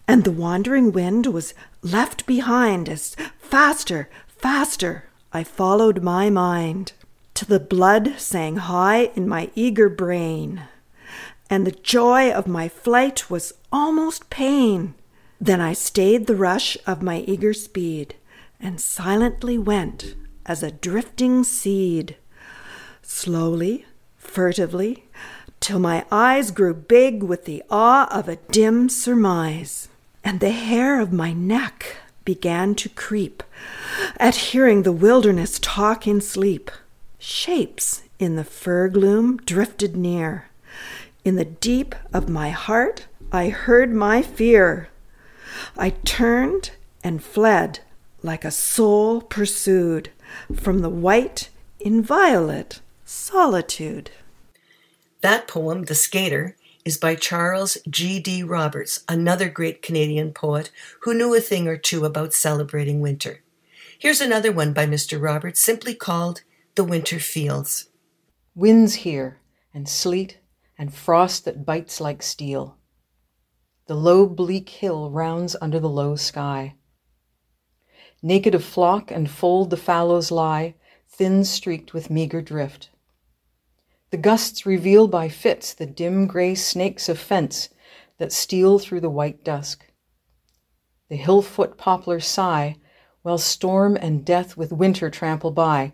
And 0.07 0.23
the 0.23 0.31
wandering 0.31 0.91
wind 0.91 1.27
was 1.27 1.53
left 1.81 2.25
behind 2.25 2.87
as 2.89 3.15
faster, 3.39 4.09
faster 4.27 5.09
I 5.33 5.43
followed 5.43 6.01
my 6.01 6.29
mind, 6.29 6.93
till 7.33 7.47
the 7.47 7.59
blood 7.59 8.15
sang 8.17 8.55
high 8.55 9.11
in 9.15 9.27
my 9.27 9.49
eager 9.55 9.89
brain, 9.89 10.61
and 11.49 11.67
the 11.67 11.71
joy 11.71 12.31
of 12.31 12.47
my 12.47 12.69
flight 12.69 13.29
was 13.29 13.53
almost 13.71 14.29
pain. 14.29 14.95
Then 15.41 15.59
I 15.59 15.73
stayed 15.73 16.27
the 16.27 16.35
rush 16.35 16.77
of 16.87 17.01
my 17.01 17.19
eager 17.27 17.53
speed, 17.53 18.15
and 18.59 18.79
silently 18.79 19.57
went 19.57 20.15
as 20.45 20.63
a 20.63 20.71
drifting 20.71 21.43
seed, 21.43 22.15
slowly, 23.05 23.85
furtively, 24.17 25.05
till 25.59 25.79
my 25.79 26.05
eyes 26.11 26.51
grew 26.51 26.73
big 26.73 27.23
with 27.23 27.45
the 27.45 27.63
awe 27.69 28.07
of 28.11 28.27
a 28.27 28.35
dim 28.51 28.89
surmise 28.89 29.87
and 30.23 30.39
the 30.39 30.51
hair 30.51 30.99
of 30.99 31.13
my 31.13 31.31
neck 31.31 31.97
began 32.25 32.73
to 32.73 32.89
creep 32.89 33.43
at 34.17 34.35
hearing 34.35 34.81
the 34.81 34.91
wilderness 34.91 35.59
talk 35.59 36.07
in 36.07 36.19
sleep. 36.19 36.71
Shapes 37.19 38.03
in 38.19 38.35
the 38.35 38.43
fir 38.43 38.89
gloom 38.89 39.37
drifted 39.37 39.95
near. 39.95 40.45
In 41.23 41.35
the 41.35 41.45
deep 41.45 41.93
of 42.11 42.27
my 42.27 42.49
heart, 42.49 43.05
I 43.31 43.49
heard 43.49 43.93
my 43.93 44.21
fear. 44.21 44.89
I 45.77 45.91
turned 45.91 46.71
and 47.03 47.23
fled 47.23 47.79
like 48.23 48.43
a 48.43 48.51
soul 48.51 49.21
pursued 49.21 50.09
from 50.55 50.79
the 50.79 50.89
white, 50.89 51.49
inviolate 51.79 52.81
solitude. 53.05 54.09
That 55.21 55.47
poem, 55.47 55.83
The 55.83 55.93
Skater, 55.95 56.57
is 56.83 56.97
by 56.97 57.15
Charles 57.15 57.77
G. 57.87 58.19
D. 58.19 58.41
Roberts, 58.43 59.03
another 59.07 59.47
great 59.47 59.81
Canadian 59.81 60.33
poet 60.33 60.71
who 61.01 61.13
knew 61.13 61.33
a 61.35 61.39
thing 61.39 61.67
or 61.67 61.77
two 61.77 62.03
about 62.03 62.33
celebrating 62.33 63.01
winter. 63.01 63.41
Here's 63.97 64.21
another 64.21 64.51
one 64.51 64.73
by 64.73 64.85
Mr. 64.87 65.21
Roberts, 65.21 65.59
simply 65.59 65.93
called 65.93 66.41
The 66.73 66.83
Winter 66.83 67.19
Fields. 67.19 67.89
Winds 68.55 68.95
here, 68.95 69.39
and 69.73 69.87
sleet, 69.87 70.39
and 70.77 70.93
frost 70.93 71.45
that 71.45 71.65
bites 71.65 72.01
like 72.01 72.23
steel. 72.23 72.77
The 73.87 73.95
low, 73.95 74.25
bleak 74.25 74.69
hill 74.69 75.11
rounds 75.11 75.55
under 75.61 75.79
the 75.79 75.89
low 75.89 76.15
sky. 76.15 76.75
Naked 78.23 78.55
of 78.55 78.63
flock 78.63 79.11
and 79.11 79.29
fold 79.29 79.69
the 79.69 79.77
fallows 79.77 80.31
lie, 80.31 80.73
thin 81.07 81.43
streaked 81.43 81.93
with 81.93 82.09
meager 82.09 82.41
drift. 82.41 82.89
The 84.15 84.21
gusts 84.21 84.65
reveal 84.65 85.09
by 85.09 85.27
fits 85.27 85.73
the 85.73 85.85
dim 85.85 86.25
gray 86.25 86.55
snakes 86.55 87.09
of 87.09 87.19
fence 87.19 87.67
that 88.17 88.31
steal 88.31 88.79
through 88.79 89.01
the 89.01 89.09
white 89.09 89.43
dusk. 89.43 89.91
The 91.09 91.17
hill-foot 91.17 91.77
poplars 91.77 92.25
sigh, 92.25 92.77
while 93.23 93.37
storm 93.37 93.97
and 93.97 94.23
death 94.23 94.55
with 94.55 94.71
winter 94.71 95.09
trample 95.09 95.51
by, 95.51 95.91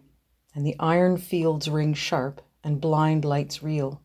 and 0.53 0.63
the 0.63 0.75
iron 0.79 1.17
fields 1.17 1.67
ring 1.67 1.95
sharp 1.95 2.43
and 2.63 2.79
blind 2.79 3.25
lights 3.25 3.63
reel. 3.63 4.03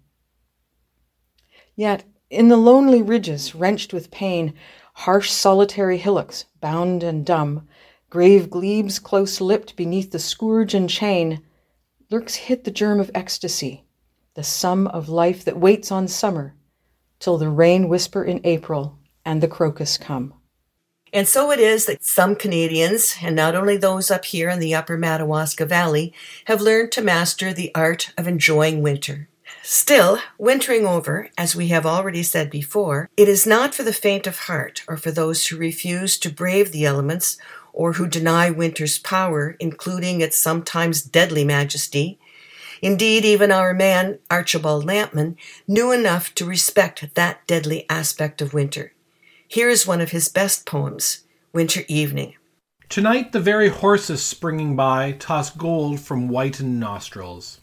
Yet 1.75 2.05
in 2.31 2.49
the 2.49 2.57
lonely 2.57 3.03
ridges, 3.03 3.55
wrenched 3.55 3.93
with 3.93 4.11
pain, 4.11 4.55
harsh 4.95 5.31
solitary 5.31 5.99
hillocks, 5.99 6.47
bound 6.63 7.03
and 7.03 7.27
dumb, 7.27 7.69
grave 8.09 8.49
glebes 8.49 8.99
close 8.99 9.43
lipped 9.43 9.77
beneath 9.77 10.11
the 10.11 10.19
scourge 10.19 10.73
and 10.73 10.89
chain, 10.89 11.45
lurks 12.09 12.37
hid 12.37 12.65
the 12.65 12.71
germ 12.71 12.99
of 12.99 13.11
ecstasy, 13.15 13.83
the 14.37 14.45
sum 14.45 14.87
of 14.89 15.09
life 15.09 15.45
that 15.47 15.59
waits 15.59 15.91
on 15.91 16.07
summer 16.07 16.55
till 17.19 17.39
the 17.39 17.49
rain 17.49 17.89
whisper 17.89 18.23
in 18.23 18.39
April 18.45 18.99
and 19.25 19.43
the 19.43 19.49
crocus 19.49 19.97
come. 19.97 20.35
And 21.11 21.27
so 21.27 21.51
it 21.51 21.59
is 21.59 21.87
that 21.87 22.05
some 22.05 22.37
Canadians, 22.37 23.17
and 23.23 23.35
not 23.35 23.55
only 23.55 23.79
those 23.79 24.11
up 24.11 24.27
here 24.27 24.51
in 24.51 24.59
the 24.59 24.75
upper 24.75 24.99
Madawaska 24.99 25.65
Valley, 25.65 26.13
have 26.45 26.61
learned 26.61 26.93
to 26.93 27.01
master 27.01 27.55
the 27.55 27.75
art 27.75 28.13
of 28.19 28.29
enjoying 28.29 28.83
winter. 28.83 29.31
Still, 29.63 30.19
wintering 30.37 30.85
over, 30.85 31.31
as 31.39 31.57
we 31.57 31.69
have 31.69 31.87
already 31.87 32.23
said 32.23 32.51
before, 32.51 33.09
it 33.17 33.31
is 33.31 33.47
not 33.47 33.75
for 33.75 33.85
the 33.85 33.93
faint 33.93 34.27
of 34.27 34.41
heart 34.41 34.83
or 34.87 34.99
for 34.99 35.11
those 35.11 35.47
who 35.47 35.57
refuse 35.57 36.19
to 36.19 36.31
brave 36.31 36.73
the 36.73 36.85
elements 36.85 37.39
or 37.73 37.95
who 37.95 38.07
deny 38.07 38.51
winter's 38.51 38.99
power, 38.99 39.57
including 39.59 40.21
its 40.21 40.37
sometimes 40.37 41.01
deadly 41.01 41.45
majesty, 41.45 42.19
Indeed, 42.83 43.25
even 43.25 43.51
our 43.51 43.73
man, 43.75 44.19
Archibald 44.31 44.85
Lampman, 44.85 45.37
knew 45.67 45.93
enough 45.93 46.35
to 46.35 46.45
respect 46.45 47.15
that 47.15 47.47
deadly 47.47 47.87
aspect 47.89 48.43
of 48.43 48.55
winter. 48.55 48.93
Here 49.49 49.69
is 49.69 49.87
one 49.87 50.01
of 50.01 50.11
his 50.11 50.29
best 50.29 50.67
poems, 50.67 51.25
Winter 51.53 51.83
Evening. 51.89 52.35
Tonight 52.89 53.33
the 53.33 53.41
very 53.41 53.69
horses 53.69 54.25
springing 54.25 54.77
by 54.77 55.13
toss 55.13 55.51
gold 55.51 56.01
from 56.01 56.29
whitened 56.29 56.79
nostrils. 56.79 57.61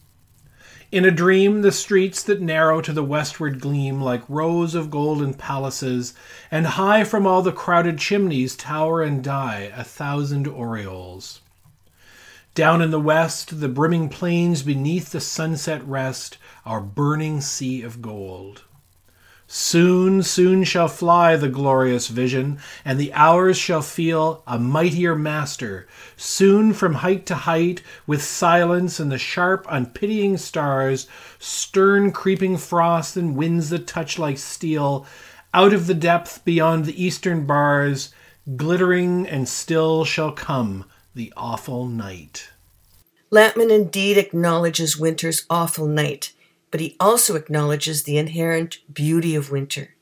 In 0.91 1.05
a 1.05 1.11
dream, 1.11 1.61
the 1.61 1.71
streets 1.71 2.21
that 2.23 2.41
narrow 2.41 2.79
to 2.81 2.93
the 2.93 3.03
westward 3.03 3.59
gleam 3.59 3.99
like 3.99 4.21
rows 4.29 4.75
of 4.75 4.91
golden 4.91 5.33
palaces, 5.33 6.13
and 6.51 6.67
high 6.67 7.03
from 7.03 7.25
all 7.25 7.41
the 7.41 7.51
crowded 7.51 7.97
chimneys 7.97 8.55
tower 8.55 9.01
and 9.01 9.23
die 9.23 9.71
a 9.75 9.83
thousand 9.83 10.45
aureoles. 10.45 11.39
Down 12.55 12.83
in 12.83 12.91
the 12.91 12.99
west, 12.99 13.61
the 13.61 13.67
brimming 13.67 14.09
plains 14.09 14.61
beneath 14.61 15.11
the 15.11 15.19
sunset 15.19 15.83
rest, 15.87 16.37
our 16.67 16.81
burning 16.81 17.41
sea 17.41 17.81
of 17.81 17.99
gold. 17.99 18.61
Soon, 19.47 20.21
soon 20.21 20.63
shall 20.63 20.87
fly 20.87 21.35
the 21.35 21.49
glorious 21.49 22.09
vision, 22.09 22.59
and 22.85 22.99
the 22.99 23.11
hours 23.13 23.57
shall 23.57 23.81
feel 23.81 24.43
a 24.45 24.59
mightier 24.59 25.15
master. 25.15 25.87
Soon 26.15 26.73
from 26.73 26.95
height 26.95 27.25
to 27.25 27.35
height, 27.35 27.81
with 28.05 28.23
silence 28.23 28.99
and 28.99 29.11
the 29.11 29.17
sharp, 29.17 29.65
unpitying 29.67 30.37
stars, 30.37 31.07
stern 31.39 32.11
creeping 32.11 32.57
frost 32.57 33.17
and 33.17 33.35
winds 33.35 33.71
that 33.71 33.87
touch 33.87 34.19
like 34.19 34.37
steel, 34.37 35.07
out 35.55 35.73
of 35.73 35.87
the 35.87 35.95
depth 35.95 36.45
beyond 36.45 36.85
the 36.85 37.03
eastern 37.03 37.47
bars, 37.47 38.13
glittering 38.55 39.27
and 39.27 39.49
still 39.49 40.05
shall 40.05 40.31
come 40.31 40.85
the 41.15 41.31
awful 41.37 41.85
night. 41.85 42.49
Lampman 43.31 43.71
indeed 43.71 44.17
acknowledges 44.17 44.97
winter's 44.97 45.45
awful 45.49 45.87
night 45.87 46.33
but 46.73 46.79
he 46.79 46.95
also 46.99 47.35
acknowledges 47.35 48.01
the 48.01 48.17
inherent 48.17 48.79
beauty 48.91 49.35
of 49.35 49.51
winter. 49.51 49.93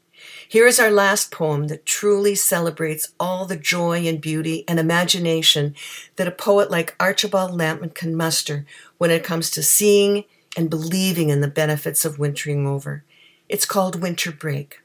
Here 0.48 0.66
is 0.66 0.80
our 0.80 0.90
last 0.90 1.30
poem 1.30 1.68
that 1.68 1.86
truly 1.86 2.34
celebrates 2.34 3.12
all 3.20 3.46
the 3.46 3.58
joy 3.58 4.08
and 4.08 4.22
beauty 4.22 4.64
and 4.70 4.80
imagination 4.80 5.76
that 6.16 6.30
a 6.30 6.32
poet 6.32 6.72
like 6.72 6.96
Archibald 6.98 7.52
Lampman 7.52 7.94
can 7.94 8.16
muster 8.16 8.66
when 8.98 9.12
it 9.12 9.22
comes 9.22 9.52
to 9.52 9.62
seeing 9.62 10.24
and 10.56 10.70
believing 10.70 11.28
in 11.28 11.42
the 11.42 11.50
benefits 11.50 12.06
of 12.06 12.20
wintering 12.20 12.66
over. 12.66 13.04
It's 13.50 13.66
called 13.66 14.02
Winter 14.02 14.32
Break. 14.32 14.80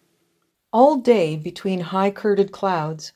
All 0.73 0.97
day 0.97 1.37
between 1.37 1.83
high 1.83 2.11
curted 2.11 2.51
clouds, 2.51 3.13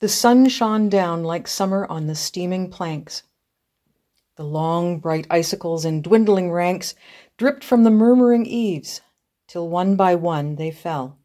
the 0.00 0.08
sun 0.08 0.48
shone 0.48 0.88
down 0.88 1.24
like 1.24 1.48
summer 1.48 1.84
on 1.86 2.06
the 2.06 2.14
steaming 2.14 2.70
planks. 2.70 3.24
The 4.36 4.44
long, 4.44 5.00
bright 5.00 5.26
icicles 5.28 5.84
in 5.84 6.02
dwindling 6.02 6.52
ranks 6.52 6.94
dripped 7.36 7.64
from 7.64 7.82
the 7.82 7.90
murmuring 7.90 8.46
eaves, 8.46 9.00
till 9.48 9.68
one 9.68 9.96
by 9.96 10.14
one 10.14 10.54
they 10.54 10.70
fell. 10.70 11.18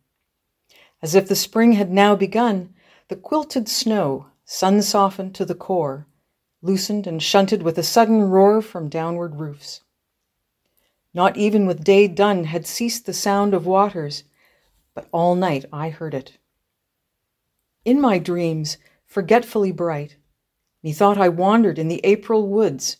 As 1.03 1.13
if 1.13 1.27
the 1.27 1.35
spring 1.35 1.73
had 1.73 1.91
now 1.91 2.15
begun, 2.15 2.73
the 3.09 3.15
quilted 3.15 3.69
snow, 3.69 4.27
sun 4.45 4.81
softened 4.81 5.35
to 5.35 5.45
the 5.45 5.53
core, 5.53 6.07
loosened 6.63 7.05
and 7.05 7.21
shunted 7.21 7.61
with 7.61 7.77
a 7.77 7.83
sudden 7.83 8.23
roar 8.23 8.61
from 8.61 8.89
downward 8.89 9.35
roofs. 9.35 9.81
Not 11.13 11.37
even 11.37 11.67
with 11.67 11.83
day 11.83 12.07
done 12.07 12.45
had 12.45 12.65
ceased 12.65 13.05
the 13.05 13.13
sound 13.13 13.53
of 13.53 13.67
waters, 13.67 14.23
but 14.95 15.07
all 15.11 15.35
night 15.35 15.65
I 15.71 15.89
heard 15.89 16.15
it. 16.15 16.39
In 17.85 17.99
my 17.99 18.17
dreams, 18.17 18.77
forgetfully 19.05 19.73
bright, 19.73 20.15
methought 20.81 21.17
I 21.17 21.27
wandered 21.27 21.77
in 21.77 21.89
the 21.89 21.99
April 22.05 22.47
woods, 22.47 22.97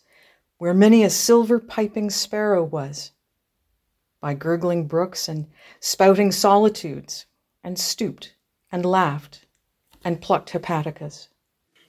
where 0.58 0.74
many 0.74 1.04
a 1.04 1.10
silver 1.10 1.58
piping 1.60 2.10
sparrow 2.10 2.64
was, 2.64 3.12
by 4.20 4.34
gurgling 4.34 4.88
brooks 4.88 5.30
and 5.30 5.48
spouting 5.80 6.34
solitudes, 6.34 7.26
and 7.64 7.80
stooped 7.80 8.36
and 8.74 8.86
laughed 8.86 9.46
and 10.04 10.22
plucked 10.22 10.52
hepaticas. 10.52 11.30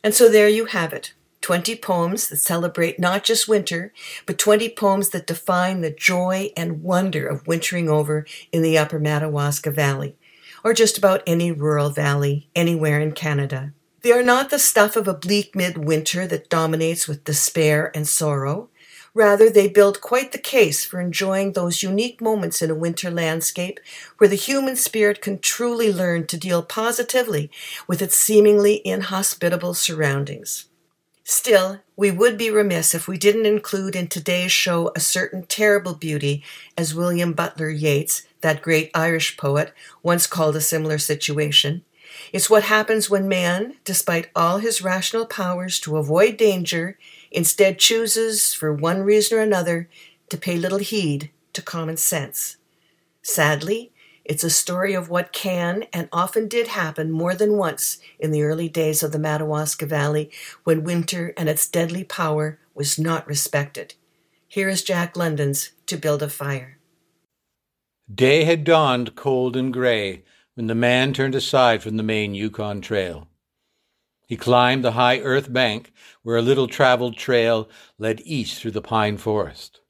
And 0.05 0.15
so 0.15 0.29
there 0.29 0.49
you 0.49 0.67
have 0.67 0.93
it 0.93 1.15
20 1.41 1.77
poems 1.77 2.29
that 2.29 2.37
celebrate 2.39 3.01
not 3.01 3.25
just 3.25 3.49
winter, 3.49 3.93
but 4.25 4.39
20 4.39 4.69
poems 4.71 5.11
that 5.11 5.27
define 5.27 5.81
the 5.81 5.91
joy 5.91 6.51
and 6.57 6.83
wonder 6.83 7.27
of 7.27 7.47
wintering 7.47 7.89
over 7.89 8.25
in 8.53 8.63
the 8.63 8.79
upper 8.79 9.01
Madawaska 9.01 9.71
Valley, 9.71 10.17
or 10.65 10.73
just 10.73 10.99
about 10.99 11.23
any 11.27 11.53
rural 11.53 11.91
valley 11.91 12.49
anywhere 12.57 12.99
in 12.99 13.13
Canada. 13.13 13.73
They 14.03 14.13
are 14.13 14.23
not 14.23 14.51
the 14.51 14.59
stuff 14.59 14.97
of 14.97 15.07
a 15.07 15.15
bleak 15.15 15.55
midwinter 15.55 16.27
that 16.27 16.49
dominates 16.51 17.07
with 17.07 17.25
despair 17.25 17.91
and 17.95 18.09
sorrow. 18.09 18.69
Rather, 19.15 19.49
they 19.49 19.69
build 19.69 20.01
quite 20.01 20.33
the 20.33 20.39
case 20.39 20.85
for 20.85 21.01
enjoying 21.01 21.53
those 21.53 21.85
unique 21.85 22.21
moments 22.21 22.61
in 22.61 22.71
a 22.71 22.75
winter 22.75 23.11
landscape 23.11 23.79
where 24.19 24.29
the 24.29 24.35
human 24.35 24.75
spirit 24.75 25.23
can 25.23 25.39
truly 25.39 25.93
learn 25.93 26.27
to 26.27 26.37
deal 26.37 26.63
positively 26.63 27.51
with 27.87 28.03
its 28.03 28.19
seemingly 28.19 28.83
inhospitable 28.85 29.73
surroundings. 29.73 30.67
Still, 31.27 31.81
we 31.97 32.11
would 32.11 32.37
be 32.37 32.51
remiss 32.51 32.95
if 32.95 33.09
we 33.09 33.17
didn't 33.17 33.47
include 33.47 33.97
in 33.97 34.09
today's 34.09 34.53
show 34.53 34.93
a 34.95 35.01
certain 35.01 35.47
terrible 35.47 35.95
beauty, 35.95 36.45
as 36.77 36.95
William 36.95 37.33
Butler 37.33 37.71
Yeats, 37.71 38.27
that 38.45 38.63
great 38.63 38.91
Irish 38.95 39.39
poet, 39.39 39.73
once 40.03 40.27
called 40.27 40.55
a 40.55 40.61
similar 40.61 40.99
situation. 40.99 41.83
It's 42.31 42.51
what 42.51 42.65
happens 42.65 43.09
when 43.09 43.27
man, 43.27 43.77
despite 43.85 44.29
all 44.37 44.59
his 44.59 44.83
rational 44.83 45.25
powers 45.25 45.81
to 45.81 45.97
avoid 45.97 46.37
danger, 46.37 46.99
instead 47.33 47.79
chooses, 47.79 48.53
for 48.53 48.71
one 48.71 49.01
reason 49.01 49.39
or 49.39 49.41
another, 49.41 49.89
to 50.29 50.37
pay 50.37 50.57
little 50.57 50.79
heed 50.79 51.31
to 51.55 51.63
common 51.63 51.97
sense. 51.97 52.59
Sadly, 53.23 53.93
it's 54.27 54.45
a 54.45 54.51
story 54.51 54.93
of 54.93 55.09
what 55.09 55.33
can 55.33 55.87
and 55.91 56.11
often 56.13 56.47
did 56.47 56.69
happen 56.69 57.11
more 57.11 57.35
than 57.35 57.57
once 57.57 57.99
in 58.19 58.31
the 58.31 58.43
early 58.43 58.69
days 58.69 59.03
of 59.03 59.13
the 59.13 59.19
Madawaska 59.19 59.87
Valley 59.87 60.31
when 60.65 60.85
winter 60.85 61.33
and 61.37 61.49
its 61.49 61.67
deadly 61.67 62.05
power 62.05 62.59
was 62.75 62.99
not 62.99 63.27
respected. 63.27 63.95
Here 64.47 64.69
is 64.69 64.83
Jack 64.83 65.17
London's 65.17 65.73
To 65.87 65.97
Build 65.97 66.23
a 66.23 66.29
Fire. 66.29 66.79
Day 68.13 68.45
had 68.45 68.65
dawned 68.65 69.17
cold 69.17 69.57
and 69.57 69.73
gray 69.73 70.25
when 70.55 70.67
the 70.67 70.75
man 70.75 71.15
turned 71.15 71.35
aside 71.35 71.83
from 71.83 71.97
the 71.97 72.03
main 72.03 72.35
Yukon 72.35 72.83
Trail. 72.83 73.29
He 74.27 74.37
climbed 74.37 74.85
the 74.85 74.93
high 74.93 75.21
earth 75.21 75.51
bank 75.51 75.91
where 76.23 76.37
a 76.37 76.43
little 76.43 76.69
traveled 76.69 77.17
trail 77.17 77.69
led 77.99 78.21
east 78.25 78.61
through 78.61 78.73
the 78.73 78.83
pine 78.83 79.17
forest. 79.17 79.81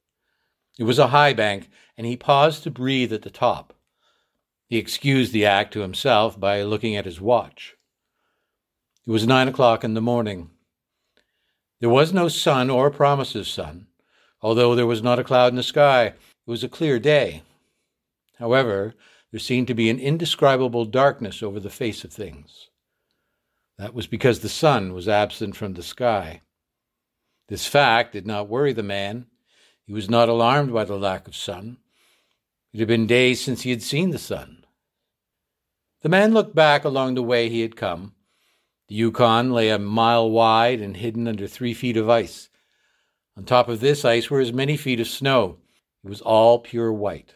It 0.79 0.83
was 0.83 0.97
a 0.97 1.07
high 1.07 1.33
bank, 1.33 1.69
and 1.97 2.07
he 2.07 2.15
paused 2.15 2.63
to 2.63 2.71
breathe 2.71 3.11
at 3.11 3.23
the 3.23 3.29
top. 3.29 3.73
He 4.65 4.77
excused 4.77 5.33
the 5.33 5.45
act 5.45 5.73
to 5.73 5.81
himself 5.81 6.39
by 6.39 6.63
looking 6.63 6.95
at 6.95 7.05
his 7.05 7.19
watch. 7.19 7.75
It 9.05 9.11
was 9.11 9.27
nine 9.27 9.49
o'clock 9.49 9.83
in 9.83 9.93
the 9.93 10.01
morning. 10.01 10.51
There 11.81 11.89
was 11.89 12.13
no 12.13 12.29
sun 12.29 12.69
or 12.69 12.89
promise 12.91 13.35
of 13.35 13.45
sun, 13.45 13.87
although 14.41 14.73
there 14.73 14.87
was 14.87 15.03
not 15.03 15.19
a 15.19 15.23
cloud 15.23 15.51
in 15.51 15.57
the 15.57 15.63
sky. 15.63 16.05
It 16.05 16.15
was 16.45 16.63
a 16.63 16.69
clear 16.69 16.97
day. 16.97 17.43
However, 18.37 18.95
there 19.31 19.39
seemed 19.39 19.67
to 19.67 19.73
be 19.73 19.89
an 19.89 19.99
indescribable 19.99 20.85
darkness 20.85 21.43
over 21.43 21.59
the 21.59 21.69
face 21.69 22.03
of 22.03 22.13
things. 22.13 22.69
That 23.77 23.93
was 23.93 24.07
because 24.07 24.39
the 24.39 24.49
sun 24.49 24.93
was 24.93 25.07
absent 25.07 25.55
from 25.55 25.73
the 25.73 25.83
sky. 25.83 26.41
This 27.47 27.67
fact 27.67 28.13
did 28.13 28.25
not 28.25 28.49
worry 28.49 28.73
the 28.73 28.83
man. 28.83 29.27
He 29.85 29.93
was 29.93 30.09
not 30.09 30.29
alarmed 30.29 30.73
by 30.73 30.85
the 30.85 30.97
lack 30.97 31.27
of 31.27 31.35
sun. 31.35 31.77
It 32.73 32.79
had 32.79 32.87
been 32.87 33.07
days 33.07 33.41
since 33.41 33.61
he 33.61 33.69
had 33.69 33.83
seen 33.83 34.09
the 34.09 34.17
sun. 34.17 34.65
The 36.01 36.09
man 36.09 36.33
looked 36.33 36.55
back 36.55 36.83
along 36.83 37.15
the 37.15 37.23
way 37.23 37.49
he 37.49 37.61
had 37.61 37.75
come. 37.75 38.13
The 38.87 38.95
Yukon 38.95 39.51
lay 39.51 39.69
a 39.69 39.79
mile 39.79 40.29
wide 40.29 40.81
and 40.81 40.97
hidden 40.97 41.27
under 41.27 41.47
three 41.47 41.73
feet 41.73 41.97
of 41.97 42.09
ice. 42.09 42.49
On 43.37 43.43
top 43.43 43.67
of 43.67 43.79
this 43.79 44.05
ice 44.05 44.29
were 44.29 44.39
as 44.39 44.53
many 44.53 44.77
feet 44.77 44.99
of 44.99 45.07
snow. 45.07 45.57
It 46.03 46.09
was 46.09 46.21
all 46.21 46.59
pure 46.59 46.91
white. 46.93 47.34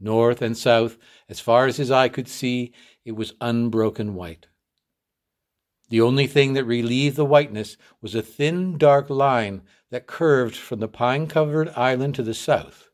North 0.00 0.42
and 0.42 0.56
south, 0.56 0.96
as 1.28 1.40
far 1.40 1.66
as 1.66 1.76
his 1.76 1.90
eye 1.90 2.08
could 2.08 2.28
see, 2.28 2.72
it 3.04 3.12
was 3.12 3.34
unbroken 3.40 4.14
white. 4.14 4.46
The 5.90 6.00
only 6.00 6.26
thing 6.26 6.52
that 6.52 6.64
relieved 6.64 7.16
the 7.16 7.24
whiteness 7.24 7.76
was 8.00 8.14
a 8.14 8.22
thin, 8.22 8.76
dark 8.78 9.08
line 9.10 9.62
that 9.90 10.06
curved 10.06 10.54
from 10.54 10.80
the 10.80 10.88
pine 10.88 11.26
covered 11.26 11.70
island 11.70 12.14
to 12.16 12.22
the 12.22 12.34
south. 12.34 12.90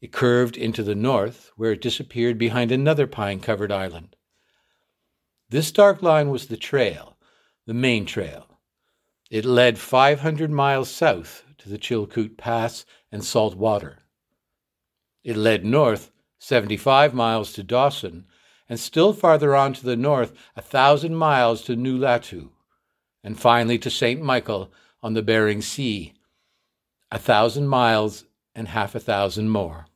It 0.00 0.12
curved 0.12 0.56
into 0.56 0.82
the 0.82 0.94
north, 0.94 1.50
where 1.56 1.72
it 1.72 1.80
disappeared 1.80 2.38
behind 2.38 2.70
another 2.70 3.06
pine 3.06 3.40
covered 3.40 3.72
island. 3.72 4.16
This 5.48 5.72
dark 5.72 6.02
line 6.02 6.30
was 6.30 6.46
the 6.46 6.56
trail, 6.56 7.16
the 7.66 7.74
main 7.74 8.06
trail. 8.06 8.46
It 9.30 9.44
led 9.44 9.78
500 9.78 10.50
miles 10.50 10.90
south 10.90 11.44
to 11.58 11.68
the 11.68 11.78
Chilkoot 11.78 12.36
Pass 12.36 12.84
and 13.10 13.24
salt 13.24 13.56
water. 13.56 13.98
It 15.24 15.36
led 15.36 15.64
north 15.64 16.10
75 16.40 17.12
miles 17.12 17.52
to 17.52 17.62
Dawson, 17.62 18.24
and 18.66 18.80
still 18.80 19.12
farther 19.12 19.54
on 19.54 19.74
to 19.74 19.84
the 19.84 19.96
north, 19.96 20.32
a 20.56 20.62
thousand 20.62 21.14
miles 21.14 21.62
to 21.62 21.76
Nulato, 21.76 22.48
and 23.22 23.38
finally 23.38 23.78
to 23.78 23.90
St. 23.90 24.22
Michael 24.22 24.72
on 25.02 25.12
the 25.12 25.22
Bering 25.22 25.60
Sea. 25.60 26.14
A 27.12 27.18
thousand 27.18 27.68
miles 27.68 28.24
and 28.54 28.68
half 28.68 28.94
a 28.94 29.00
thousand 29.00 29.50
more. 29.50 29.86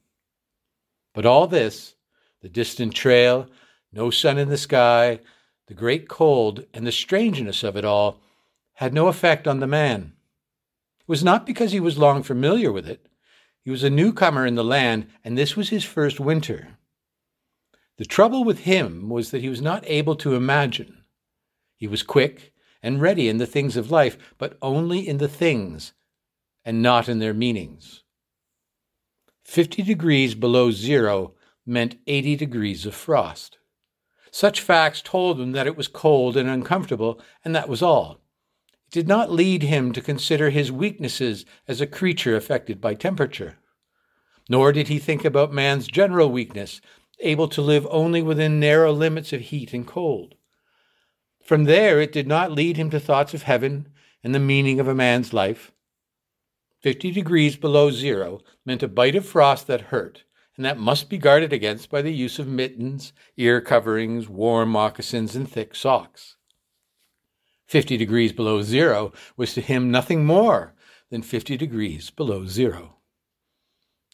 But 1.15 1.25
all 1.25 1.47
this, 1.47 1.95
the 2.43 2.49
distant 2.49 2.95
trail, 2.95 3.49
no 3.91 4.11
sun 4.11 4.37
in 4.37 4.51
the 4.51 4.59
sky, 4.59 5.21
the 5.67 5.75
great 5.75 6.09
cold, 6.09 6.67
and 6.75 6.87
the 6.87 6.93
strangeness 6.93 7.63
of 7.63 7.75
it 7.77 7.87
all, 7.87 8.21
had 8.75 8.93
no 8.93 9.09
effect 9.09 9.49
on 9.49 9.61
the 9.61 9.67
man. 9.67 10.13
It 11.01 11.09
was 11.09 11.25
not 11.25 11.47
because 11.47 11.73
he 11.73 11.81
was 11.81 11.97
long 11.97 12.23
familiar 12.23 12.71
with 12.71 12.87
it. 12.87 13.07
He 13.65 13.71
was 13.71 13.83
a 13.83 13.91
newcomer 13.91 14.47
in 14.47 14.57
the 14.57 14.65
land, 14.65 15.07
and 15.25 15.39
this 15.39 15.57
was 15.57 15.71
his 15.71 15.85
first 15.85 16.21
winter. 16.21 16.77
The 17.97 18.05
trouble 18.05 18.45
with 18.45 18.61
him 18.61 19.09
was 19.09 19.31
that 19.31 19.41
he 19.41 19.49
was 19.49 19.62
not 19.62 19.85
able 19.87 20.17
to 20.17 20.35
imagine. 20.35 21.05
He 21.77 21.87
was 21.87 22.03
quick 22.03 22.53
and 22.83 23.01
ready 23.01 23.29
in 23.29 23.39
the 23.39 23.47
things 23.47 23.77
of 23.77 23.91
life, 23.91 24.19
but 24.37 24.59
only 24.61 25.09
in 25.09 25.17
the 25.17 25.29
things 25.29 25.95
and 26.65 26.83
not 26.83 27.09
in 27.09 27.21
their 27.21 27.33
meanings. 27.33 28.03
Fifty 29.45 29.83
degrees 29.83 30.35
below 30.35 30.71
zero 30.71 31.35
meant 31.65 31.97
80 32.07 32.37
degrees 32.37 32.85
of 32.85 32.95
frost. 32.95 33.59
Such 34.31 34.61
facts 34.61 35.01
told 35.01 35.41
him 35.41 35.53
that 35.53 35.67
it 35.67 35.77
was 35.77 35.89
cold 35.89 36.37
and 36.37 36.49
uncomfortable, 36.49 37.21
and 37.45 37.55
that 37.55 37.69
was 37.69 37.83
all. 37.83 38.24
Did 38.95 39.09
not 39.09 39.33
lead 39.33 39.65
him 39.65 39.91
to 39.91 40.01
consider 40.01 40.51
his 40.51 40.71
weaknesses 40.71 41.45
as 41.67 41.81
a 41.81 41.87
creature 41.87 42.37
affected 42.37 42.81
by 42.81 42.95
temperature. 42.95 43.59
Nor 44.49 44.71
did 44.71 44.87
he 44.87 45.01
think 45.01 45.25
about 45.25 45.53
man's 45.53 45.89
general 45.89 46.31
weakness, 46.31 46.81
able 47.19 47.49
to 47.49 47.61
live 47.61 47.89
only 47.91 48.23
within 48.23 48.61
narrow 48.61 48.93
limits 48.93 49.33
of 49.33 49.41
heat 49.41 49.75
and 49.75 49.85
cold. 49.85 50.37
From 51.43 51.65
there, 51.65 52.01
it 52.01 52.13
did 52.13 52.29
not 52.29 52.53
lead 52.53 52.77
him 52.77 52.89
to 52.91 53.01
thoughts 53.01 53.35
of 53.35 53.43
heaven 53.43 53.89
and 54.23 54.33
the 54.33 54.39
meaning 54.39 54.79
of 54.79 54.87
a 54.87 54.95
man's 54.95 55.33
life. 55.33 55.73
Fifty 56.81 57.11
degrees 57.11 57.57
below 57.57 57.91
zero 57.91 58.43
meant 58.65 58.85
a 58.85 58.87
bite 58.87 59.17
of 59.17 59.27
frost 59.27 59.67
that 59.67 59.91
hurt, 59.91 60.23
and 60.57 60.65
that 60.65 60.79
must 60.79 61.11
be 61.11 61.19
guarded 61.19 61.53
against 61.53 61.91
by 61.91 62.01
the 62.01 62.15
use 62.15 62.39
of 62.39 62.47
mittens, 62.47 63.13
ear 63.37 63.61
coverings, 63.61 64.29
warm 64.29 64.69
moccasins, 64.69 65.35
and 65.35 65.51
thick 65.51 65.75
socks. 65.75 66.37
Fifty 67.67 67.97
degrees 67.97 68.33
below 68.33 68.62
zero 68.62 69.12
was 69.37 69.55
to 69.55 69.61
him 69.61 69.91
nothing 69.91 70.25
more 70.25 70.75
than 71.11 71.23
fifty 71.23 71.57
degrees 71.57 72.11
below 72.11 72.47
zero. 72.47 72.97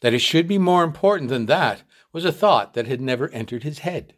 That 0.00 0.14
it 0.14 0.20
should 0.20 0.46
be 0.46 0.58
more 0.58 0.84
important 0.84 1.28
than 1.28 1.46
that 1.46 1.82
was 2.12 2.24
a 2.24 2.32
thought 2.32 2.74
that 2.74 2.86
had 2.86 3.00
never 3.00 3.28
entered 3.30 3.62
his 3.62 3.80
head. 3.80 4.14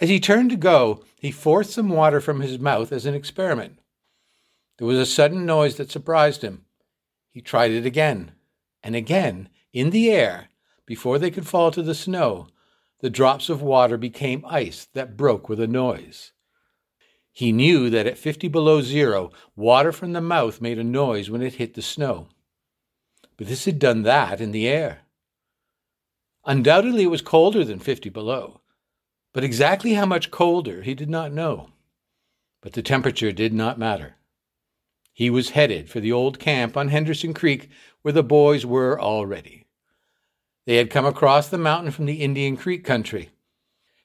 As 0.00 0.08
he 0.08 0.20
turned 0.20 0.50
to 0.50 0.56
go, 0.56 1.04
he 1.18 1.30
forced 1.30 1.70
some 1.70 1.88
water 1.88 2.20
from 2.20 2.40
his 2.40 2.58
mouth 2.58 2.92
as 2.92 3.06
an 3.06 3.14
experiment. 3.14 3.78
There 4.78 4.86
was 4.86 4.98
a 4.98 5.06
sudden 5.06 5.46
noise 5.46 5.76
that 5.76 5.90
surprised 5.90 6.42
him. 6.42 6.66
He 7.30 7.40
tried 7.40 7.70
it 7.70 7.86
again, 7.86 8.32
and 8.82 8.94
again, 8.94 9.48
in 9.72 9.90
the 9.90 10.10
air, 10.10 10.48
before 10.84 11.18
they 11.18 11.30
could 11.30 11.46
fall 11.46 11.70
to 11.70 11.82
the 11.82 11.94
snow, 11.94 12.48
the 13.00 13.10
drops 13.10 13.48
of 13.48 13.62
water 13.62 13.96
became 13.96 14.44
ice 14.46 14.86
that 14.92 15.16
broke 15.16 15.48
with 15.48 15.60
a 15.60 15.66
noise. 15.66 16.32
He 17.36 17.52
knew 17.52 17.90
that 17.90 18.06
at 18.06 18.16
50 18.16 18.48
below 18.48 18.80
zero, 18.80 19.30
water 19.54 19.92
from 19.92 20.14
the 20.14 20.22
mouth 20.22 20.62
made 20.62 20.78
a 20.78 20.82
noise 20.82 21.28
when 21.28 21.42
it 21.42 21.56
hit 21.56 21.74
the 21.74 21.82
snow. 21.82 22.28
But 23.36 23.46
this 23.46 23.66
had 23.66 23.78
done 23.78 24.04
that 24.04 24.40
in 24.40 24.52
the 24.52 24.66
air. 24.66 25.02
Undoubtedly, 26.46 27.02
it 27.02 27.10
was 27.10 27.20
colder 27.20 27.62
than 27.62 27.78
50 27.78 28.08
below, 28.08 28.62
but 29.34 29.44
exactly 29.44 29.92
how 29.92 30.06
much 30.06 30.30
colder 30.30 30.80
he 30.80 30.94
did 30.94 31.10
not 31.10 31.30
know. 31.30 31.68
But 32.62 32.72
the 32.72 32.80
temperature 32.80 33.32
did 33.32 33.52
not 33.52 33.78
matter. 33.78 34.14
He 35.12 35.28
was 35.28 35.50
headed 35.50 35.90
for 35.90 36.00
the 36.00 36.12
old 36.12 36.38
camp 36.38 36.74
on 36.74 36.88
Henderson 36.88 37.34
Creek 37.34 37.68
where 38.00 38.12
the 38.12 38.22
boys 38.22 38.64
were 38.64 38.98
already. 38.98 39.66
They 40.64 40.76
had 40.76 40.88
come 40.88 41.04
across 41.04 41.50
the 41.50 41.58
mountain 41.58 41.92
from 41.92 42.06
the 42.06 42.22
Indian 42.22 42.56
Creek 42.56 42.82
country. 42.82 43.28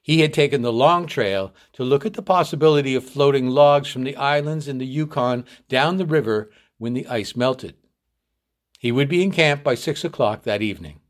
He 0.02 0.20
had 0.20 0.34
taken 0.34 0.62
the 0.62 0.72
long 0.72 1.06
trail 1.06 1.54
to 1.74 1.84
look 1.84 2.04
at 2.04 2.14
the 2.14 2.22
possibility 2.22 2.96
of 2.96 3.04
floating 3.04 3.48
logs 3.48 3.88
from 3.88 4.02
the 4.02 4.16
islands 4.16 4.66
in 4.66 4.78
the 4.78 4.86
Yukon 4.86 5.44
down 5.68 5.96
the 5.96 6.06
river 6.06 6.50
when 6.78 6.92
the 6.92 7.06
ice 7.06 7.36
melted. 7.36 7.76
He 8.80 8.90
would 8.90 9.08
be 9.08 9.22
in 9.22 9.30
camp 9.30 9.62
by 9.62 9.76
six 9.76 10.04
o'clock 10.04 10.42
that 10.42 10.60
evening. 10.60 11.00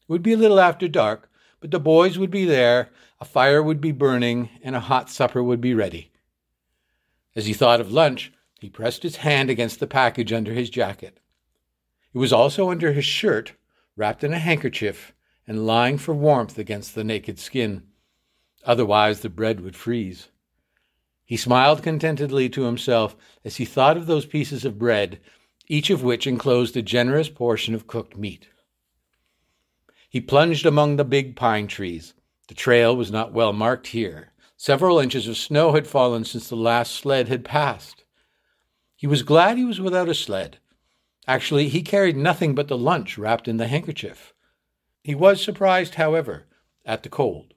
It 0.00 0.12
would 0.12 0.22
be 0.22 0.32
a 0.32 0.38
little 0.38 0.58
after 0.58 0.88
dark, 0.88 1.30
but 1.60 1.70
the 1.70 1.78
boys 1.78 2.18
would 2.18 2.30
be 2.30 2.46
there, 2.46 2.88
a 3.20 3.26
fire 3.26 3.62
would 3.62 3.80
be 3.80 3.92
burning, 3.92 4.48
and 4.62 4.74
a 4.74 4.80
hot 4.80 5.10
supper 5.10 5.42
would 5.42 5.60
be 5.60 5.74
ready. 5.74 6.10
As 7.36 7.44
he 7.44 7.52
thought 7.52 7.80
of 7.80 7.92
lunch, 7.92 8.32
he 8.58 8.70
pressed 8.70 9.02
his 9.02 9.16
hand 9.16 9.50
against 9.50 9.80
the 9.80 9.86
package 9.86 10.32
under 10.32 10.54
his 10.54 10.70
jacket. 10.70 11.20
It 12.14 12.18
was 12.18 12.32
also 12.32 12.70
under 12.70 12.92
his 12.92 13.04
shirt, 13.04 13.52
wrapped 13.96 14.24
in 14.24 14.32
a 14.32 14.38
handkerchief 14.38 15.12
and 15.46 15.66
lying 15.66 15.98
for 15.98 16.14
warmth 16.14 16.58
against 16.58 16.94
the 16.94 17.04
naked 17.04 17.38
skin. 17.38 17.82
Otherwise, 18.64 19.20
the 19.20 19.28
bread 19.28 19.60
would 19.60 19.76
freeze. 19.76 20.28
He 21.24 21.36
smiled 21.36 21.82
contentedly 21.82 22.48
to 22.50 22.62
himself 22.62 23.16
as 23.44 23.56
he 23.56 23.64
thought 23.64 23.96
of 23.96 24.06
those 24.06 24.26
pieces 24.26 24.64
of 24.64 24.78
bread, 24.78 25.20
each 25.66 25.90
of 25.90 26.02
which 26.02 26.26
enclosed 26.26 26.76
a 26.76 26.82
generous 26.82 27.28
portion 27.28 27.74
of 27.74 27.86
cooked 27.86 28.16
meat. 28.16 28.48
He 30.08 30.20
plunged 30.20 30.64
among 30.64 30.96
the 30.96 31.04
big 31.04 31.36
pine 31.36 31.66
trees. 31.66 32.14
The 32.48 32.54
trail 32.54 32.96
was 32.96 33.10
not 33.10 33.32
well 33.32 33.52
marked 33.52 33.88
here. 33.88 34.32
Several 34.56 34.98
inches 34.98 35.28
of 35.28 35.36
snow 35.36 35.72
had 35.72 35.86
fallen 35.86 36.24
since 36.24 36.48
the 36.48 36.56
last 36.56 36.94
sled 36.94 37.28
had 37.28 37.44
passed. 37.44 38.04
He 38.96 39.06
was 39.06 39.22
glad 39.22 39.58
he 39.58 39.64
was 39.64 39.80
without 39.80 40.08
a 40.08 40.14
sled. 40.14 40.58
Actually, 41.26 41.68
he 41.68 41.82
carried 41.82 42.16
nothing 42.16 42.54
but 42.54 42.68
the 42.68 42.78
lunch 42.78 43.18
wrapped 43.18 43.46
in 43.46 43.58
the 43.58 43.68
handkerchief. 43.68 44.32
He 45.04 45.14
was 45.14 45.44
surprised, 45.44 45.96
however, 45.96 46.46
at 46.86 47.02
the 47.02 47.10
cold. 47.10 47.52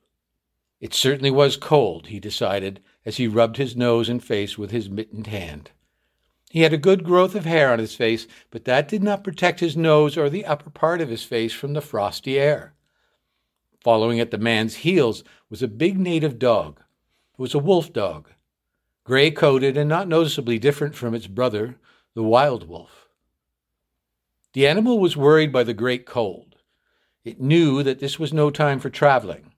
It 0.81 0.95
certainly 0.95 1.29
was 1.29 1.57
cold, 1.57 2.07
he 2.07 2.19
decided, 2.19 2.81
as 3.05 3.17
he 3.17 3.27
rubbed 3.27 3.57
his 3.57 3.75
nose 3.75 4.09
and 4.09 4.21
face 4.21 4.57
with 4.57 4.71
his 4.71 4.89
mittened 4.89 5.27
hand. 5.27 5.69
He 6.49 6.61
had 6.61 6.73
a 6.73 6.77
good 6.77 7.03
growth 7.03 7.35
of 7.35 7.45
hair 7.45 7.71
on 7.71 7.77
his 7.77 7.95
face, 7.95 8.27
but 8.49 8.65
that 8.65 8.87
did 8.87 9.03
not 9.03 9.23
protect 9.23 9.59
his 9.59 9.77
nose 9.77 10.17
or 10.17 10.27
the 10.27 10.45
upper 10.45 10.71
part 10.71 10.99
of 10.99 11.09
his 11.09 11.23
face 11.23 11.53
from 11.53 11.73
the 11.73 11.81
frosty 11.81 12.37
air. 12.37 12.73
Following 13.79 14.19
at 14.19 14.31
the 14.31 14.37
man's 14.37 14.77
heels 14.77 15.23
was 15.49 15.61
a 15.61 15.67
big 15.67 15.99
native 15.99 16.39
dog. 16.39 16.79
It 16.79 17.39
was 17.41 17.53
a 17.53 17.59
wolf 17.59 17.93
dog, 17.93 18.29
gray 19.03 19.31
coated 19.31 19.77
and 19.77 19.87
not 19.87 20.07
noticeably 20.07 20.59
different 20.59 20.95
from 20.95 21.13
its 21.13 21.27
brother, 21.27 21.77
the 22.15 22.23
wild 22.23 22.67
wolf. 22.67 23.07
The 24.53 24.67
animal 24.67 24.99
was 24.99 25.15
worried 25.15 25.51
by 25.51 25.63
the 25.63 25.73
great 25.73 26.05
cold. 26.05 26.55
It 27.23 27.39
knew 27.39 27.83
that 27.83 27.99
this 27.99 28.19
was 28.19 28.33
no 28.33 28.49
time 28.49 28.79
for 28.79 28.89
traveling. 28.89 29.50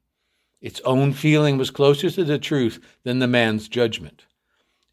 Its 0.63 0.79
own 0.85 1.11
feeling 1.11 1.57
was 1.57 1.69
closer 1.69 2.09
to 2.09 2.23
the 2.23 2.39
truth 2.39 2.79
than 3.03 3.19
the 3.19 3.27
man's 3.27 3.67
judgment. 3.67 4.25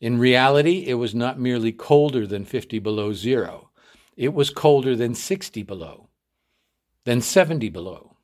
In 0.01 0.19
reality, 0.19 0.85
it 0.89 0.95
was 0.95 1.15
not 1.15 1.39
merely 1.39 1.71
colder 1.71 2.27
than 2.27 2.45
50 2.45 2.81
below 2.81 3.13
zero, 3.13 3.71
it 4.17 4.35
was 4.35 4.51
colder 4.51 4.97
than 4.97 5.15
60 5.15 5.63
below, 5.63 6.09
than 7.05 7.21
70 7.21 7.69
below. 7.69 8.17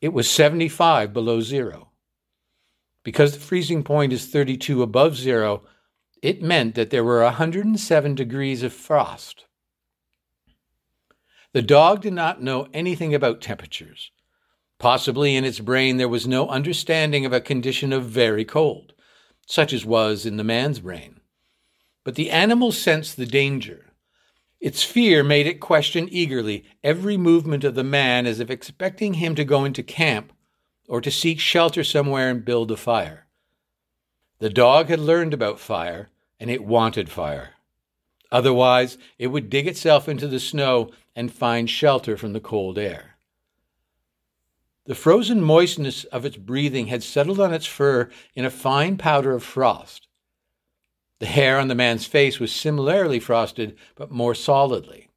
It 0.00 0.14
was 0.14 0.28
75 0.28 1.12
below 1.12 1.42
zero. 1.42 1.90
Because 3.04 3.34
the 3.34 3.40
freezing 3.40 3.84
point 3.84 4.14
is 4.14 4.26
32 4.26 4.82
above 4.82 5.16
zero, 5.16 5.64
it 6.22 6.40
meant 6.40 6.76
that 6.76 6.88
there 6.88 7.04
were 7.04 7.22
107 7.22 8.14
degrees 8.14 8.62
of 8.62 8.72
frost. 8.72 9.44
The 11.52 11.62
dog 11.62 12.00
did 12.00 12.14
not 12.14 12.42
know 12.42 12.68
anything 12.72 13.14
about 13.14 13.42
temperatures. 13.42 14.10
Possibly 14.82 15.36
in 15.36 15.44
its 15.44 15.60
brain 15.60 15.96
there 15.96 16.08
was 16.08 16.26
no 16.26 16.48
understanding 16.48 17.24
of 17.24 17.32
a 17.32 17.40
condition 17.40 17.92
of 17.92 18.04
very 18.04 18.44
cold 18.44 18.92
such 19.46 19.72
as 19.72 19.84
was 19.84 20.24
in 20.26 20.36
the 20.36 20.44
man's 20.44 20.80
brain. 20.80 21.20
But 22.04 22.14
the 22.14 22.30
animal 22.30 22.72
sensed 22.72 23.16
the 23.16 23.26
danger. 23.26 23.92
Its 24.60 24.82
fear 24.82 25.22
made 25.22 25.46
it 25.46 25.60
question 25.60 26.08
eagerly 26.10 26.64
every 26.82 27.16
movement 27.16 27.62
of 27.64 27.74
the 27.74 27.84
man 27.84 28.26
as 28.26 28.40
if 28.40 28.50
expecting 28.50 29.14
him 29.14 29.34
to 29.34 29.44
go 29.44 29.64
into 29.64 29.82
camp 29.82 30.32
or 30.88 31.00
to 31.00 31.10
seek 31.10 31.38
shelter 31.38 31.84
somewhere 31.84 32.30
and 32.30 32.44
build 32.44 32.70
a 32.70 32.76
fire. 32.76 33.26
The 34.38 34.50
dog 34.50 34.88
had 34.88 35.00
learned 35.00 35.32
about 35.32 35.60
fire, 35.60 36.10
and 36.40 36.50
it 36.50 36.64
wanted 36.64 37.08
fire. 37.08 37.50
Otherwise, 38.32 38.98
it 39.18 39.28
would 39.28 39.50
dig 39.50 39.68
itself 39.68 40.08
into 40.08 40.26
the 40.26 40.40
snow 40.40 40.90
and 41.14 41.32
find 41.32 41.70
shelter 41.70 42.16
from 42.16 42.32
the 42.32 42.40
cold 42.40 42.78
air. 42.78 43.11
The 44.84 44.94
frozen 44.96 45.40
moistness 45.40 46.04
of 46.04 46.24
its 46.24 46.36
breathing 46.36 46.88
had 46.88 47.04
settled 47.04 47.38
on 47.38 47.54
its 47.54 47.66
fur 47.66 48.10
in 48.34 48.44
a 48.44 48.50
fine 48.50 48.96
powder 48.96 49.32
of 49.32 49.44
frost. 49.44 50.08
The 51.20 51.26
hair 51.26 51.58
on 51.60 51.68
the 51.68 51.76
man's 51.76 52.04
face 52.04 52.40
was 52.40 52.52
similarly 52.52 53.20
frosted, 53.20 53.76
but 53.94 54.10
more 54.10 54.34
solidly. 54.34 55.08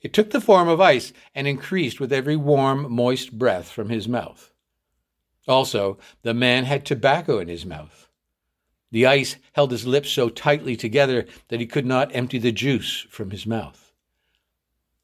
It 0.00 0.12
took 0.12 0.30
the 0.30 0.40
form 0.40 0.68
of 0.68 0.80
ice 0.80 1.12
and 1.34 1.48
increased 1.48 1.98
with 1.98 2.12
every 2.12 2.36
warm, 2.36 2.92
moist 2.92 3.36
breath 3.36 3.68
from 3.68 3.88
his 3.88 4.06
mouth. 4.06 4.52
Also, 5.48 5.98
the 6.22 6.32
man 6.32 6.64
had 6.64 6.84
tobacco 6.84 7.40
in 7.40 7.48
his 7.48 7.66
mouth. 7.66 8.08
The 8.92 9.04
ice 9.04 9.34
held 9.54 9.72
his 9.72 9.84
lips 9.84 10.10
so 10.10 10.28
tightly 10.28 10.76
together 10.76 11.26
that 11.48 11.58
he 11.58 11.66
could 11.66 11.86
not 11.86 12.14
empty 12.14 12.38
the 12.38 12.52
juice 12.52 13.04
from 13.10 13.32
his 13.32 13.46
mouth. 13.46 13.92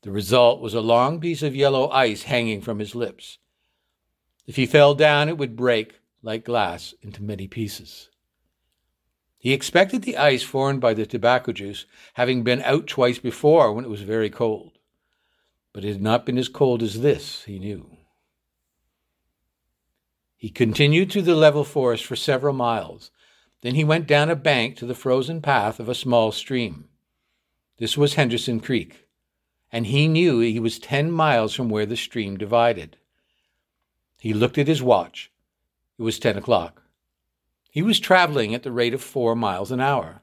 The 0.02 0.12
result 0.12 0.60
was 0.60 0.74
a 0.74 0.80
long 0.80 1.20
piece 1.20 1.42
of 1.42 1.56
yellow 1.56 1.88
ice 1.90 2.22
hanging 2.22 2.60
from 2.60 2.78
his 2.78 2.94
lips. 2.94 3.38
If 4.47 4.57
he 4.57 4.66
fell 4.66 4.95
down, 4.95 5.28
it 5.28 5.38
would 5.38 5.57
break, 5.57 6.01
like 6.22 6.45
glass, 6.45 6.95
into 7.03 7.22
many 7.22 7.47
pieces. 7.47 8.11
He 9.38 9.53
expected 9.53 10.03
the 10.03 10.16
ice 10.16 10.43
formed 10.43 10.80
by 10.80 10.95
the 10.95 11.07
tobacco 11.07 11.53
juice, 11.53 11.86
having 12.14 12.43
been 12.43 12.62
out 12.62 12.86
twice 12.86 13.18
before 13.18 13.72
when 13.72 13.84
it 13.84 13.90
was 13.90 14.03
very 14.03 14.30
cold. 14.30 14.78
But 15.72 15.84
it 15.84 15.93
had 15.93 16.03
not 16.03 16.26
been 16.26 16.38
as 16.38 16.49
cold 16.49 16.82
as 16.82 17.01
this, 17.01 17.43
he 17.45 17.59
knew. 17.59 17.97
He 20.36 20.51
continued 20.51 21.11
through 21.11 21.22
the 21.22 21.34
level 21.34 21.64
forest 21.64 22.05
for 22.05 22.16
several 22.16 22.53
miles. 22.53 23.11
Then 23.62 23.76
he 23.76 23.84
went 23.84 24.09
down 24.09 24.28
a 24.28 24.36
bank 24.36 24.76
to 24.76 24.86
the 24.86 24.95
frozen 24.95 25.40
path 25.40 25.78
of 25.78 25.88
a 25.88 25.95
small 25.95 26.32
stream. 26.32 26.88
This 27.78 27.97
was 27.97 28.14
Henderson 28.14 28.61
Creek, 28.61 29.07
and 29.70 29.86
he 29.86 30.09
knew 30.09 30.40
he 30.40 30.61
was 30.61 30.78
ten 30.78 31.11
miles 31.11 31.55
from 31.55 31.68
where 31.68 31.86
the 31.86 31.97
stream 31.97 32.36
divided. 32.36 32.97
He 34.22 34.32
looked 34.32 34.56
at 34.56 34.68
his 34.68 34.80
watch. 34.80 35.32
It 35.98 36.02
was 36.02 36.20
ten 36.20 36.38
o'clock. 36.38 36.84
He 37.72 37.82
was 37.82 37.98
traveling 37.98 38.54
at 38.54 38.62
the 38.62 38.70
rate 38.70 38.94
of 38.94 39.02
four 39.02 39.34
miles 39.34 39.72
an 39.72 39.80
hour. 39.80 40.22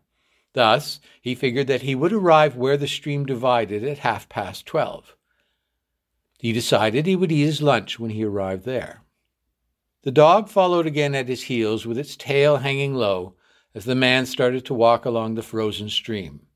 Thus, 0.53 1.01
he 1.21 1.35
figured 1.35 1.67
that 1.67 1.81
he 1.81 1.95
would 1.95 2.13
arrive 2.13 2.55
where 2.55 2.77
the 2.77 2.87
stream 2.87 3.25
divided 3.25 3.83
at 3.83 3.97
half 3.97 4.29
past 4.29 4.65
twelve. 4.65 5.17
He 6.37 6.53
decided 6.53 7.07
he 7.07 7.17
would 7.17 7.29
eat 7.29 7.43
his 7.43 7.61
lunch 7.61 7.99
when 7.99 8.11
he 8.11 8.23
arrived 8.23 8.63
there. 8.63 9.01
The 10.03 10.11
dog 10.11 10.47
followed 10.47 10.87
again 10.87 11.13
at 11.13 11.27
his 11.27 11.43
heels 11.43 11.85
with 11.85 11.97
its 11.97 12.15
tail 12.15 12.55
hanging 12.55 12.95
low 12.95 13.35
as 13.75 13.83
the 13.83 13.95
man 13.95 14.25
started 14.25 14.65
to 14.67 14.73
walk 14.73 15.03
along 15.03 15.35
the 15.35 15.43
frozen 15.43 15.89
stream. 15.89 16.47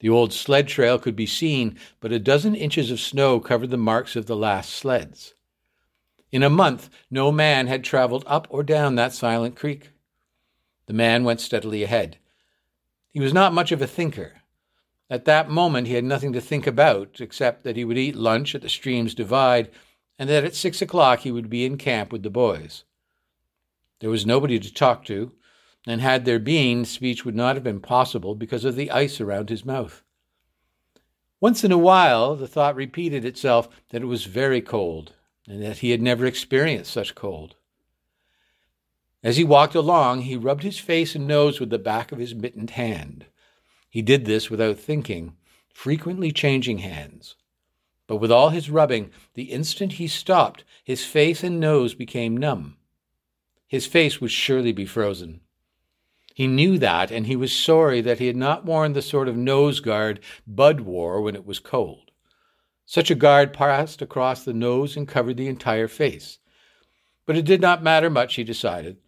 The 0.00 0.08
old 0.08 0.32
sled 0.32 0.68
trail 0.68 0.98
could 0.98 1.16
be 1.16 1.26
seen, 1.26 1.78
but 2.00 2.12
a 2.12 2.18
dozen 2.18 2.54
inches 2.54 2.90
of 2.90 2.98
snow 2.98 3.40
covered 3.40 3.68
the 3.68 3.76
marks 3.76 4.16
of 4.16 4.24
the 4.24 4.36
last 4.36 4.70
sleds. 4.70 5.34
In 6.32 6.42
a 6.42 6.50
month, 6.50 6.90
no 7.10 7.30
man 7.30 7.66
had 7.66 7.84
traveled 7.84 8.24
up 8.26 8.46
or 8.50 8.62
down 8.62 8.94
that 8.94 9.12
silent 9.12 9.56
creek. 9.56 9.90
The 10.86 10.92
man 10.92 11.24
went 11.24 11.40
steadily 11.40 11.82
ahead. 11.82 12.18
He 13.10 13.20
was 13.20 13.32
not 13.32 13.54
much 13.54 13.72
of 13.72 13.80
a 13.80 13.86
thinker. 13.86 14.42
At 15.08 15.24
that 15.24 15.48
moment, 15.48 15.86
he 15.86 15.94
had 15.94 16.04
nothing 16.04 16.32
to 16.32 16.40
think 16.40 16.66
about 16.66 17.20
except 17.20 17.62
that 17.64 17.76
he 17.76 17.84
would 17.84 17.98
eat 17.98 18.16
lunch 18.16 18.54
at 18.54 18.62
the 18.62 18.68
stream's 18.68 19.14
divide 19.14 19.70
and 20.18 20.28
that 20.28 20.44
at 20.44 20.54
six 20.54 20.82
o'clock 20.82 21.20
he 21.20 21.30
would 21.30 21.50
be 21.50 21.64
in 21.64 21.78
camp 21.78 22.12
with 22.12 22.22
the 22.22 22.30
boys. 22.30 22.84
There 24.00 24.10
was 24.10 24.26
nobody 24.26 24.58
to 24.58 24.72
talk 24.72 25.04
to, 25.06 25.32
and 25.86 26.00
had 26.00 26.24
there 26.24 26.38
been, 26.38 26.84
speech 26.84 27.24
would 27.24 27.34
not 27.34 27.54
have 27.54 27.64
been 27.64 27.80
possible 27.80 28.34
because 28.34 28.64
of 28.64 28.76
the 28.76 28.90
ice 28.90 29.20
around 29.20 29.48
his 29.48 29.64
mouth. 29.64 30.02
Once 31.40 31.62
in 31.62 31.70
a 31.70 31.78
while, 31.78 32.34
the 32.34 32.48
thought 32.48 32.74
repeated 32.74 33.24
itself 33.24 33.68
that 33.90 34.02
it 34.02 34.06
was 34.06 34.24
very 34.24 34.60
cold, 34.60 35.12
and 35.48 35.62
that 35.62 35.78
he 35.78 35.90
had 35.90 36.02
never 36.02 36.26
experienced 36.26 36.92
such 36.92 37.14
cold. 37.14 37.56
As 39.22 39.36
he 39.36 39.44
walked 39.44 39.74
along, 39.74 40.22
he 40.22 40.36
rubbed 40.36 40.62
his 40.62 40.78
face 40.78 41.14
and 41.14 41.26
nose 41.26 41.58
with 41.58 41.70
the 41.70 41.78
back 41.78 42.12
of 42.12 42.18
his 42.18 42.34
mittened 42.34 42.70
hand. 42.70 43.26
He 43.88 44.02
did 44.02 44.24
this 44.24 44.50
without 44.50 44.78
thinking, 44.78 45.36
frequently 45.72 46.30
changing 46.30 46.78
hands. 46.78 47.34
But 48.06 48.16
with 48.16 48.30
all 48.30 48.50
his 48.50 48.70
rubbing, 48.70 49.10
the 49.34 49.44
instant 49.44 49.94
he 49.94 50.06
stopped, 50.06 50.64
his 50.84 51.04
face 51.04 51.42
and 51.42 51.58
nose 51.58 51.94
became 51.94 52.36
numb. 52.36 52.76
His 53.66 53.86
face 53.86 54.20
would 54.20 54.30
surely 54.30 54.72
be 54.72 54.86
frozen. 54.86 55.40
He 56.34 56.46
knew 56.46 56.78
that, 56.78 57.10
and 57.10 57.26
he 57.26 57.34
was 57.34 57.52
sorry 57.52 58.00
that 58.02 58.18
he 58.18 58.26
had 58.26 58.36
not 58.36 58.64
worn 58.64 58.92
the 58.92 59.02
sort 59.02 59.26
of 59.26 59.36
nose 59.36 59.80
guard 59.80 60.20
Bud 60.46 60.82
wore 60.82 61.20
when 61.20 61.34
it 61.34 61.46
was 61.46 61.58
cold. 61.58 62.05
Such 62.86 63.10
a 63.10 63.16
guard 63.16 63.52
passed 63.52 64.00
across 64.00 64.44
the 64.44 64.54
nose 64.54 64.96
and 64.96 65.08
covered 65.08 65.36
the 65.36 65.48
entire 65.48 65.88
face. 65.88 66.38
But 67.26 67.36
it 67.36 67.44
did 67.44 67.60
not 67.60 67.82
matter 67.82 68.08
much, 68.08 68.36
he 68.36 68.44
decided. 68.44 68.98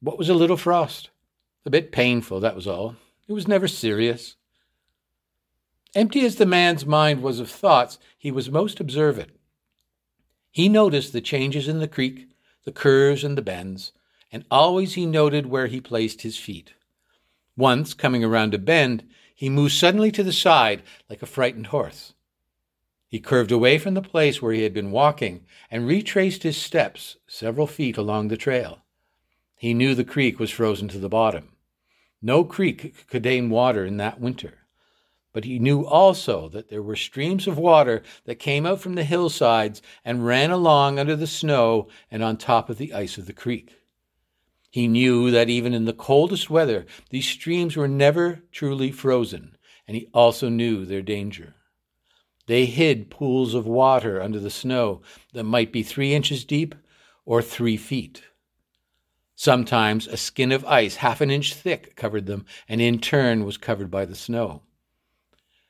What 0.00 0.18
was 0.18 0.28
a 0.28 0.34
little 0.34 0.58
frost? 0.58 1.08
A 1.64 1.70
bit 1.70 1.90
painful, 1.90 2.40
that 2.40 2.54
was 2.54 2.66
all. 2.66 2.96
It 3.26 3.32
was 3.32 3.48
never 3.48 3.66
serious. 3.66 4.36
Empty 5.94 6.26
as 6.26 6.36
the 6.36 6.44
man's 6.44 6.84
mind 6.84 7.22
was 7.22 7.40
of 7.40 7.50
thoughts, 7.50 7.98
he 8.18 8.30
was 8.30 8.50
most 8.50 8.78
observant. 8.78 9.30
He 10.50 10.68
noticed 10.68 11.12
the 11.12 11.20
changes 11.22 11.66
in 11.66 11.78
the 11.78 11.88
creek, 11.88 12.28
the 12.64 12.72
curves 12.72 13.24
and 13.24 13.38
the 13.38 13.42
bends, 13.42 13.92
and 14.30 14.44
always 14.50 14.94
he 14.94 15.06
noted 15.06 15.46
where 15.46 15.68
he 15.68 15.80
placed 15.80 16.22
his 16.22 16.36
feet. 16.36 16.74
Once, 17.56 17.94
coming 17.94 18.22
around 18.22 18.52
a 18.52 18.58
bend, 18.58 19.08
he 19.34 19.48
moved 19.48 19.72
suddenly 19.72 20.10
to 20.10 20.22
the 20.22 20.32
side 20.32 20.82
like 21.08 21.22
a 21.22 21.26
frightened 21.26 21.68
horse. 21.68 22.13
He 23.14 23.20
curved 23.20 23.52
away 23.52 23.78
from 23.78 23.94
the 23.94 24.02
place 24.02 24.42
where 24.42 24.52
he 24.52 24.64
had 24.64 24.74
been 24.74 24.90
walking 24.90 25.46
and 25.70 25.86
retraced 25.86 26.42
his 26.42 26.56
steps 26.56 27.16
several 27.28 27.68
feet 27.68 27.96
along 27.96 28.26
the 28.26 28.36
trail. 28.36 28.80
He 29.54 29.72
knew 29.72 29.94
the 29.94 30.02
creek 30.02 30.40
was 30.40 30.50
frozen 30.50 30.88
to 30.88 30.98
the 30.98 31.08
bottom. 31.08 31.52
No 32.20 32.42
creek 32.42 32.78
could 32.78 33.06
contain 33.06 33.50
water 33.50 33.86
in 33.86 33.98
that 33.98 34.18
winter. 34.18 34.66
But 35.32 35.44
he 35.44 35.60
knew 35.60 35.86
also 35.86 36.48
that 36.48 36.70
there 36.70 36.82
were 36.82 36.96
streams 36.96 37.46
of 37.46 37.56
water 37.56 38.02
that 38.24 38.40
came 38.40 38.66
out 38.66 38.80
from 38.80 38.96
the 38.96 39.04
hillsides 39.04 39.80
and 40.04 40.26
ran 40.26 40.50
along 40.50 40.98
under 40.98 41.14
the 41.14 41.28
snow 41.28 41.86
and 42.10 42.20
on 42.20 42.36
top 42.36 42.68
of 42.68 42.78
the 42.78 42.92
ice 42.92 43.16
of 43.16 43.26
the 43.26 43.32
creek. 43.32 43.76
He 44.72 44.88
knew 44.88 45.30
that 45.30 45.48
even 45.48 45.72
in 45.72 45.84
the 45.84 45.92
coldest 45.92 46.50
weather, 46.50 46.84
these 47.10 47.28
streams 47.28 47.76
were 47.76 47.86
never 47.86 48.42
truly 48.50 48.90
frozen, 48.90 49.56
and 49.86 49.96
he 49.96 50.08
also 50.12 50.48
knew 50.48 50.84
their 50.84 51.00
danger. 51.00 51.54
They 52.46 52.66
hid 52.66 53.10
pools 53.10 53.54
of 53.54 53.66
water 53.66 54.20
under 54.20 54.38
the 54.38 54.50
snow 54.50 55.02
that 55.32 55.44
might 55.44 55.72
be 55.72 55.82
three 55.82 56.14
inches 56.14 56.44
deep 56.44 56.74
or 57.24 57.40
three 57.40 57.76
feet. 57.76 58.22
Sometimes 59.34 60.06
a 60.06 60.16
skin 60.16 60.52
of 60.52 60.64
ice 60.64 60.96
half 60.96 61.20
an 61.20 61.30
inch 61.30 61.54
thick 61.54 61.96
covered 61.96 62.26
them, 62.26 62.44
and 62.68 62.80
in 62.80 62.98
turn 62.98 63.44
was 63.44 63.56
covered 63.56 63.90
by 63.90 64.04
the 64.04 64.14
snow. 64.14 64.62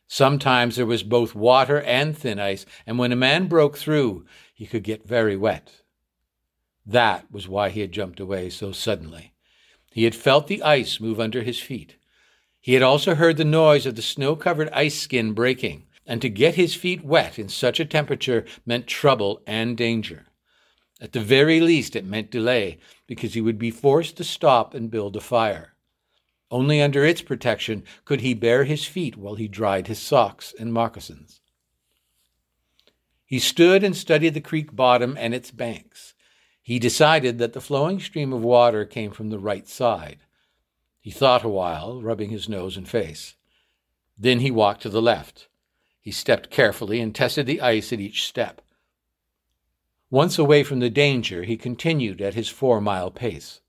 Sometimes 0.06 0.76
there 0.76 0.84
was 0.84 1.02
both 1.02 1.34
water 1.34 1.80
and 1.82 2.16
thin 2.16 2.38
ice, 2.38 2.66
and 2.86 2.98
when 2.98 3.12
a 3.12 3.16
man 3.16 3.46
broke 3.46 3.78
through, 3.78 4.26
he 4.52 4.66
could 4.66 4.82
get 4.82 5.08
very 5.08 5.36
wet. 5.36 5.82
That 6.84 7.30
was 7.32 7.48
why 7.48 7.70
he 7.70 7.80
had 7.80 7.92
jumped 7.92 8.20
away 8.20 8.50
so 8.50 8.72
suddenly. 8.72 9.32
He 9.92 10.04
had 10.04 10.14
felt 10.14 10.46
the 10.46 10.62
ice 10.62 11.00
move 11.00 11.18
under 11.18 11.42
his 11.42 11.60
feet. 11.60 11.96
He 12.60 12.74
had 12.74 12.82
also 12.82 13.14
heard 13.14 13.36
the 13.38 13.44
noise 13.44 13.86
of 13.86 13.94
the 13.94 14.02
snow 14.02 14.36
covered 14.36 14.68
ice 14.70 14.98
skin 14.98 15.32
breaking, 15.32 15.86
and 16.06 16.20
to 16.22 16.28
get 16.28 16.54
his 16.54 16.74
feet 16.74 17.04
wet 17.04 17.38
in 17.38 17.48
such 17.48 17.80
a 17.80 17.84
temperature 17.84 18.44
meant 18.66 18.86
trouble 18.86 19.42
and 19.46 19.76
danger. 19.76 20.26
At 21.00 21.12
the 21.12 21.20
very 21.20 21.60
least, 21.60 21.96
it 21.96 22.04
meant 22.04 22.30
delay, 22.30 22.78
because 23.06 23.34
he 23.34 23.40
would 23.40 23.58
be 23.58 23.70
forced 23.70 24.16
to 24.16 24.24
stop 24.24 24.74
and 24.74 24.90
build 24.90 25.16
a 25.16 25.20
fire. 25.20 25.74
Only 26.50 26.80
under 26.80 27.04
its 27.04 27.22
protection 27.22 27.84
could 28.04 28.20
he 28.20 28.34
bare 28.34 28.64
his 28.64 28.84
feet 28.84 29.16
while 29.16 29.34
he 29.34 29.48
dried 29.48 29.86
his 29.86 29.98
socks 29.98 30.54
and 30.58 30.72
moccasins. 30.72 31.40
He 33.24 33.38
stood 33.38 33.82
and 33.82 33.96
studied 33.96 34.34
the 34.34 34.40
creek 34.40 34.74
bottom 34.76 35.16
and 35.18 35.34
its 35.34 35.50
banks. 35.50 36.14
He 36.62 36.78
decided 36.78 37.38
that 37.38 37.52
the 37.52 37.60
flowing 37.60 37.98
stream 37.98 38.32
of 38.32 38.42
water 38.42 38.84
came 38.84 39.10
from 39.10 39.30
the 39.30 39.38
right 39.38 39.66
side. 39.66 40.20
He 41.00 41.10
thought 41.10 41.44
a 41.44 41.48
while, 41.48 42.00
rubbing 42.00 42.30
his 42.30 42.48
nose 42.48 42.76
and 42.76 42.88
face. 42.88 43.34
Then 44.16 44.40
he 44.40 44.50
walked 44.50 44.82
to 44.82 44.88
the 44.88 45.02
left. 45.02 45.48
He 46.04 46.10
stepped 46.10 46.50
carefully 46.50 47.00
and 47.00 47.14
tested 47.14 47.46
the 47.46 47.62
ice 47.62 47.90
at 47.90 47.98
each 47.98 48.26
step. 48.26 48.60
Once 50.10 50.38
away 50.38 50.62
from 50.62 50.80
the 50.80 50.90
danger, 50.90 51.44
he 51.44 51.56
continued 51.56 52.20
at 52.20 52.34
his 52.34 52.50
four 52.50 52.78
mile 52.78 53.10
pace. 53.10 53.62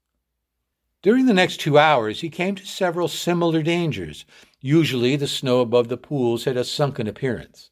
During 1.02 1.28
the 1.28 1.34
next 1.34 1.62
two 1.62 1.78
hours, 1.78 2.20
he 2.20 2.30
came 2.30 2.56
to 2.56 2.66
several 2.66 3.08
similar 3.08 3.64
dangers. 3.64 4.26
Usually, 4.60 5.16
the 5.16 5.28
snow 5.28 5.62
above 5.62 5.88
the 5.88 5.96
pools 5.96 6.44
had 6.44 6.58
a 6.58 6.66
sunken 6.66 7.08
appearance. 7.08 7.70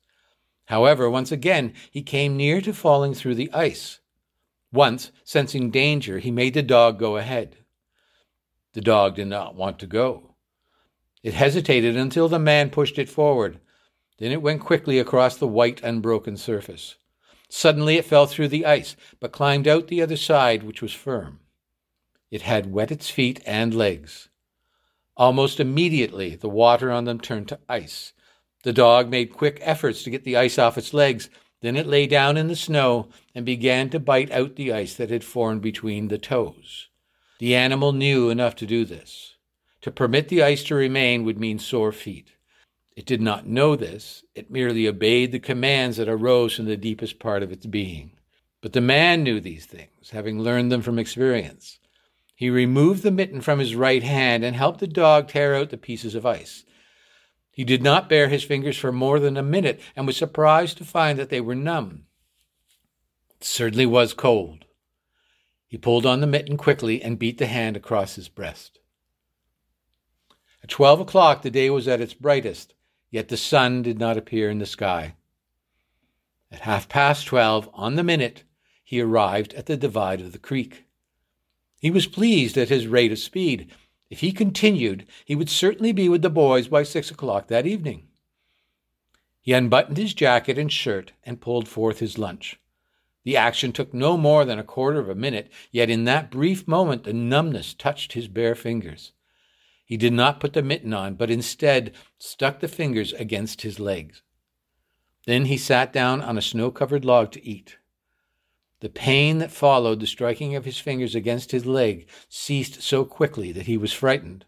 However, 0.68 1.10
once 1.10 1.34
again, 1.34 1.74
he 1.92 2.02
came 2.02 2.38
near 2.38 2.62
to 2.62 2.72
falling 2.72 3.14
through 3.14 3.36
the 3.36 3.52
ice. 3.52 4.00
Once, 4.72 5.12
sensing 5.26 5.72
danger, 5.72 6.20
he 6.20 6.32
made 6.32 6.54
the 6.54 6.64
dog 6.64 6.98
go 6.98 7.18
ahead. 7.18 7.58
The 8.72 8.82
dog 8.82 9.16
did 9.16 9.28
not 9.28 9.56
want 9.56 9.78
to 9.80 9.88
go. 9.88 10.36
It 11.22 11.34
hesitated 11.34 11.98
until 11.98 12.30
the 12.30 12.40
man 12.40 12.70
pushed 12.70 12.98
it 12.98 13.10
forward. 13.10 13.60
Then 14.18 14.32
it 14.32 14.42
went 14.42 14.62
quickly 14.62 15.00
across 15.00 15.38
the 15.38 15.48
white, 15.48 15.82
unbroken 15.84 16.38
surface. 16.38 16.96
Suddenly 17.50 17.98
it 17.98 18.06
fell 18.06 18.26
through 18.26 18.48
the 18.48 18.66
ice, 18.66 18.96
but 19.20 19.32
climbed 19.32 19.68
out 19.68 19.88
the 19.88 20.02
other 20.02 20.18
side, 20.18 20.64
which 20.64 20.82
was 20.82 20.94
firm. 20.94 21.40
It 22.32 22.42
had 22.42 22.72
wet 22.72 22.92
its 22.92 23.10
feet 23.10 23.42
and 23.46 23.76
legs. 23.76 24.30
Almost 25.16 25.60
immediately, 25.60 26.36
the 26.36 26.50
water 26.50 26.92
on 26.92 27.06
them 27.06 27.20
turned 27.20 27.48
to 27.50 27.60
ice. 27.70 28.14
The 28.64 28.74
dog 28.74 29.10
made 29.10 29.34
quick 29.34 29.60
efforts 29.62 30.04
to 30.04 30.10
get 30.10 30.24
the 30.24 30.38
ice 30.38 30.58
off 30.58 30.78
its 30.78 30.94
legs. 30.94 31.30
Then 31.62 31.76
it 31.76 31.86
lay 31.86 32.08
down 32.08 32.36
in 32.36 32.48
the 32.48 32.56
snow 32.56 33.10
and 33.36 33.46
began 33.46 33.90
to 33.92 34.00
bite 34.00 34.32
out 34.32 34.56
the 34.56 34.74
ice 34.74 34.96
that 34.96 35.12
had 35.12 35.24
formed 35.24 35.62
between 35.62 36.08
the 36.08 36.18
toes. 36.18 36.90
The 37.40 37.56
animal 37.56 37.94
knew 37.94 38.30
enough 38.30 38.56
to 38.58 38.66
do 38.66 38.84
this. 38.84 39.36
To 39.82 39.92
permit 39.92 40.30
the 40.30 40.42
ice 40.42 40.64
to 40.66 40.76
remain 40.76 41.24
would 41.24 41.40
mean 41.40 41.60
sore 41.60 41.92
feet. 41.92 42.33
It 42.96 43.06
did 43.08 43.22
not 43.22 43.48
know 43.48 43.76
this, 43.76 44.24
it 44.36 44.52
merely 44.52 44.88
obeyed 44.88 45.32
the 45.32 45.40
commands 45.40 45.98
that 45.98 46.08
arose 46.08 46.56
from 46.56 46.66
the 46.66 46.78
deepest 46.78 47.18
part 47.18 47.42
of 47.42 47.52
its 47.52 47.66
being. 47.66 48.12
But 48.62 48.74
the 48.74 48.82
man 48.82 49.24
knew 49.24 49.40
these 49.40 49.66
things, 49.66 50.12
having 50.12 50.40
learned 50.40 50.72
them 50.72 50.82
from 50.82 51.00
experience. 51.00 51.80
He 52.36 52.50
removed 52.50 53.04
the 53.04 53.12
mitten 53.12 53.42
from 53.42 53.60
his 53.60 53.76
right 53.76 54.04
hand 54.04 54.44
and 54.44 54.56
helped 54.56 54.80
the 54.80 54.88
dog 54.88 55.28
tear 55.28 55.56
out 55.56 55.70
the 55.70 55.78
pieces 55.78 56.14
of 56.14 56.26
ice. 56.26 56.66
He 57.52 57.64
did 57.64 57.84
not 57.84 58.10
bare 58.10 58.30
his 58.30 58.44
fingers 58.44 58.78
for 58.78 58.92
more 58.92 59.20
than 59.20 59.38
a 59.38 59.44
minute 59.44 59.80
and 59.96 60.06
was 60.06 60.18
surprised 60.18 60.78
to 60.78 60.86
find 60.86 61.18
that 61.20 61.30
they 61.30 61.42
were 61.42 61.56
numb. 61.56 62.06
It 63.32 63.44
certainly 63.44 63.86
was 63.86 64.14
cold. 64.14 64.66
He 65.68 65.78
pulled 65.78 66.06
on 66.06 66.22
the 66.22 66.28
mitten 66.28 66.58
quickly 66.58 67.02
and 67.02 67.20
beat 67.20 67.40
the 67.40 67.48
hand 67.48 67.76
across 67.76 68.16
his 68.16 68.30
breast. 68.30 68.80
At 70.62 70.70
twelve 70.70 71.00
o'clock 71.00 71.42
the 71.42 71.52
day 71.52 71.70
was 71.70 71.88
at 71.88 72.02
its 72.02 72.14
brightest, 72.14 72.74
yet 73.14 73.28
the 73.28 73.38
sun 73.38 73.84
did 73.84 74.00
not 74.00 74.18
appear 74.18 74.50
in 74.50 74.58
the 74.58 74.66
sky. 74.66 75.14
At 76.52 76.62
half 76.62 76.90
past 76.90 77.28
twelve, 77.28 77.70
on 77.72 77.94
the 77.94 78.04
minute, 78.04 78.44
he 78.84 79.00
arrived 79.00 79.54
at 79.54 79.68
the 79.68 79.78
divide 79.78 80.20
of 80.20 80.32
the 80.32 80.40
creek. 80.40 80.86
He 81.80 81.92
was 81.92 82.08
pleased 82.08 82.58
at 82.58 82.70
his 82.70 82.88
rate 82.88 83.12
of 83.12 83.20
speed. 83.20 83.70
If 84.10 84.22
he 84.22 84.32
continued, 84.32 85.06
he 85.26 85.36
would 85.36 85.52
certainly 85.52 85.92
be 85.92 86.10
with 86.10 86.24
the 86.24 86.32
boys 86.32 86.68
by 86.68 86.82
six 86.82 87.12
o'clock 87.12 87.50
that 87.50 87.68
evening. 87.68 88.08
He 89.42 89.54
unbuttoned 89.54 89.98
his 89.98 90.16
jacket 90.16 90.58
and 90.58 90.72
shirt 90.72 91.12
and 91.24 91.40
pulled 91.40 91.68
forth 91.68 92.00
his 92.00 92.18
lunch. 92.18 92.60
The 93.26 93.38
action 93.38 93.74
took 93.74 93.94
no 93.94 94.18
more 94.18 94.44
than 94.44 94.58
a 94.58 94.64
quarter 94.64 95.00
of 95.00 95.10
a 95.10 95.16
minute, 95.16 95.52
yet 95.72 95.90
in 95.92 96.06
that 96.06 96.32
brief 96.32 96.68
moment 96.68 97.04
the 97.04 97.14
numbness 97.14 97.76
touched 97.76 98.14
his 98.14 98.28
bare 98.28 98.56
fingers. 98.56 99.12
He 99.86 99.98
did 99.98 100.14
not 100.14 100.40
put 100.40 100.54
the 100.54 100.64
mitten 100.64 100.94
on, 100.94 101.16
but 101.16 101.30
instead 101.30 101.94
stuck 102.18 102.60
the 102.60 102.68
fingers 102.68 103.14
against 103.14 103.62
his 103.62 103.80
legs. 103.80 104.22
Then 105.26 105.46
he 105.46 105.58
sat 105.58 105.94
down 105.94 106.22
on 106.22 106.38
a 106.38 106.42
snow 106.42 106.72
covered 106.72 107.06
log 107.06 107.32
to 107.32 107.46
eat. 107.46 107.78
The 108.80 108.90
pain 108.90 109.38
that 109.38 109.52
followed 109.52 110.02
the 110.02 110.08
striking 110.08 110.56
of 110.56 110.66
his 110.66 110.78
fingers 110.78 111.16
against 111.16 111.52
his 111.52 111.66
leg 111.66 112.08
ceased 112.28 112.82
so 112.82 113.06
quickly 113.06 113.54
that 113.54 113.66
he 113.66 113.78
was 113.78 113.94
frightened. 113.94 114.46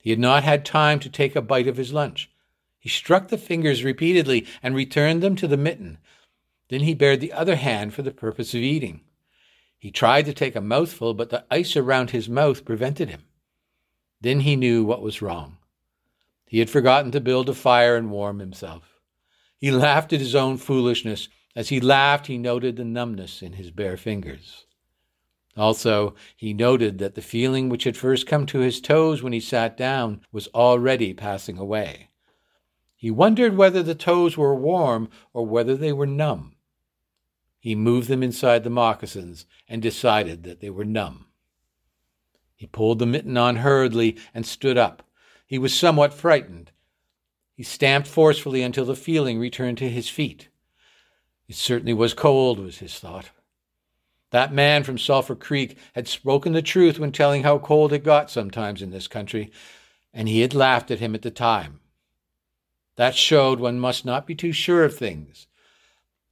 He 0.00 0.10
had 0.10 0.18
not 0.18 0.42
had 0.42 0.64
time 0.64 0.98
to 1.00 1.10
take 1.10 1.36
a 1.36 1.42
bite 1.42 1.68
of 1.68 1.76
his 1.76 1.92
lunch. 1.92 2.30
He 2.80 2.88
struck 2.88 3.28
the 3.28 3.38
fingers 3.38 3.84
repeatedly 3.84 4.46
and 4.62 4.74
returned 4.74 5.22
them 5.22 5.36
to 5.36 5.46
the 5.46 5.56
mitten. 5.56 5.98
Then 6.68 6.80
he 6.80 6.94
bared 6.94 7.20
the 7.20 7.32
other 7.32 7.56
hand 7.56 7.94
for 7.94 8.02
the 8.02 8.10
purpose 8.10 8.54
of 8.54 8.60
eating. 8.60 9.02
He 9.78 9.92
tried 9.92 10.26
to 10.26 10.34
take 10.34 10.56
a 10.56 10.60
mouthful, 10.60 11.14
but 11.14 11.30
the 11.30 11.44
ice 11.48 11.76
around 11.76 12.10
his 12.10 12.28
mouth 12.28 12.64
prevented 12.64 13.08
him. 13.08 13.24
Then 14.20 14.40
he 14.40 14.56
knew 14.56 14.84
what 14.84 15.02
was 15.02 15.22
wrong. 15.22 15.58
He 16.46 16.58
had 16.58 16.70
forgotten 16.70 17.10
to 17.12 17.20
build 17.20 17.48
a 17.48 17.54
fire 17.54 17.96
and 17.96 18.10
warm 18.10 18.38
himself. 18.38 19.00
He 19.58 19.70
laughed 19.70 20.12
at 20.12 20.20
his 20.20 20.34
own 20.34 20.56
foolishness. 20.56 21.28
As 21.54 21.68
he 21.68 21.80
laughed, 21.80 22.26
he 22.26 22.38
noted 22.38 22.76
the 22.76 22.84
numbness 22.84 23.42
in 23.42 23.54
his 23.54 23.70
bare 23.70 23.96
fingers. 23.96 24.66
Also, 25.56 26.14
he 26.36 26.54
noted 26.54 26.98
that 26.98 27.16
the 27.16 27.22
feeling 27.22 27.68
which 27.68 27.84
had 27.84 27.96
first 27.96 28.26
come 28.26 28.46
to 28.46 28.60
his 28.60 28.80
toes 28.80 29.22
when 29.22 29.32
he 29.32 29.40
sat 29.40 29.76
down 29.76 30.20
was 30.30 30.48
already 30.54 31.12
passing 31.12 31.58
away. 31.58 32.10
He 32.94 33.10
wondered 33.10 33.56
whether 33.56 33.82
the 33.82 33.94
toes 33.94 34.36
were 34.36 34.54
warm 34.54 35.08
or 35.32 35.46
whether 35.46 35.76
they 35.76 35.92
were 35.92 36.06
numb. 36.06 36.56
He 37.60 37.74
moved 37.74 38.08
them 38.08 38.22
inside 38.22 38.64
the 38.64 38.70
moccasins 38.70 39.46
and 39.68 39.82
decided 39.82 40.44
that 40.44 40.60
they 40.60 40.70
were 40.70 40.84
numb. 40.84 41.27
He 42.58 42.66
pulled 42.66 42.98
the 42.98 43.06
mitten 43.06 43.36
on 43.36 43.56
hurriedly 43.56 44.16
and 44.34 44.44
stood 44.44 44.76
up. 44.76 45.04
He 45.46 45.58
was 45.58 45.72
somewhat 45.72 46.12
frightened. 46.12 46.72
He 47.54 47.62
stamped 47.62 48.08
forcefully 48.08 48.62
until 48.62 48.84
the 48.84 48.96
feeling 48.96 49.38
returned 49.38 49.78
to 49.78 49.88
his 49.88 50.08
feet. 50.08 50.48
It 51.46 51.54
certainly 51.54 51.94
was 51.94 52.14
cold, 52.14 52.58
was 52.58 52.78
his 52.78 52.98
thought. 52.98 53.30
That 54.30 54.52
man 54.52 54.82
from 54.82 54.98
Sulphur 54.98 55.36
Creek 55.36 55.78
had 55.94 56.08
spoken 56.08 56.52
the 56.52 56.60
truth 56.60 56.98
when 56.98 57.12
telling 57.12 57.44
how 57.44 57.60
cold 57.60 57.92
it 57.92 58.02
got 58.02 58.28
sometimes 58.28 58.82
in 58.82 58.90
this 58.90 59.06
country, 59.06 59.52
and 60.12 60.28
he 60.28 60.40
had 60.40 60.52
laughed 60.52 60.90
at 60.90 60.98
him 60.98 61.14
at 61.14 61.22
the 61.22 61.30
time. 61.30 61.78
That 62.96 63.14
showed 63.14 63.60
one 63.60 63.78
must 63.78 64.04
not 64.04 64.26
be 64.26 64.34
too 64.34 64.52
sure 64.52 64.82
of 64.82 64.98
things. 64.98 65.46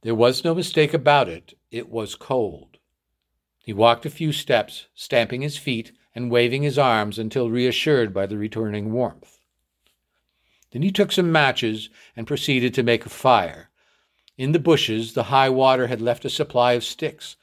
There 0.01 0.13
was 0.13 0.43
no 0.43 0.53
mistake 0.53 0.93
about 0.93 1.29
it, 1.29 1.57
it 1.71 1.87
was 1.89 2.15
cold. 2.15 2.79
He 3.59 3.71
walked 3.71 4.05
a 4.05 4.09
few 4.09 4.33
steps, 4.33 4.87
stamping 4.93 5.41
his 5.41 5.57
feet 5.57 5.93
and 6.17 6.31
waving 6.31 6.63
his 6.63 6.79
arms 6.79 7.19
until 7.19 7.51
reassured 7.51 8.11
by 8.11 8.25
the 8.25 8.39
returning 8.39 8.91
warmth. 8.91 9.37
Then 10.71 10.81
he 10.81 10.91
took 10.91 11.11
some 11.11 11.31
matches 11.31 11.91
and 12.15 12.25
proceeded 12.25 12.73
to 12.73 12.81
make 12.81 13.05
a 13.05 13.09
fire. 13.09 13.69
In 14.35 14.51
the 14.51 14.57
bushes, 14.57 15.13
the 15.13 15.25
high 15.25 15.49
water 15.49 15.85
had 15.85 16.01
left 16.01 16.25
a 16.25 16.31
supply 16.31 16.73
of 16.73 16.83
sticks. 16.83 17.35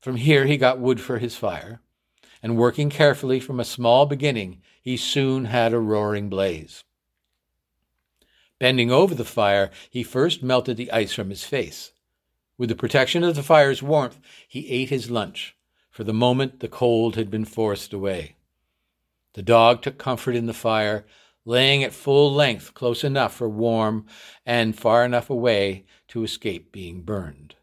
From 0.00 0.14
here 0.14 0.46
he 0.46 0.56
got 0.56 0.78
wood 0.78 1.00
for 1.00 1.18
his 1.18 1.34
fire, 1.34 1.80
and 2.40 2.56
working 2.56 2.90
carefully 2.90 3.40
from 3.40 3.58
a 3.58 3.64
small 3.64 4.06
beginning, 4.06 4.62
he 4.80 4.96
soon 4.96 5.46
had 5.46 5.72
a 5.72 5.80
roaring 5.80 6.28
blaze. 6.28 6.84
Bending 8.60 8.92
over 8.92 9.16
the 9.16 9.24
fire, 9.24 9.68
he 9.90 10.04
first 10.04 10.44
melted 10.44 10.76
the 10.76 10.92
ice 10.92 11.12
from 11.12 11.30
his 11.30 11.42
face. 11.42 11.90
With 12.56 12.68
the 12.68 12.76
protection 12.76 13.24
of 13.24 13.34
the 13.34 13.42
fire's 13.42 13.82
warmth, 13.82 14.20
he 14.46 14.70
ate 14.70 14.90
his 14.90 15.10
lunch, 15.10 15.56
for 15.92 16.04
the 16.04 16.12
moment 16.12 16.60
the 16.60 16.68
cold 16.68 17.14
had 17.16 17.30
been 17.30 17.44
forced 17.44 17.92
away. 17.92 18.34
The 19.34 19.42
dog 19.42 19.82
took 19.82 19.98
comfort 19.98 20.34
in 20.34 20.46
the 20.46 20.54
fire, 20.54 21.06
laying 21.44 21.84
at 21.84 21.92
full 21.92 22.32
length 22.32 22.74
close 22.74 23.04
enough 23.04 23.34
for 23.34 23.48
warm 23.48 24.06
and 24.44 24.76
far 24.76 25.04
enough 25.04 25.30
away 25.30 25.84
to 26.08 26.24
escape 26.24 26.72
being 26.72 27.02
burned. 27.02 27.56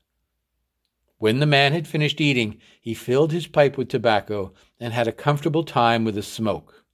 When 1.17 1.39
the 1.39 1.45
man 1.45 1.73
had 1.73 1.87
finished 1.87 2.21
eating, 2.21 2.59
he 2.79 2.93
filled 2.93 3.31
his 3.31 3.47
pipe 3.47 3.77
with 3.77 3.89
tobacco 3.89 4.53
and 4.79 4.93
had 4.93 5.07
a 5.07 5.11
comfortable 5.11 5.63
time 5.63 6.05
with 6.05 6.15
the 6.15 6.23
smoke. 6.23 6.85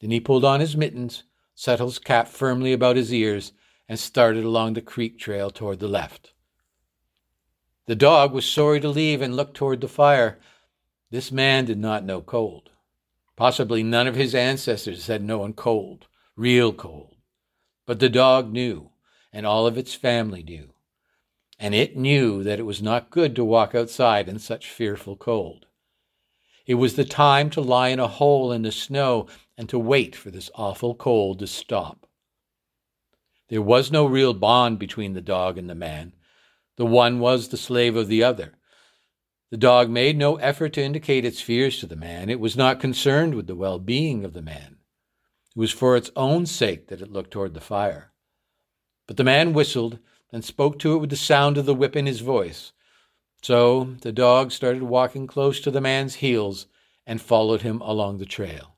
Then 0.00 0.10
he 0.10 0.20
pulled 0.20 0.44
on 0.44 0.60
his 0.60 0.76
mittens, 0.76 1.24
settled 1.54 1.90
his 1.90 1.98
cap 1.98 2.28
firmly 2.28 2.72
about 2.72 2.96
his 2.96 3.12
ears, 3.12 3.52
and 3.88 3.98
started 3.98 4.44
along 4.44 4.74
the 4.74 4.82
creek 4.82 5.18
trail 5.18 5.50
toward 5.50 5.80
the 5.80 5.88
left. 5.88 6.34
The 7.86 7.96
dog 7.96 8.32
was 8.32 8.44
sorry 8.44 8.80
to 8.80 8.88
leave 8.88 9.22
and 9.22 9.34
looked 9.34 9.56
toward 9.56 9.80
the 9.80 9.88
fire, 9.88 10.38
this 11.10 11.32
man 11.32 11.64
did 11.64 11.78
not 11.78 12.04
know 12.04 12.20
cold. 12.20 12.70
Possibly 13.36 13.82
none 13.82 14.06
of 14.06 14.16
his 14.16 14.34
ancestors 14.34 15.06
had 15.06 15.22
known 15.22 15.52
cold, 15.52 16.06
real 16.36 16.72
cold. 16.72 17.14
But 17.86 18.00
the 18.00 18.08
dog 18.08 18.52
knew, 18.52 18.90
and 19.32 19.46
all 19.46 19.66
of 19.66 19.78
its 19.78 19.94
family 19.94 20.42
knew. 20.42 20.74
And 21.58 21.74
it 21.74 21.96
knew 21.96 22.42
that 22.42 22.58
it 22.58 22.64
was 22.64 22.82
not 22.82 23.10
good 23.10 23.34
to 23.36 23.44
walk 23.44 23.74
outside 23.74 24.28
in 24.28 24.38
such 24.38 24.70
fearful 24.70 25.16
cold. 25.16 25.66
It 26.66 26.74
was 26.74 26.96
the 26.96 27.04
time 27.04 27.48
to 27.50 27.62
lie 27.62 27.88
in 27.88 27.98
a 27.98 28.08
hole 28.08 28.52
in 28.52 28.62
the 28.62 28.72
snow 28.72 29.26
and 29.56 29.68
to 29.70 29.78
wait 29.78 30.14
for 30.14 30.30
this 30.30 30.50
awful 30.54 30.94
cold 30.94 31.38
to 31.38 31.46
stop. 31.46 32.06
There 33.48 33.62
was 33.62 33.90
no 33.90 34.04
real 34.04 34.34
bond 34.34 34.78
between 34.78 35.14
the 35.14 35.22
dog 35.22 35.56
and 35.56 35.70
the 35.70 35.74
man. 35.74 36.12
The 36.76 36.84
one 36.84 37.20
was 37.20 37.48
the 37.48 37.56
slave 37.56 37.96
of 37.96 38.08
the 38.08 38.22
other. 38.22 38.57
The 39.50 39.56
dog 39.56 39.88
made 39.88 40.18
no 40.18 40.36
effort 40.36 40.74
to 40.74 40.82
indicate 40.82 41.24
its 41.24 41.40
fears 41.40 41.78
to 41.78 41.86
the 41.86 41.96
man. 41.96 42.28
It 42.28 42.40
was 42.40 42.56
not 42.56 42.80
concerned 42.80 43.34
with 43.34 43.46
the 43.46 43.54
well 43.54 43.78
being 43.78 44.24
of 44.24 44.34
the 44.34 44.42
man. 44.42 44.76
It 45.56 45.58
was 45.58 45.72
for 45.72 45.96
its 45.96 46.10
own 46.14 46.44
sake 46.44 46.88
that 46.88 47.00
it 47.00 47.10
looked 47.10 47.30
toward 47.30 47.54
the 47.54 47.60
fire. 47.60 48.12
But 49.06 49.16
the 49.16 49.24
man 49.24 49.54
whistled 49.54 49.98
and 50.30 50.44
spoke 50.44 50.78
to 50.80 50.94
it 50.94 50.98
with 50.98 51.10
the 51.10 51.16
sound 51.16 51.56
of 51.56 51.64
the 51.64 51.74
whip 51.74 51.96
in 51.96 52.04
his 52.04 52.20
voice. 52.20 52.72
So 53.42 53.96
the 54.02 54.12
dog 54.12 54.52
started 54.52 54.82
walking 54.82 55.26
close 55.26 55.60
to 55.60 55.70
the 55.70 55.80
man's 55.80 56.16
heels 56.16 56.66
and 57.06 57.22
followed 57.22 57.62
him 57.62 57.80
along 57.80 58.18
the 58.18 58.26
trail. 58.26 58.76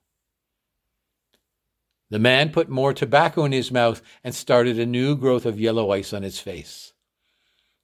The 2.11 2.21
man 2.21 2.51
put 2.51 2.69
more 2.69 2.95
tobacco 2.95 3.45
in 3.45 3.53
his 3.53 3.73
mouth 3.73 4.03
and 4.23 4.35
started 4.35 4.79
a 4.79 4.87
new 4.87 5.17
growth 5.17 5.47
of 5.47 5.59
yellow 5.59 5.91
ice 5.91 6.13
on 6.13 6.23
his 6.23 6.39
face. 6.39 6.90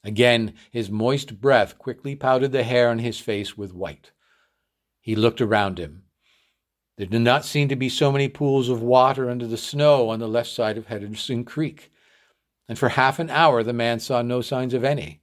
Again, 0.06 0.54
his 0.70 0.88
moist 0.88 1.40
breath 1.40 1.78
quickly 1.78 2.14
powdered 2.14 2.52
the 2.52 2.62
hair 2.62 2.90
on 2.90 3.00
his 3.00 3.18
face 3.18 3.58
with 3.58 3.74
white. 3.74 4.12
He 5.00 5.16
looked 5.16 5.40
around 5.40 5.80
him. 5.80 6.04
There 6.96 7.08
did 7.08 7.22
not 7.22 7.44
seem 7.44 7.68
to 7.70 7.76
be 7.76 7.88
so 7.88 8.12
many 8.12 8.28
pools 8.28 8.68
of 8.68 8.80
water 8.80 9.28
under 9.28 9.48
the 9.48 9.56
snow 9.56 10.08
on 10.08 10.20
the 10.20 10.28
left 10.28 10.48
side 10.48 10.78
of 10.78 10.86
Henderson 10.86 11.42
Creek, 11.44 11.90
and 12.68 12.78
for 12.78 12.90
half 12.90 13.18
an 13.18 13.30
hour 13.30 13.64
the 13.64 13.72
man 13.72 13.98
saw 13.98 14.22
no 14.22 14.40
signs 14.40 14.74
of 14.74 14.84
any. 14.84 15.22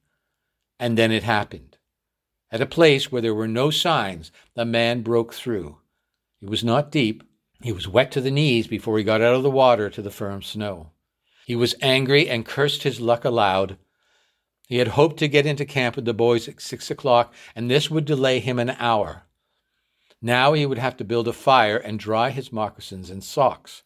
And 0.78 0.98
then 0.98 1.14
it 1.14 1.24
happened. 1.24 1.78
At 2.52 2.60
a 2.60 2.66
place 2.66 3.10
where 3.10 3.22
there 3.22 3.34
were 3.34 3.48
no 3.48 3.70
signs, 3.70 4.34
the 4.54 4.66
man 4.66 5.02
broke 5.02 5.34
through. 5.34 5.78
It 6.42 6.50
was 6.50 6.62
not 6.62 6.92
deep. 6.92 7.24
He 7.62 7.72
was 7.72 7.88
wet 7.88 8.12
to 8.12 8.22
the 8.22 8.32
knees 8.32 8.68
before 8.68 8.98
he 8.98 9.06
got 9.06 9.22
out 9.22 9.36
of 9.36 9.44
the 9.44 9.50
water 9.50 9.90
to 9.90 10.02
the 10.02 10.12
firm 10.12 10.42
snow. 10.42 10.92
He 11.46 11.56
was 11.56 11.74
angry 11.82 12.28
and 12.28 12.46
cursed 12.46 12.84
his 12.84 13.00
luck 13.00 13.24
aloud, 13.24 13.78
he 14.68 14.78
had 14.78 14.89
hoped 14.89 15.18
to 15.18 15.28
get 15.28 15.45
into 15.45 15.66
camp 15.66 15.95
with 15.95 16.05
the 16.05 16.14
boys 16.14 16.47
at 16.47 16.61
six 16.61 16.89
o'clock, 16.89 17.34
and 17.55 17.70
this 17.70 17.91
would 17.91 18.05
delay 18.05 18.39
him 18.39 18.59
an 18.59 18.72
hour. 18.72 19.24
Now 20.22 20.53
he 20.53 20.66
would 20.66 20.78
have 20.78 20.95
to 20.97 21.03
build 21.03 21.28
a 21.28 21.34
fire 21.34 21.78
and 21.78 21.99
dry 21.99 22.30
his 22.30 22.51
moccasins 22.51 23.09
and 23.09 23.24
socks. 23.24 23.84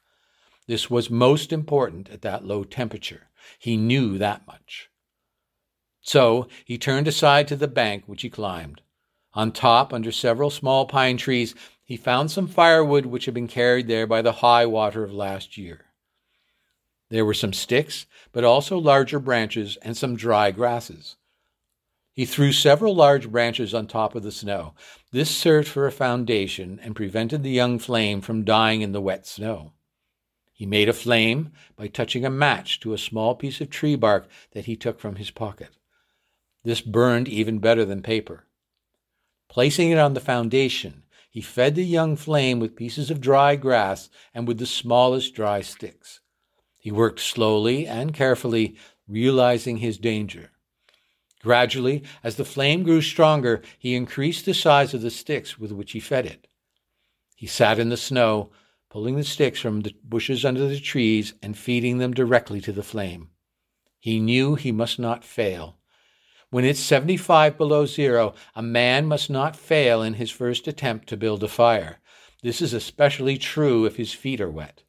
This 0.67 0.89
was 0.89 1.09
most 1.09 1.51
important 1.51 2.09
at 2.09 2.21
that 2.21 2.45
low 2.45 2.63
temperature. 2.63 3.29
He 3.57 3.75
knew 3.75 4.17
that 4.17 4.45
much. 4.45 4.89
So 6.01 6.47
he 6.63 6.77
turned 6.77 7.07
aside 7.07 7.47
to 7.47 7.55
the 7.55 7.67
bank, 7.67 8.03
which 8.05 8.21
he 8.21 8.29
climbed. 8.29 8.81
On 9.33 9.51
top, 9.51 9.91
under 9.91 10.11
several 10.11 10.49
small 10.49 10.85
pine 10.85 11.17
trees, 11.17 11.55
he 11.83 11.97
found 11.97 12.31
some 12.31 12.47
firewood 12.47 13.05
which 13.05 13.25
had 13.25 13.33
been 13.33 13.47
carried 13.47 13.87
there 13.87 14.05
by 14.05 14.21
the 14.21 14.33
high 14.33 14.65
water 14.65 15.03
of 15.03 15.13
last 15.13 15.57
year. 15.57 15.86
There 17.09 17.25
were 17.25 17.33
some 17.33 17.53
sticks, 17.53 18.05
but 18.31 18.43
also 18.43 18.77
larger 18.77 19.19
branches 19.19 19.77
and 19.81 19.95
some 19.95 20.15
dry 20.15 20.51
grasses. 20.51 21.15
He 22.11 22.25
threw 22.25 22.51
several 22.51 22.95
large 22.95 23.29
branches 23.29 23.73
on 23.73 23.87
top 23.87 24.15
of 24.15 24.23
the 24.23 24.31
snow. 24.31 24.73
This 25.11 25.29
served 25.29 25.67
for 25.67 25.85
a 25.85 25.91
foundation 25.91 26.79
and 26.81 26.95
prevented 26.95 27.43
the 27.43 27.51
young 27.51 27.77
flame 27.77 28.21
from 28.21 28.43
dying 28.43 28.81
in 28.81 28.91
the 28.91 28.99
wet 28.99 29.27
snow. 29.27 29.73
He 30.51 30.65
made 30.65 30.89
a 30.89 30.93
flame 30.93 31.51
by 31.75 31.87
touching 31.87 32.25
a 32.25 32.31
match 32.31 32.79
to 32.79 32.93
a 32.93 32.97
small 32.97 33.35
piece 33.35 33.61
of 33.61 33.69
tree 33.69 33.95
bark 33.95 34.27
that 34.53 34.65
he 34.65 34.75
took 34.75 34.99
from 34.99 35.17
his 35.17 35.29
pocket. 35.29 35.77
This 36.63 36.81
burned 36.81 37.27
even 37.27 37.59
better 37.59 37.85
than 37.85 38.01
paper. 38.01 38.47
Placing 39.47 39.91
it 39.91 39.99
on 39.99 40.15
the 40.15 40.19
foundation, 40.19 41.03
he 41.29 41.41
fed 41.41 41.75
the 41.75 41.85
young 41.85 42.15
flame 42.15 42.59
with 42.59 42.75
pieces 42.75 43.11
of 43.11 43.21
dry 43.21 43.55
grass 43.55 44.09
and 44.33 44.47
with 44.47 44.57
the 44.57 44.65
smallest 44.65 45.35
dry 45.35 45.61
sticks. 45.61 46.19
He 46.87 46.91
worked 46.91 47.19
slowly 47.19 47.85
and 47.85 48.13
carefully, 48.13 48.77
realizing 49.09 49.79
his 49.79 49.97
danger. 49.97 50.51
Gradually, 51.41 52.01
as 52.23 52.37
the 52.37 52.45
flame 52.45 52.83
grew 52.83 53.01
stronger, 53.01 53.61
he 53.77 53.93
increased 53.93 54.45
the 54.45 54.53
size 54.53 54.93
of 54.93 55.01
the 55.01 55.11
sticks 55.11 55.59
with 55.59 55.73
which 55.73 55.91
he 55.91 55.99
fed 55.99 56.25
it. 56.25 56.47
He 57.35 57.45
sat 57.45 57.77
in 57.77 57.89
the 57.89 57.97
snow, 57.97 58.51
pulling 58.89 59.17
the 59.17 59.25
sticks 59.25 59.59
from 59.59 59.81
the 59.81 59.95
bushes 60.01 60.45
under 60.45 60.65
the 60.65 60.79
trees 60.79 61.33
and 61.43 61.57
feeding 61.57 61.97
them 61.97 62.13
directly 62.13 62.61
to 62.61 62.71
the 62.71 62.83
flame. 62.83 63.31
He 63.99 64.21
knew 64.21 64.55
he 64.55 64.71
must 64.71 64.97
not 64.97 65.25
fail. 65.25 65.79
When 66.51 66.63
it's 66.63 66.79
75 66.79 67.57
below 67.57 67.85
zero, 67.85 68.33
a 68.55 68.61
man 68.61 69.07
must 69.07 69.29
not 69.29 69.57
fail 69.57 70.01
in 70.01 70.13
his 70.13 70.31
first 70.31 70.69
attempt 70.69 71.09
to 71.09 71.17
build 71.17 71.43
a 71.43 71.49
fire. 71.49 71.99
This 72.43 72.61
is 72.61 72.71
especially 72.71 73.37
true 73.37 73.83
if 73.83 73.97
his 73.97 74.13
feet 74.13 74.39
are 74.39 74.49
wet. 74.49 74.83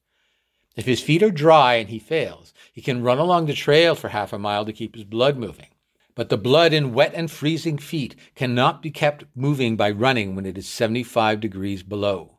If 0.79 0.87
his 0.87 1.01
feet 1.01 1.24
are 1.24 1.33
dry 1.33 1.74
and 1.74 1.89
he 1.89 1.99
fails, 1.99 2.55
he 2.72 2.81
can 2.81 3.03
run 3.03 3.18
along 3.18 3.47
the 3.47 3.53
trail 3.53 3.97
for 3.97 4.11
half 4.11 4.33
a 4.33 4.39
mile 4.39 4.64
to 4.64 4.72
keep 4.72 4.95
his 4.95 5.03
blood 5.03 5.37
moving. 5.37 5.70
But 6.14 6.29
the 6.29 6.39
blood 6.39 6.72
in 6.72 6.95
wet 6.95 7.14
and 7.16 7.29
freezing 7.29 7.79
feet 7.79 8.14
cannot 8.37 8.81
be 8.81 8.93
kept 8.93 9.24
moving 9.35 9.74
by 9.74 9.91
running 9.91 10.37
when 10.37 10.47
it 10.47 10.57
is 10.57 10.68
75 10.68 11.41
degrees 11.41 11.83
below. 11.83 12.39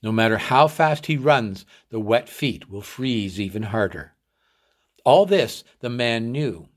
No 0.00 0.12
matter 0.12 0.38
how 0.38 0.68
fast 0.68 1.06
he 1.06 1.16
runs, 1.16 1.66
the 1.90 1.98
wet 1.98 2.28
feet 2.28 2.70
will 2.70 2.82
freeze 2.82 3.40
even 3.40 3.64
harder. 3.64 4.12
All 5.04 5.26
this 5.26 5.64
the 5.80 5.90
man 5.90 6.30
knew. 6.30 6.68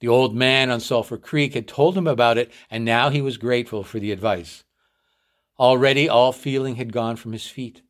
The 0.00 0.08
old 0.08 0.34
man 0.34 0.70
on 0.70 0.80
Sulphur 0.80 1.18
Creek 1.18 1.52
had 1.52 1.68
told 1.68 1.98
him 1.98 2.06
about 2.06 2.38
it, 2.38 2.50
and 2.70 2.82
now 2.82 3.10
he 3.10 3.20
was 3.20 3.36
grateful 3.36 3.84
for 3.84 3.98
the 3.98 4.10
advice. 4.10 4.64
Already 5.58 6.08
all 6.08 6.32
feeling 6.32 6.76
had 6.76 6.94
gone 6.94 7.16
from 7.16 7.32
his 7.32 7.46
feet. 7.46 7.82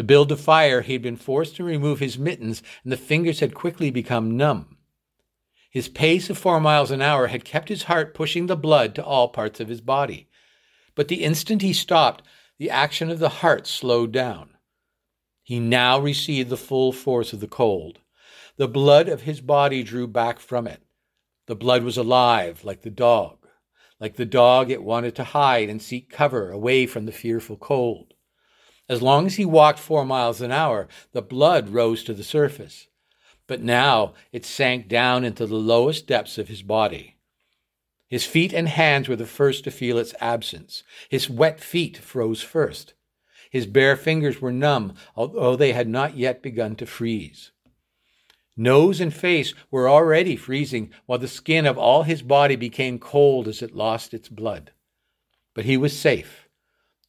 To 0.00 0.04
build 0.04 0.30
the 0.30 0.36
fire, 0.38 0.80
he 0.80 0.94
had 0.94 1.02
been 1.02 1.18
forced 1.18 1.56
to 1.56 1.62
remove 1.62 1.98
his 1.98 2.16
mittens, 2.16 2.62
and 2.82 2.90
the 2.90 2.96
fingers 2.96 3.40
had 3.40 3.52
quickly 3.52 3.90
become 3.90 4.34
numb. 4.34 4.78
His 5.70 5.90
pace 5.90 6.30
of 6.30 6.38
four 6.38 6.58
miles 6.58 6.90
an 6.90 7.02
hour 7.02 7.26
had 7.26 7.44
kept 7.44 7.68
his 7.68 7.82
heart 7.82 8.14
pushing 8.14 8.46
the 8.46 8.56
blood 8.56 8.94
to 8.94 9.04
all 9.04 9.28
parts 9.28 9.60
of 9.60 9.68
his 9.68 9.82
body. 9.82 10.30
But 10.94 11.08
the 11.08 11.22
instant 11.22 11.60
he 11.60 11.74
stopped, 11.74 12.24
the 12.56 12.70
action 12.70 13.10
of 13.10 13.18
the 13.18 13.28
heart 13.28 13.66
slowed 13.66 14.10
down. 14.10 14.56
He 15.42 15.60
now 15.60 15.98
received 15.98 16.48
the 16.48 16.56
full 16.56 16.92
force 16.92 17.34
of 17.34 17.40
the 17.40 17.46
cold. 17.46 17.98
The 18.56 18.68
blood 18.68 19.06
of 19.06 19.24
his 19.24 19.42
body 19.42 19.82
drew 19.82 20.06
back 20.06 20.38
from 20.38 20.66
it. 20.66 20.80
The 21.44 21.56
blood 21.56 21.82
was 21.82 21.98
alive, 21.98 22.64
like 22.64 22.80
the 22.80 22.88
dog. 22.88 23.46
Like 24.00 24.16
the 24.16 24.24
dog, 24.24 24.70
it 24.70 24.82
wanted 24.82 25.14
to 25.16 25.24
hide 25.24 25.68
and 25.68 25.82
seek 25.82 26.08
cover 26.08 26.50
away 26.50 26.86
from 26.86 27.04
the 27.04 27.12
fearful 27.12 27.58
cold. 27.58 28.09
As 28.90 29.00
long 29.00 29.24
as 29.24 29.36
he 29.36 29.44
walked 29.44 29.78
four 29.78 30.04
miles 30.04 30.40
an 30.40 30.50
hour, 30.50 30.88
the 31.12 31.22
blood 31.22 31.68
rose 31.68 32.02
to 32.02 32.12
the 32.12 32.24
surface. 32.24 32.88
But 33.46 33.62
now 33.62 34.14
it 34.32 34.44
sank 34.44 34.88
down 34.88 35.24
into 35.24 35.46
the 35.46 35.54
lowest 35.54 36.08
depths 36.08 36.38
of 36.38 36.48
his 36.48 36.62
body. 36.62 37.14
His 38.08 38.26
feet 38.26 38.52
and 38.52 38.68
hands 38.68 39.08
were 39.08 39.14
the 39.14 39.26
first 39.26 39.62
to 39.62 39.70
feel 39.70 39.96
its 39.96 40.12
absence. 40.20 40.82
His 41.08 41.30
wet 41.30 41.60
feet 41.60 41.98
froze 41.98 42.42
first. 42.42 42.94
His 43.48 43.64
bare 43.64 43.94
fingers 43.94 44.40
were 44.40 44.50
numb, 44.50 44.94
although 45.14 45.54
they 45.54 45.72
had 45.72 45.88
not 45.88 46.16
yet 46.16 46.42
begun 46.42 46.74
to 46.74 46.84
freeze. 46.84 47.52
Nose 48.56 49.00
and 49.00 49.14
face 49.14 49.54
were 49.70 49.88
already 49.88 50.34
freezing, 50.34 50.90
while 51.06 51.20
the 51.20 51.28
skin 51.28 51.64
of 51.64 51.78
all 51.78 52.02
his 52.02 52.22
body 52.22 52.56
became 52.56 52.98
cold 52.98 53.46
as 53.46 53.62
it 53.62 53.72
lost 53.72 54.12
its 54.12 54.28
blood. 54.28 54.72
But 55.54 55.64
he 55.64 55.76
was 55.76 55.96
safe. 55.96 56.48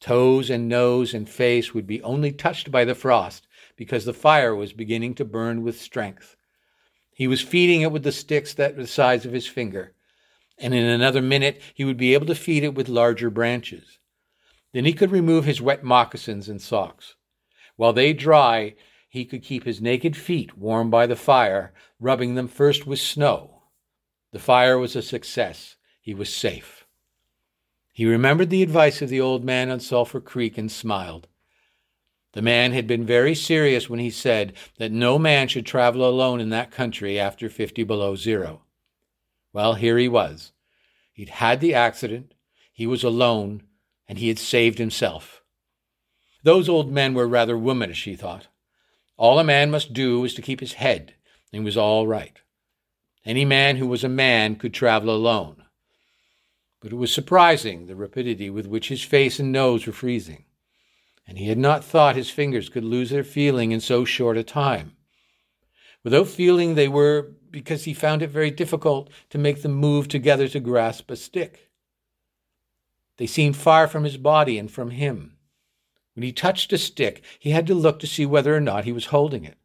Toes 0.02 0.50
and 0.50 0.68
nose 0.68 1.14
and 1.14 1.26
face 1.26 1.72
would 1.72 1.86
be 1.86 2.02
only 2.02 2.32
touched 2.32 2.70
by 2.70 2.84
the 2.84 2.94
frost 2.94 3.46
because 3.76 4.04
the 4.04 4.12
fire 4.12 4.54
was 4.54 4.74
beginning 4.74 5.14
to 5.14 5.24
burn 5.24 5.62
with 5.62 5.80
strength. 5.80 6.36
He 7.14 7.26
was 7.26 7.40
feeding 7.40 7.80
it 7.80 7.92
with 7.92 8.02
the 8.02 8.12
sticks 8.12 8.52
that 8.54 8.76
were 8.76 8.82
the 8.82 8.86
size 8.88 9.24
of 9.24 9.32
his 9.32 9.46
finger 9.46 9.94
and 10.62 10.74
in 10.74 10.84
another 10.84 11.20
minute 11.20 11.60
he 11.74 11.84
would 11.84 11.96
be 11.96 12.14
able 12.14 12.26
to 12.26 12.34
feed 12.34 12.62
it 12.62 12.74
with 12.74 12.88
larger 12.88 13.30
branches. 13.30 13.98
Then 14.72 14.84
he 14.84 14.92
could 14.92 15.10
remove 15.10 15.44
his 15.44 15.60
wet 15.60 15.82
moccasins 15.82 16.48
and 16.48 16.62
socks. 16.62 17.16
While 17.76 17.92
they 17.92 18.12
dry, 18.12 18.74
he 19.08 19.24
could 19.24 19.42
keep 19.42 19.64
his 19.64 19.80
naked 19.82 20.16
feet 20.16 20.56
warm 20.56 20.88
by 20.88 21.06
the 21.06 21.16
fire, 21.16 21.74
rubbing 22.00 22.34
them 22.34 22.48
first 22.48 22.86
with 22.86 23.00
snow. 23.00 23.64
The 24.32 24.38
fire 24.38 24.78
was 24.78 24.96
a 24.96 25.02
success. 25.02 25.76
He 26.00 26.14
was 26.14 26.32
safe. 26.32 26.81
He 27.92 28.06
remembered 28.06 28.48
the 28.48 28.62
advice 28.62 29.02
of 29.02 29.10
the 29.10 29.20
old 29.20 29.44
man 29.44 29.70
on 29.70 29.78
Sulphur 29.78 30.20
Creek 30.20 30.56
and 30.56 30.72
smiled. 30.72 31.28
The 32.32 32.40
man 32.40 32.72
had 32.72 32.86
been 32.86 33.04
very 33.04 33.34
serious 33.34 33.90
when 33.90 34.00
he 34.00 34.10
said 34.10 34.54
that 34.78 34.90
no 34.90 35.18
man 35.18 35.48
should 35.48 35.66
travel 35.66 36.08
alone 36.08 36.40
in 36.40 36.48
that 36.48 36.70
country 36.70 37.20
after 37.20 37.50
50 37.50 37.84
below 37.84 38.16
zero. 38.16 38.62
Well, 39.52 39.74
here 39.74 39.98
he 39.98 40.08
was. 40.08 40.52
He'd 41.12 41.28
had 41.28 41.60
the 41.60 41.74
accident, 41.74 42.32
he 42.72 42.86
was 42.86 43.04
alone, 43.04 43.64
and 44.08 44.18
he 44.18 44.28
had 44.28 44.38
saved 44.38 44.78
himself. 44.78 45.42
Those 46.42 46.70
old 46.70 46.90
men 46.90 47.12
were 47.12 47.28
rather 47.28 47.58
womanish, 47.58 48.04
he 48.04 48.16
thought. 48.16 48.48
All 49.18 49.38
a 49.38 49.44
man 49.44 49.70
must 49.70 49.92
do 49.92 50.20
was 50.20 50.32
to 50.34 50.42
keep 50.42 50.60
his 50.60 50.72
head, 50.74 51.14
and 51.52 51.60
he 51.60 51.64
was 51.64 51.76
all 51.76 52.06
right. 52.06 52.40
Any 53.26 53.44
man 53.44 53.76
who 53.76 53.86
was 53.86 54.02
a 54.02 54.08
man 54.08 54.56
could 54.56 54.72
travel 54.72 55.14
alone. 55.14 55.61
But 56.82 56.92
it 56.92 56.96
was 56.96 57.14
surprising 57.14 57.86
the 57.86 57.94
rapidity 57.94 58.50
with 58.50 58.66
which 58.66 58.88
his 58.88 59.02
face 59.02 59.38
and 59.38 59.52
nose 59.52 59.86
were 59.86 59.92
freezing, 59.92 60.46
and 61.28 61.38
he 61.38 61.48
had 61.48 61.58
not 61.58 61.84
thought 61.84 62.16
his 62.16 62.28
fingers 62.28 62.68
could 62.68 62.82
lose 62.82 63.10
their 63.10 63.22
feeling 63.22 63.70
in 63.70 63.80
so 63.80 64.04
short 64.04 64.36
a 64.36 64.42
time. 64.42 64.96
Without 66.02 66.26
feeling, 66.26 66.74
they 66.74 66.88
were 66.88 67.34
because 67.52 67.84
he 67.84 67.94
found 67.94 68.20
it 68.20 68.30
very 68.30 68.50
difficult 68.50 69.10
to 69.30 69.38
make 69.38 69.62
them 69.62 69.74
move 69.74 70.08
together 70.08 70.48
to 70.48 70.58
grasp 70.58 71.08
a 71.10 71.16
stick. 71.16 71.70
They 73.18 73.28
seemed 73.28 73.56
far 73.56 73.86
from 73.86 74.02
his 74.02 74.16
body 74.16 74.58
and 74.58 74.68
from 74.68 74.90
him. 74.90 75.36
When 76.14 76.24
he 76.24 76.32
touched 76.32 76.72
a 76.72 76.78
stick, 76.78 77.22
he 77.38 77.50
had 77.50 77.68
to 77.68 77.74
look 77.74 78.00
to 78.00 78.08
see 78.08 78.26
whether 78.26 78.56
or 78.56 78.60
not 78.60 78.84
he 78.84 78.92
was 78.92 79.06
holding 79.06 79.44
it. 79.44 79.58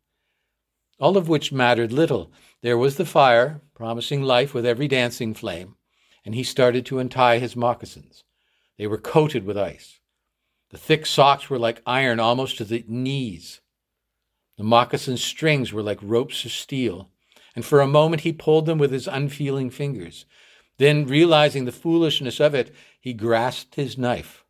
All 1.00 1.18
of 1.18 1.28
which 1.28 1.52
mattered 1.52 1.92
little. 1.92 2.32
There 2.62 2.78
was 2.78 2.98
the 2.98 3.06
fire, 3.06 3.62
promising 3.74 4.22
life 4.22 4.54
with 4.54 4.66
every 4.66 4.88
dancing 4.88 5.34
flame, 5.34 5.77
and 6.28 6.36
he 6.36 6.44
started 6.44 6.86
to 6.86 7.00
untie 7.00 7.38
his 7.38 7.56
moccasins. 7.56 8.26
They 8.78 8.86
were 8.86 8.98
coated 8.98 9.46
with 9.46 9.58
ice. 9.58 10.02
The 10.72 10.78
thick 10.78 11.06
socks 11.06 11.50
were 11.50 11.58
like 11.58 11.82
iron 11.86 12.20
almost 12.20 12.58
to 12.58 12.66
the 12.66 12.84
knees. 12.86 13.62
The 14.58 14.66
moccasin 14.66 15.16
strings 15.16 15.72
were 15.72 15.82
like 15.82 16.00
ropes 16.02 16.44
of 16.44 16.52
steel, 16.52 17.12
and 17.56 17.64
for 17.64 17.80
a 17.80 17.88
moment 17.88 18.24
he 18.24 18.34
pulled 18.34 18.66
them 18.66 18.78
with 18.78 18.92
his 18.92 19.08
unfeeling 19.08 19.70
fingers. 19.70 20.26
Then, 20.80 21.08
realizing 21.08 21.64
the 21.64 21.72
foolishness 21.72 22.42
of 22.42 22.54
it, 22.54 22.76
he 23.00 23.14
grasped 23.14 23.76
his 23.76 23.98
knife. 23.98 24.44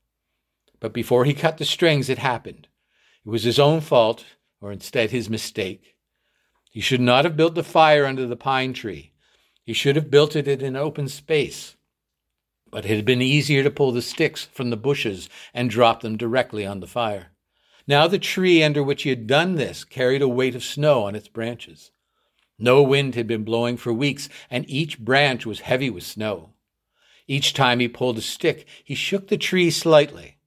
But 0.80 0.94
before 0.94 1.26
he 1.26 1.36
cut 1.36 1.60
the 1.60 1.64
strings, 1.64 2.10
it 2.10 2.18
happened. 2.18 2.68
It 3.24 3.30
was 3.30 3.44
his 3.44 3.60
own 3.60 3.82
fault, 3.82 4.26
or 4.60 4.72
instead 4.72 5.12
his 5.12 5.30
mistake. 5.30 5.94
He 6.72 6.82
should 6.82 7.02
not 7.02 7.24
have 7.24 7.38
built 7.38 7.54
the 7.54 7.64
fire 7.64 8.08
under 8.08 8.26
the 8.26 8.36
pine 8.36 8.74
tree. 8.74 9.12
He 9.68 9.74
should 9.74 9.97
have 9.97 10.09
built 10.09 10.34
it 10.38 10.47
in 10.47 10.63
an 10.63 10.78
open 10.78 11.09
space. 11.09 11.76
But 12.72 12.86
it 12.86 12.95
had 12.95 13.03
been 13.03 13.22
easier 13.22 13.63
to 13.63 13.70
pull 13.70 13.91
the 13.91 14.01
sticks 14.01 14.45
from 14.45 14.70
the 14.70 14.78
bushes 14.78 15.30
and 15.53 15.70
drop 15.70 15.99
them 15.99 16.15
directly 16.15 16.65
on 16.65 16.80
the 16.80 16.88
fire. 16.88 17.34
Now 17.86 18.07
the 18.07 18.18
tree 18.18 18.63
under 18.63 18.82
which 18.82 19.03
he 19.03 19.09
had 19.09 19.28
done 19.28 19.55
this 19.55 19.84
carried 19.84 20.22
a 20.22 20.28
weight 20.30 20.55
of 20.55 20.63
snow 20.63 21.03
on 21.03 21.15
its 21.15 21.28
branches. 21.28 21.91
No 22.57 22.82
wind 22.82 23.15
had 23.15 23.28
been 23.28 23.43
blowing 23.43 23.76
for 23.76 23.91
weeks, 23.91 24.30
and 24.49 24.63
each 24.70 24.99
branch 24.99 25.45
was 25.45 25.59
heavy 25.59 25.89
with 25.89 26.03
snow. 26.03 26.53
Each 27.28 27.53
time 27.53 27.82
he 27.82 27.89
pulled 27.89 28.18
a 28.18 28.22
stick, 28.22 28.65
he 28.86 28.95
shook 28.95 29.28
the 29.28 29.38
tree 29.38 29.70
slightly. 29.70 30.38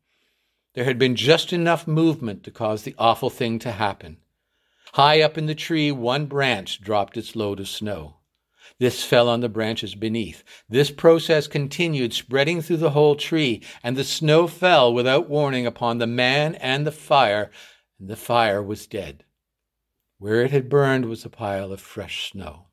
There 0.72 0.84
had 0.84 0.98
been 0.98 1.14
just 1.14 1.52
enough 1.52 1.86
movement 1.86 2.42
to 2.44 2.50
cause 2.50 2.84
the 2.84 2.94
awful 2.96 3.28
thing 3.28 3.58
to 3.58 3.72
happen. 3.72 4.16
High 4.94 5.20
up 5.20 5.36
in 5.36 5.44
the 5.44 5.54
tree, 5.54 5.92
one 5.92 6.24
branch 6.24 6.80
dropped 6.80 7.18
its 7.18 7.36
load 7.36 7.60
of 7.60 7.68
snow. 7.68 8.16
This 8.80 9.04
fell 9.04 9.28
on 9.28 9.40
the 9.40 9.50
branches 9.50 9.94
beneath. 9.94 10.42
This 10.66 10.90
process 10.90 11.46
continued, 11.46 12.14
spreading 12.14 12.62
through 12.62 12.78
the 12.78 12.90
whole 12.90 13.14
tree, 13.14 13.62
and 13.82 13.94
the 13.94 14.04
snow 14.04 14.46
fell 14.46 14.92
without 14.92 15.28
warning 15.28 15.66
upon 15.66 15.98
the 15.98 16.06
man 16.06 16.54
and 16.54 16.86
the 16.86 16.90
fire, 16.90 17.50
and 17.98 18.08
the 18.08 18.16
fire 18.16 18.62
was 18.62 18.86
dead. 18.86 19.24
Where 20.18 20.42
it 20.42 20.50
had 20.50 20.70
burned 20.70 21.04
was 21.04 21.26
a 21.26 21.28
pile 21.28 21.72
of 21.72 21.80
fresh 21.82 22.32
snow. 22.32 22.68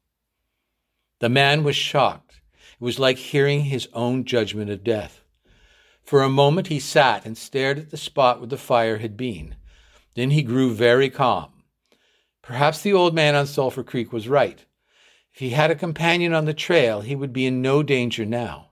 The 1.19 1.27
man 1.27 1.65
was 1.65 1.75
shocked. 1.75 2.39
It 2.79 2.83
was 2.83 2.99
like 2.99 3.17
hearing 3.17 3.65
his 3.65 3.89
own 3.91 4.23
judgment 4.23 4.69
of 4.69 4.85
death. 4.85 5.25
For 6.03 6.23
a 6.23 6.29
moment 6.29 6.67
he 6.67 6.79
sat 6.79 7.25
and 7.25 7.37
stared 7.37 7.79
at 7.79 7.89
the 7.89 7.97
spot 7.97 8.39
where 8.39 8.47
the 8.47 8.55
fire 8.55 8.99
had 8.99 9.17
been. 9.17 9.57
Then 10.15 10.29
he 10.29 10.41
grew 10.41 10.73
very 10.73 11.09
calm. 11.09 11.51
Perhaps 12.41 12.81
the 12.81 12.93
old 12.93 13.13
man 13.13 13.35
on 13.35 13.45
Sulphur 13.45 13.83
Creek 13.83 14.13
was 14.13 14.29
right. 14.29 14.63
If 15.37 15.41
he 15.41 15.49
had 15.51 15.69
a 15.69 15.75
companion 15.75 16.33
on 16.33 16.45
the 16.45 16.53
trail, 16.55 17.01
he 17.01 17.15
would 17.15 17.31
be 17.31 17.45
in 17.45 17.61
no 17.61 17.83
danger 17.83 18.25
now. 18.25 18.71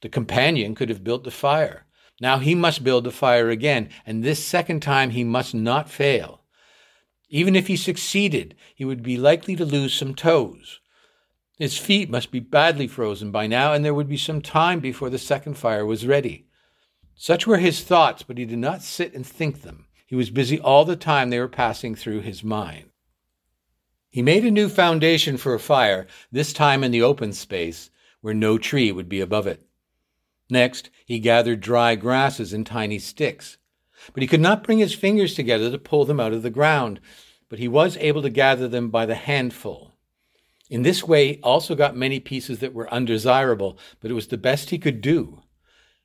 The 0.00 0.08
companion 0.08 0.74
could 0.74 0.88
have 0.88 1.04
built 1.04 1.24
the 1.24 1.30
fire. 1.30 1.84
Now 2.22 2.38
he 2.38 2.54
must 2.54 2.82
build 2.82 3.04
the 3.04 3.10
fire 3.10 3.50
again, 3.50 3.90
and 4.06 4.24
this 4.24 4.42
second 4.42 4.80
time 4.80 5.10
he 5.10 5.24
must 5.24 5.54
not 5.54 5.90
fail. 5.90 6.40
Even 7.28 7.54
if 7.54 7.66
he 7.66 7.76
succeeded, 7.76 8.54
he 8.74 8.82
would 8.82 9.02
be 9.02 9.18
likely 9.18 9.54
to 9.56 9.64
lose 9.66 9.92
some 9.92 10.14
toes. 10.14 10.80
His 11.58 11.76
feet 11.76 12.08
must 12.08 12.30
be 12.30 12.40
badly 12.40 12.88
frozen 12.88 13.30
by 13.30 13.46
now, 13.46 13.74
and 13.74 13.84
there 13.84 13.92
would 13.92 14.08
be 14.08 14.16
some 14.16 14.40
time 14.40 14.80
before 14.80 15.10
the 15.10 15.18
second 15.18 15.58
fire 15.58 15.84
was 15.84 16.06
ready. 16.06 16.46
Such 17.14 17.46
were 17.46 17.58
his 17.58 17.84
thoughts, 17.84 18.22
but 18.22 18.38
he 18.38 18.46
did 18.46 18.58
not 18.58 18.80
sit 18.80 19.12
and 19.12 19.26
think 19.26 19.60
them. 19.60 19.84
He 20.06 20.16
was 20.16 20.30
busy 20.30 20.58
all 20.58 20.86
the 20.86 20.96
time 20.96 21.28
they 21.28 21.40
were 21.40 21.46
passing 21.46 21.94
through 21.94 22.22
his 22.22 22.42
mind. 22.42 22.89
He 24.10 24.22
made 24.22 24.44
a 24.44 24.50
new 24.50 24.68
foundation 24.68 25.36
for 25.36 25.54
a 25.54 25.60
fire, 25.60 26.06
this 26.30 26.52
time 26.52 26.84
in 26.84 26.90
the 26.90 27.02
open 27.02 27.32
space, 27.32 27.90
where 28.20 28.34
no 28.34 28.58
tree 28.58 28.92
would 28.92 29.08
be 29.08 29.20
above 29.20 29.46
it. 29.46 29.62
Next, 30.50 30.90
he 31.06 31.20
gathered 31.20 31.60
dry 31.60 31.94
grasses 31.94 32.52
and 32.52 32.66
tiny 32.66 32.98
sticks 32.98 33.56
but 34.12 34.22
he 34.22 34.26
could 34.26 34.40
not 34.40 34.62
bring 34.62 34.78
his 34.78 34.94
fingers 34.94 35.34
together 35.34 35.70
to 35.70 35.78
pull 35.78 36.04
them 36.04 36.20
out 36.20 36.32
of 36.32 36.42
the 36.42 36.50
ground, 36.50 37.00
but 37.48 37.58
he 37.58 37.68
was 37.68 37.96
able 37.98 38.22
to 38.22 38.30
gather 38.30 38.68
them 38.68 38.88
by 38.90 39.06
the 39.06 39.14
handful. 39.14 39.92
In 40.68 40.82
this 40.82 41.04
way, 41.04 41.34
he 41.34 41.40
also 41.42 41.74
got 41.74 41.96
many 41.96 42.20
pieces 42.20 42.60
that 42.60 42.74
were 42.74 42.92
undesirable, 42.92 43.78
but 44.00 44.10
it 44.10 44.14
was 44.14 44.28
the 44.28 44.38
best 44.38 44.70
he 44.70 44.78
could 44.78 45.00
do. 45.00 45.42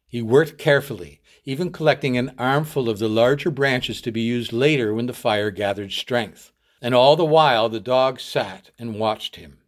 He 0.08 0.22
worked 0.22 0.58
carefully, 0.58 1.22
even 1.44 1.72
collecting 1.72 2.18
an 2.18 2.34
armful 2.38 2.90
of 2.90 3.00
the 3.00 3.10
larger 3.10 3.52
branches 3.52 4.02
to 4.02 4.12
be 4.12 4.22
used 4.22 4.52
later 4.52 4.94
when 4.94 5.06
the 5.06 5.14
fire 5.14 5.52
gathered 5.52 5.92
strength. 5.92 6.52
And 6.82 6.94
all 6.94 7.16
the 7.16 7.26
while 7.26 7.70
the 7.70 7.80
dog 7.80 8.20
sat 8.20 8.72
and 8.78 9.00
watched 9.00 9.38
him. 9.38 9.60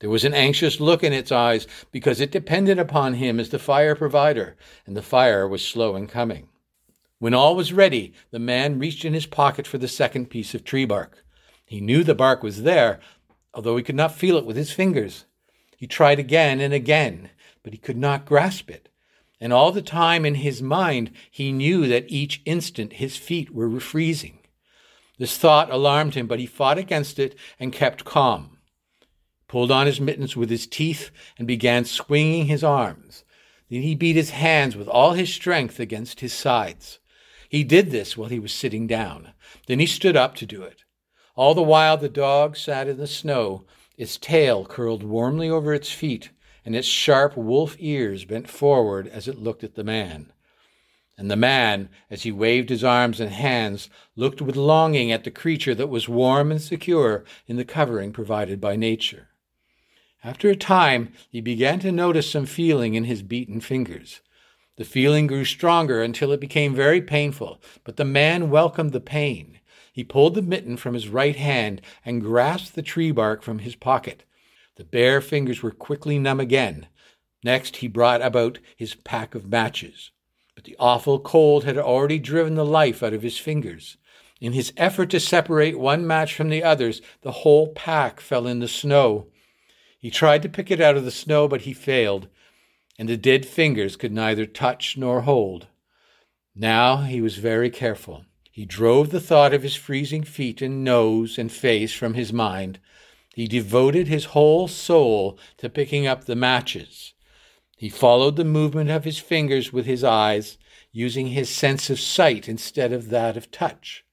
There 0.00 0.10
was 0.10 0.24
an 0.24 0.34
anxious 0.34 0.80
look 0.80 1.02
in 1.02 1.12
its 1.12 1.32
eyes 1.32 1.66
because 1.90 2.20
it 2.20 2.30
depended 2.30 2.78
upon 2.78 3.14
him 3.14 3.40
as 3.40 3.48
the 3.48 3.58
fire 3.58 3.94
provider, 3.94 4.56
and 4.86 4.96
the 4.96 5.02
fire 5.02 5.48
was 5.48 5.66
slow 5.66 5.96
in 5.96 6.06
coming. 6.08 6.48
When 7.18 7.32
all 7.32 7.56
was 7.56 7.72
ready, 7.72 8.12
the 8.30 8.38
man 8.38 8.78
reached 8.78 9.04
in 9.04 9.14
his 9.14 9.24
pocket 9.24 9.66
for 9.66 9.78
the 9.78 9.88
second 9.88 10.26
piece 10.26 10.54
of 10.54 10.64
tree 10.64 10.84
bark. 10.84 11.24
He 11.64 11.80
knew 11.80 12.04
the 12.04 12.14
bark 12.14 12.42
was 12.42 12.64
there, 12.64 13.00
although 13.54 13.76
he 13.76 13.82
could 13.82 13.94
not 13.94 14.14
feel 14.14 14.36
it 14.36 14.44
with 14.44 14.56
his 14.56 14.72
fingers. 14.72 15.24
He 15.76 15.86
tried 15.86 16.18
again 16.18 16.60
and 16.60 16.74
again, 16.74 17.30
but 17.62 17.72
he 17.72 17.78
could 17.78 17.96
not 17.96 18.26
grasp 18.26 18.70
it. 18.70 18.90
And 19.40 19.52
all 19.52 19.72
the 19.72 19.82
time 19.82 20.26
in 20.26 20.34
his 20.34 20.60
mind, 20.60 21.12
he 21.30 21.52
knew 21.52 21.86
that 21.86 22.10
each 22.10 22.42
instant 22.44 22.94
his 22.94 23.16
feet 23.16 23.54
were 23.54 23.80
freezing. 23.80 24.40
This 25.18 25.38
thought 25.38 25.70
alarmed 25.70 26.14
him, 26.14 26.26
but 26.26 26.40
he 26.40 26.46
fought 26.46 26.78
against 26.78 27.18
it 27.18 27.36
and 27.60 27.72
kept 27.72 28.04
calm. 28.04 28.58
Pulled 29.46 29.70
on 29.70 29.86
his 29.86 30.00
mittens 30.00 30.36
with 30.36 30.50
his 30.50 30.66
teeth 30.66 31.10
and 31.38 31.46
began 31.46 31.84
swinging 31.84 32.46
his 32.46 32.64
arms. 32.64 33.24
Then 33.70 33.82
he 33.82 33.94
beat 33.94 34.16
his 34.16 34.30
hands 34.30 34.76
with 34.76 34.88
all 34.88 35.12
his 35.12 35.32
strength 35.32 35.78
against 35.78 36.20
his 36.20 36.32
sides. 36.32 36.98
He 37.48 37.62
did 37.62 37.90
this 37.90 38.16
while 38.16 38.28
he 38.28 38.40
was 38.40 38.52
sitting 38.52 38.86
down. 38.86 39.32
Then 39.66 39.78
he 39.78 39.86
stood 39.86 40.16
up 40.16 40.34
to 40.36 40.46
do 40.46 40.62
it. 40.62 40.82
All 41.36 41.54
the 41.54 41.62
while 41.62 41.96
the 41.96 42.08
dog 42.08 42.56
sat 42.56 42.88
in 42.88 42.96
the 42.96 43.06
snow, 43.06 43.64
its 43.96 44.16
tail 44.16 44.64
curled 44.64 45.02
warmly 45.02 45.48
over 45.48 45.72
its 45.72 45.90
feet, 45.90 46.30
and 46.64 46.74
its 46.74 46.88
sharp 46.88 47.36
wolf 47.36 47.76
ears 47.78 48.24
bent 48.24 48.48
forward 48.48 49.06
as 49.06 49.28
it 49.28 49.38
looked 49.38 49.62
at 49.62 49.74
the 49.74 49.84
man. 49.84 50.32
And 51.16 51.30
the 51.30 51.36
man, 51.36 51.90
as 52.10 52.24
he 52.24 52.32
waved 52.32 52.70
his 52.70 52.82
arms 52.82 53.20
and 53.20 53.30
hands, 53.30 53.88
looked 54.16 54.42
with 54.42 54.56
longing 54.56 55.12
at 55.12 55.24
the 55.24 55.30
creature 55.30 55.74
that 55.74 55.88
was 55.88 56.08
warm 56.08 56.50
and 56.50 56.60
secure 56.60 57.24
in 57.46 57.56
the 57.56 57.64
covering 57.64 58.12
provided 58.12 58.60
by 58.60 58.74
nature. 58.74 59.28
After 60.24 60.48
a 60.48 60.56
time, 60.56 61.12
he 61.30 61.40
began 61.40 61.78
to 61.80 61.92
notice 61.92 62.30
some 62.30 62.46
feeling 62.46 62.94
in 62.94 63.04
his 63.04 63.22
beaten 63.22 63.60
fingers. 63.60 64.22
The 64.76 64.84
feeling 64.84 65.28
grew 65.28 65.44
stronger 65.44 66.02
until 66.02 66.32
it 66.32 66.40
became 66.40 66.74
very 66.74 67.00
painful, 67.00 67.60
but 67.84 67.96
the 67.96 68.04
man 68.04 68.50
welcomed 68.50 68.92
the 68.92 69.00
pain. 69.00 69.60
He 69.92 70.02
pulled 70.02 70.34
the 70.34 70.42
mitten 70.42 70.76
from 70.76 70.94
his 70.94 71.08
right 71.08 71.36
hand 71.36 71.80
and 72.04 72.20
grasped 72.20 72.74
the 72.74 72.82
tree 72.82 73.12
bark 73.12 73.42
from 73.42 73.60
his 73.60 73.76
pocket. 73.76 74.24
The 74.74 74.84
bare 74.84 75.20
fingers 75.20 75.62
were 75.62 75.70
quickly 75.70 76.18
numb 76.18 76.40
again. 76.40 76.88
Next, 77.44 77.76
he 77.76 77.86
brought 77.86 78.20
about 78.20 78.58
his 78.76 78.96
pack 78.96 79.36
of 79.36 79.48
matches. 79.48 80.10
But 80.64 80.70
the 80.70 80.76
awful 80.78 81.18
cold 81.20 81.64
had 81.64 81.76
already 81.76 82.18
driven 82.18 82.54
the 82.54 82.64
life 82.64 83.02
out 83.02 83.12
of 83.12 83.20
his 83.20 83.36
fingers. 83.36 83.98
In 84.40 84.54
his 84.54 84.72
effort 84.78 85.10
to 85.10 85.20
separate 85.20 85.78
one 85.78 86.06
match 86.06 86.34
from 86.34 86.48
the 86.48 86.64
others, 86.64 87.02
the 87.20 87.32
whole 87.32 87.68
pack 87.74 88.18
fell 88.18 88.46
in 88.46 88.60
the 88.60 88.68
snow. 88.68 89.26
He 89.98 90.10
tried 90.10 90.40
to 90.40 90.48
pick 90.48 90.70
it 90.70 90.80
out 90.80 90.96
of 90.96 91.04
the 91.04 91.10
snow, 91.10 91.48
but 91.48 91.62
he 91.62 91.74
failed 91.74 92.28
and 92.98 93.08
the 93.08 93.16
dead 93.16 93.44
fingers 93.44 93.96
could 93.96 94.12
neither 94.12 94.46
touch 94.46 94.96
nor 94.96 95.22
hold. 95.22 95.66
Now 96.54 97.02
he 97.02 97.20
was 97.20 97.36
very 97.36 97.70
careful. 97.70 98.24
He 98.50 98.64
drove 98.64 99.10
the 99.10 99.20
thought 99.20 99.52
of 99.52 99.62
his 99.62 99.74
freezing 99.74 100.22
feet 100.22 100.62
and 100.62 100.84
nose 100.84 101.36
and 101.36 101.50
face 101.50 101.92
from 101.92 102.14
his 102.14 102.32
mind. 102.32 102.78
He 103.34 103.48
devoted 103.48 104.06
his 104.06 104.26
whole 104.26 104.68
soul 104.68 105.38
to 105.58 105.68
picking 105.68 106.06
up 106.06 106.24
the 106.24 106.36
matches. 106.36 107.13
He 107.84 107.90
followed 107.90 108.36
the 108.36 108.46
movement 108.46 108.88
of 108.88 109.04
his 109.04 109.18
fingers 109.18 109.70
with 109.70 109.84
his 109.84 110.02
eyes, 110.02 110.56
using 110.90 111.26
his 111.26 111.50
sense 111.50 111.90
of 111.90 112.00
sight 112.00 112.48
instead 112.48 112.94
of 112.94 113.10
that 113.10 113.36
of 113.36 113.50
touch. 113.50 114.06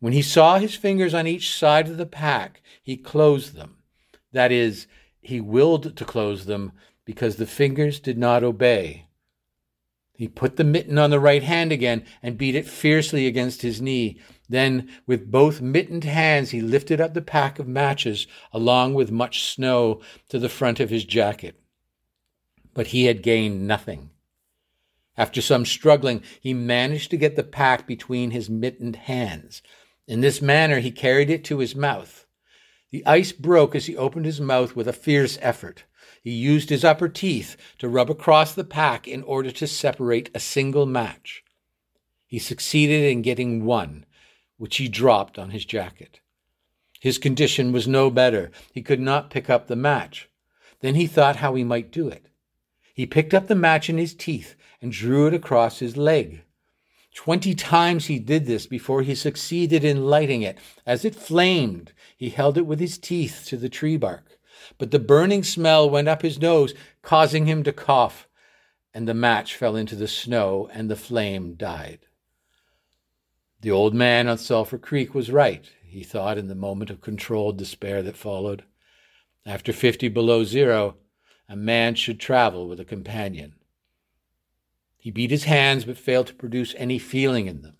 When 0.00 0.14
he 0.14 0.22
saw 0.22 0.58
his 0.58 0.74
fingers 0.74 1.12
on 1.12 1.26
each 1.26 1.54
side 1.54 1.88
of 1.88 1.98
the 1.98 2.06
pack, 2.06 2.62
he 2.82 2.96
closed 2.96 3.54
them. 3.54 3.76
That 4.32 4.50
is, 4.50 4.86
he 5.20 5.38
willed 5.38 5.98
to 5.98 6.04
close 6.06 6.46
them, 6.46 6.72
because 7.04 7.36
the 7.36 7.44
fingers 7.44 8.00
did 8.00 8.16
not 8.16 8.42
obey. 8.42 9.08
He 10.14 10.26
put 10.26 10.56
the 10.56 10.64
mitten 10.64 10.96
on 10.96 11.10
the 11.10 11.20
right 11.20 11.42
hand 11.42 11.72
again 11.72 12.06
and 12.22 12.38
beat 12.38 12.54
it 12.54 12.66
fiercely 12.66 13.26
against 13.26 13.60
his 13.60 13.82
knee. 13.82 14.18
Then, 14.48 14.88
with 15.06 15.30
both 15.30 15.60
mittened 15.60 16.04
hands, 16.04 16.52
he 16.52 16.62
lifted 16.62 17.02
up 17.02 17.12
the 17.12 17.20
pack 17.20 17.58
of 17.58 17.68
matches, 17.68 18.26
along 18.50 18.94
with 18.94 19.10
much 19.12 19.42
snow, 19.42 20.00
to 20.30 20.38
the 20.38 20.48
front 20.48 20.80
of 20.80 20.88
his 20.88 21.04
jacket. 21.04 21.60
But 22.78 22.94
he 22.94 23.06
had 23.06 23.24
gained 23.24 23.66
nothing. 23.66 24.10
After 25.16 25.40
some 25.40 25.66
struggling, 25.66 26.22
he 26.40 26.54
managed 26.54 27.10
to 27.10 27.16
get 27.16 27.34
the 27.34 27.42
pack 27.42 27.88
between 27.88 28.30
his 28.30 28.48
mittened 28.48 28.94
hands. 28.94 29.62
In 30.06 30.20
this 30.20 30.40
manner, 30.40 30.78
he 30.78 30.92
carried 30.92 31.28
it 31.28 31.42
to 31.46 31.58
his 31.58 31.74
mouth. 31.74 32.24
The 32.92 33.04
ice 33.04 33.32
broke 33.32 33.74
as 33.74 33.86
he 33.86 33.96
opened 33.96 34.26
his 34.26 34.40
mouth 34.40 34.76
with 34.76 34.86
a 34.86 34.92
fierce 34.92 35.38
effort. 35.42 35.86
He 36.22 36.30
used 36.30 36.70
his 36.70 36.84
upper 36.84 37.08
teeth 37.08 37.56
to 37.80 37.88
rub 37.88 38.10
across 38.10 38.54
the 38.54 38.62
pack 38.62 39.08
in 39.08 39.24
order 39.24 39.50
to 39.50 39.66
separate 39.66 40.30
a 40.32 40.38
single 40.38 40.86
match. 40.86 41.42
He 42.28 42.38
succeeded 42.38 43.10
in 43.10 43.22
getting 43.22 43.64
one, 43.64 44.06
which 44.56 44.76
he 44.76 44.86
dropped 44.86 45.36
on 45.36 45.50
his 45.50 45.64
jacket. 45.64 46.20
His 47.00 47.18
condition 47.18 47.72
was 47.72 47.88
no 47.88 48.08
better. 48.08 48.52
He 48.72 48.82
could 48.82 49.00
not 49.00 49.30
pick 49.30 49.50
up 49.50 49.66
the 49.66 49.74
match. 49.74 50.28
Then 50.78 50.94
he 50.94 51.08
thought 51.08 51.34
how 51.34 51.56
he 51.56 51.64
might 51.64 51.90
do 51.90 52.08
it. 52.08 52.26
He 52.98 53.06
picked 53.06 53.32
up 53.32 53.46
the 53.46 53.54
match 53.54 53.88
in 53.88 53.96
his 53.96 54.12
teeth 54.12 54.54
and 54.82 54.92
drew 54.92 55.26
it 55.26 55.32
across 55.32 55.78
his 55.78 55.96
leg. 55.96 56.42
Twenty 57.14 57.54
times 57.54 58.06
he 58.06 58.18
did 58.18 58.44
this 58.44 58.66
before 58.66 59.02
he 59.02 59.14
succeeded 59.14 59.82
in 59.84 60.04
lighting 60.04 60.42
it. 60.42 60.58
As 60.84 61.04
it 61.04 61.14
flamed, 61.14 61.92
he 62.16 62.28
held 62.28 62.58
it 62.58 62.66
with 62.66 62.80
his 62.80 62.98
teeth 62.98 63.44
to 63.46 63.56
the 63.56 63.70
tree 63.70 63.96
bark 63.96 64.38
but 64.76 64.90
the 64.90 64.98
burning 64.98 65.42
smell 65.42 65.88
went 65.88 66.08
up 66.08 66.22
his 66.22 66.40
nose, 66.40 66.74
causing 67.02 67.46
him 67.46 67.62
to 67.62 67.72
cough, 67.72 68.28
and 68.92 69.08
the 69.08 69.14
match 69.14 69.54
fell 69.54 69.76
into 69.76 69.96
the 69.96 70.08
snow, 70.08 70.68
and 70.72 70.90
the 70.90 70.96
flame 70.96 71.54
died. 71.54 72.00
The 73.60 73.70
old 73.70 73.94
man 73.94 74.28
on 74.28 74.38
Sulphur 74.38 74.78
Creek 74.78 75.14
was 75.14 75.30
right, 75.30 75.64
he 75.84 76.02
thought 76.02 76.38
in 76.38 76.48
the 76.48 76.54
moment 76.54 76.90
of 76.90 77.00
controlled 77.00 77.58
despair 77.58 78.02
that 78.02 78.16
followed. 78.16 78.64
After 79.46 79.72
fifty 79.72 80.08
below 80.08 80.44
zero, 80.44 80.96
a 81.48 81.56
man 81.56 81.94
should 81.94 82.20
travel 82.20 82.68
with 82.68 82.78
a 82.78 82.84
companion. 82.84 83.54
He 84.98 85.10
beat 85.10 85.30
his 85.30 85.44
hands, 85.44 85.84
but 85.84 85.96
failed 85.96 86.26
to 86.26 86.34
produce 86.34 86.74
any 86.76 86.98
feeling 86.98 87.46
in 87.46 87.62
them. 87.62 87.76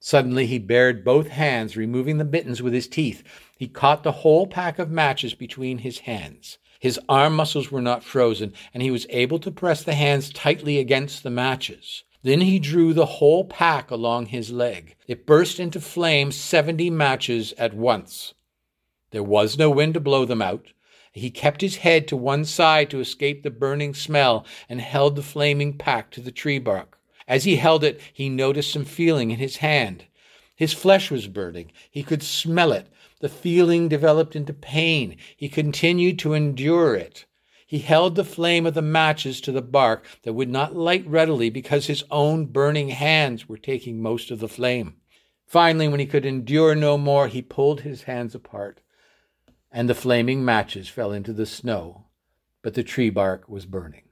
Suddenly 0.00 0.46
he 0.46 0.58
bared 0.58 1.04
both 1.04 1.28
hands, 1.28 1.76
removing 1.76 2.18
the 2.18 2.24
mittens 2.24 2.62
with 2.62 2.72
his 2.72 2.88
teeth. 2.88 3.22
He 3.56 3.68
caught 3.68 4.02
the 4.02 4.12
whole 4.12 4.46
pack 4.46 4.78
of 4.78 4.90
matches 4.90 5.34
between 5.34 5.78
his 5.78 6.00
hands. 6.00 6.58
His 6.78 7.00
arm 7.08 7.34
muscles 7.34 7.70
were 7.70 7.82
not 7.82 8.04
frozen, 8.04 8.52
and 8.74 8.82
he 8.82 8.90
was 8.90 9.06
able 9.10 9.38
to 9.40 9.50
press 9.50 9.82
the 9.82 9.94
hands 9.94 10.30
tightly 10.30 10.78
against 10.78 11.22
the 11.22 11.30
matches. 11.30 12.04
Then 12.22 12.40
he 12.40 12.58
drew 12.58 12.92
the 12.92 13.06
whole 13.06 13.44
pack 13.44 13.90
along 13.90 14.26
his 14.26 14.50
leg. 14.50 14.96
It 15.06 15.26
burst 15.26 15.60
into 15.60 15.80
flame, 15.80 16.32
seventy 16.32 16.90
matches 16.90 17.54
at 17.56 17.74
once. 17.74 18.34
There 19.10 19.22
was 19.22 19.58
no 19.58 19.70
wind 19.70 19.94
to 19.94 20.00
blow 20.00 20.24
them 20.24 20.42
out. 20.42 20.72
He 21.16 21.30
kept 21.30 21.62
his 21.62 21.76
head 21.76 22.06
to 22.08 22.16
one 22.16 22.44
side 22.44 22.90
to 22.90 23.00
escape 23.00 23.42
the 23.42 23.50
burning 23.50 23.94
smell 23.94 24.44
and 24.68 24.82
held 24.82 25.16
the 25.16 25.22
flaming 25.22 25.78
pack 25.78 26.10
to 26.10 26.20
the 26.20 26.30
tree 26.30 26.58
bark. 26.58 26.98
As 27.26 27.44
he 27.44 27.56
held 27.56 27.82
it, 27.82 27.98
he 28.12 28.28
noticed 28.28 28.70
some 28.70 28.84
feeling 28.84 29.30
in 29.30 29.38
his 29.38 29.56
hand. 29.56 30.04
His 30.54 30.74
flesh 30.74 31.10
was 31.10 31.26
burning. 31.26 31.72
He 31.90 32.02
could 32.02 32.22
smell 32.22 32.70
it. 32.70 32.88
The 33.20 33.30
feeling 33.30 33.88
developed 33.88 34.36
into 34.36 34.52
pain. 34.52 35.16
He 35.34 35.48
continued 35.48 36.18
to 36.18 36.34
endure 36.34 36.94
it. 36.94 37.24
He 37.66 37.78
held 37.78 38.14
the 38.14 38.22
flame 38.22 38.66
of 38.66 38.74
the 38.74 38.82
matches 38.82 39.40
to 39.40 39.52
the 39.52 39.62
bark 39.62 40.04
that 40.22 40.34
would 40.34 40.50
not 40.50 40.76
light 40.76 41.06
readily 41.06 41.48
because 41.48 41.86
his 41.86 42.04
own 42.10 42.44
burning 42.44 42.90
hands 42.90 43.48
were 43.48 43.56
taking 43.56 44.02
most 44.02 44.30
of 44.30 44.38
the 44.38 44.48
flame. 44.48 44.96
Finally, 45.46 45.88
when 45.88 46.00
he 46.00 46.06
could 46.06 46.26
endure 46.26 46.74
no 46.74 46.98
more, 46.98 47.26
he 47.26 47.40
pulled 47.40 47.80
his 47.80 48.02
hands 48.02 48.34
apart, 48.34 48.82
and 49.76 49.90
the 49.90 49.94
flaming 49.94 50.42
matches 50.42 50.88
fell 50.88 51.12
into 51.12 51.34
the 51.34 51.44
snow, 51.44 52.06
but 52.62 52.72
the 52.72 52.82
tree 52.82 53.10
bark 53.10 53.46
was 53.46 53.66
burning. 53.66 54.04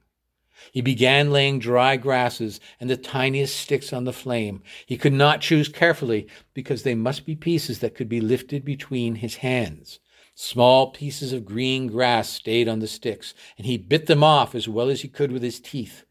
He 0.71 0.79
began 0.79 1.31
laying 1.31 1.57
dry 1.57 1.97
grasses 1.97 2.59
and 2.79 2.87
the 2.87 2.95
tiniest 2.95 3.55
sticks 3.59 3.91
on 3.91 4.03
the 4.03 4.13
flame. 4.13 4.61
He 4.85 4.95
could 4.95 5.11
not 5.11 5.41
choose 5.41 5.67
carefully 5.67 6.27
because 6.53 6.83
they 6.83 6.93
must 6.93 7.25
be 7.25 7.35
pieces 7.35 7.79
that 7.79 7.95
could 7.95 8.07
be 8.07 8.21
lifted 8.21 8.63
between 8.63 9.15
his 9.15 9.37
hands. 9.37 9.99
Small 10.35 10.91
pieces 10.91 11.33
of 11.33 11.45
green 11.45 11.87
grass 11.87 12.29
stayed 12.29 12.67
on 12.67 12.77
the 12.77 12.87
sticks, 12.87 13.33
and 13.57 13.65
he 13.65 13.75
bit 13.75 14.05
them 14.05 14.23
off 14.23 14.53
as 14.53 14.67
well 14.67 14.91
as 14.91 15.01
he 15.01 15.07
could 15.07 15.31
with 15.31 15.41
his 15.41 15.59
teeth. 15.59 16.05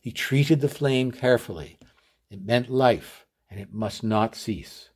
He 0.00 0.12
treated 0.12 0.60
the 0.60 0.68
flame 0.68 1.10
carefully. 1.10 1.80
It 2.30 2.44
meant 2.44 2.70
life, 2.70 3.26
and 3.50 3.58
it 3.58 3.72
must 3.72 4.04
not 4.04 4.36
cease. 4.36 4.89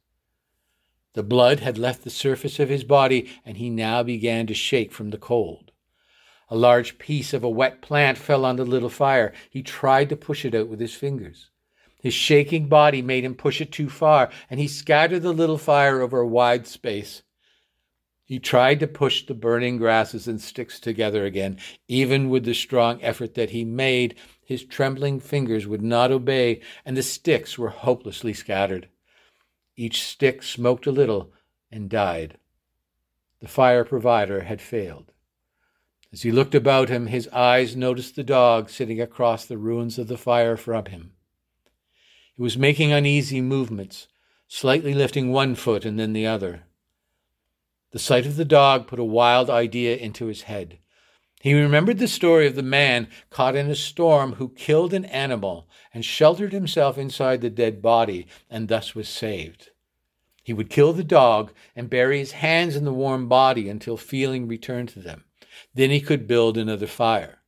The 1.14 1.22
blood 1.22 1.60
had 1.60 1.78
left 1.78 2.02
the 2.02 2.10
surface 2.10 2.58
of 2.58 2.68
his 2.68 2.84
body, 2.84 3.30
and 3.44 3.56
he 3.56 3.70
now 3.70 4.02
began 4.02 4.46
to 4.48 4.54
shake 4.54 4.92
from 4.92 5.10
the 5.10 5.18
cold. 5.18 5.70
A 6.48 6.56
large 6.56 6.98
piece 6.98 7.32
of 7.32 7.42
a 7.42 7.48
wet 7.48 7.80
plant 7.80 8.18
fell 8.18 8.44
on 8.44 8.56
the 8.56 8.64
little 8.64 8.90
fire. 8.90 9.32
He 9.48 9.62
tried 9.62 10.08
to 10.10 10.16
push 10.16 10.44
it 10.44 10.54
out 10.54 10.68
with 10.68 10.80
his 10.80 10.94
fingers. 10.94 11.50
His 12.02 12.14
shaking 12.14 12.68
body 12.68 13.00
made 13.00 13.24
him 13.24 13.34
push 13.34 13.60
it 13.60 13.72
too 13.72 13.88
far, 13.88 14.30
and 14.50 14.60
he 14.60 14.68
scattered 14.68 15.22
the 15.22 15.32
little 15.32 15.56
fire 15.56 16.02
over 16.02 16.20
a 16.20 16.26
wide 16.26 16.66
space. 16.66 17.22
He 18.26 18.38
tried 18.38 18.80
to 18.80 18.86
push 18.86 19.24
the 19.24 19.34
burning 19.34 19.76
grasses 19.76 20.26
and 20.26 20.40
sticks 20.40 20.80
together 20.80 21.24
again. 21.24 21.58
Even 21.88 22.28
with 22.28 22.44
the 22.44 22.54
strong 22.54 23.02
effort 23.02 23.34
that 23.34 23.50
he 23.50 23.64
made, 23.64 24.16
his 24.44 24.64
trembling 24.64 25.20
fingers 25.20 25.66
would 25.66 25.82
not 25.82 26.10
obey, 26.10 26.60
and 26.84 26.96
the 26.96 27.02
sticks 27.02 27.56
were 27.56 27.68
hopelessly 27.68 28.32
scattered. 28.32 28.88
Each 29.76 30.02
stick 30.02 30.42
smoked 30.42 30.86
a 30.86 30.92
little 30.92 31.32
and 31.70 31.90
died. 31.90 32.38
The 33.40 33.48
fire 33.48 33.84
provider 33.84 34.42
had 34.42 34.60
failed. 34.60 35.12
As 36.12 36.22
he 36.22 36.30
looked 36.30 36.54
about 36.54 36.88
him, 36.88 37.08
his 37.08 37.26
eyes 37.28 37.74
noticed 37.74 38.14
the 38.14 38.22
dog 38.22 38.70
sitting 38.70 39.00
across 39.00 39.44
the 39.44 39.58
ruins 39.58 39.98
of 39.98 40.06
the 40.06 40.16
fire 40.16 40.56
from 40.56 40.86
him. 40.86 41.12
He 42.34 42.42
was 42.42 42.56
making 42.56 42.92
uneasy 42.92 43.40
movements, 43.40 44.06
slightly 44.46 44.94
lifting 44.94 45.32
one 45.32 45.56
foot 45.56 45.84
and 45.84 45.98
then 45.98 46.12
the 46.12 46.26
other. 46.26 46.64
The 47.90 47.98
sight 47.98 48.26
of 48.26 48.36
the 48.36 48.44
dog 48.44 48.86
put 48.86 48.98
a 48.98 49.04
wild 49.04 49.50
idea 49.50 49.96
into 49.96 50.26
his 50.26 50.42
head. 50.42 50.78
He 51.44 51.52
remembered 51.52 51.98
the 51.98 52.08
story 52.08 52.46
of 52.46 52.54
the 52.54 52.62
man 52.62 53.06
caught 53.28 53.54
in 53.54 53.68
a 53.68 53.74
storm 53.74 54.36
who 54.36 54.48
killed 54.48 54.94
an 54.94 55.04
animal 55.04 55.68
and 55.92 56.02
sheltered 56.02 56.54
himself 56.54 56.96
inside 56.96 57.42
the 57.42 57.50
dead 57.50 57.82
body 57.82 58.26
and 58.48 58.68
thus 58.68 58.94
was 58.94 59.10
saved. 59.10 59.68
He 60.42 60.54
would 60.54 60.70
kill 60.70 60.94
the 60.94 61.04
dog 61.04 61.52
and 61.76 61.90
bury 61.90 62.18
his 62.18 62.32
hands 62.32 62.76
in 62.76 62.86
the 62.86 62.94
warm 62.94 63.28
body 63.28 63.68
until 63.68 63.98
feeling 63.98 64.48
returned 64.48 64.88
to 64.90 65.00
them. 65.00 65.24
Then 65.74 65.90
he 65.90 66.00
could 66.00 66.26
build 66.26 66.56
another 66.56 66.86
fire. 66.86 67.42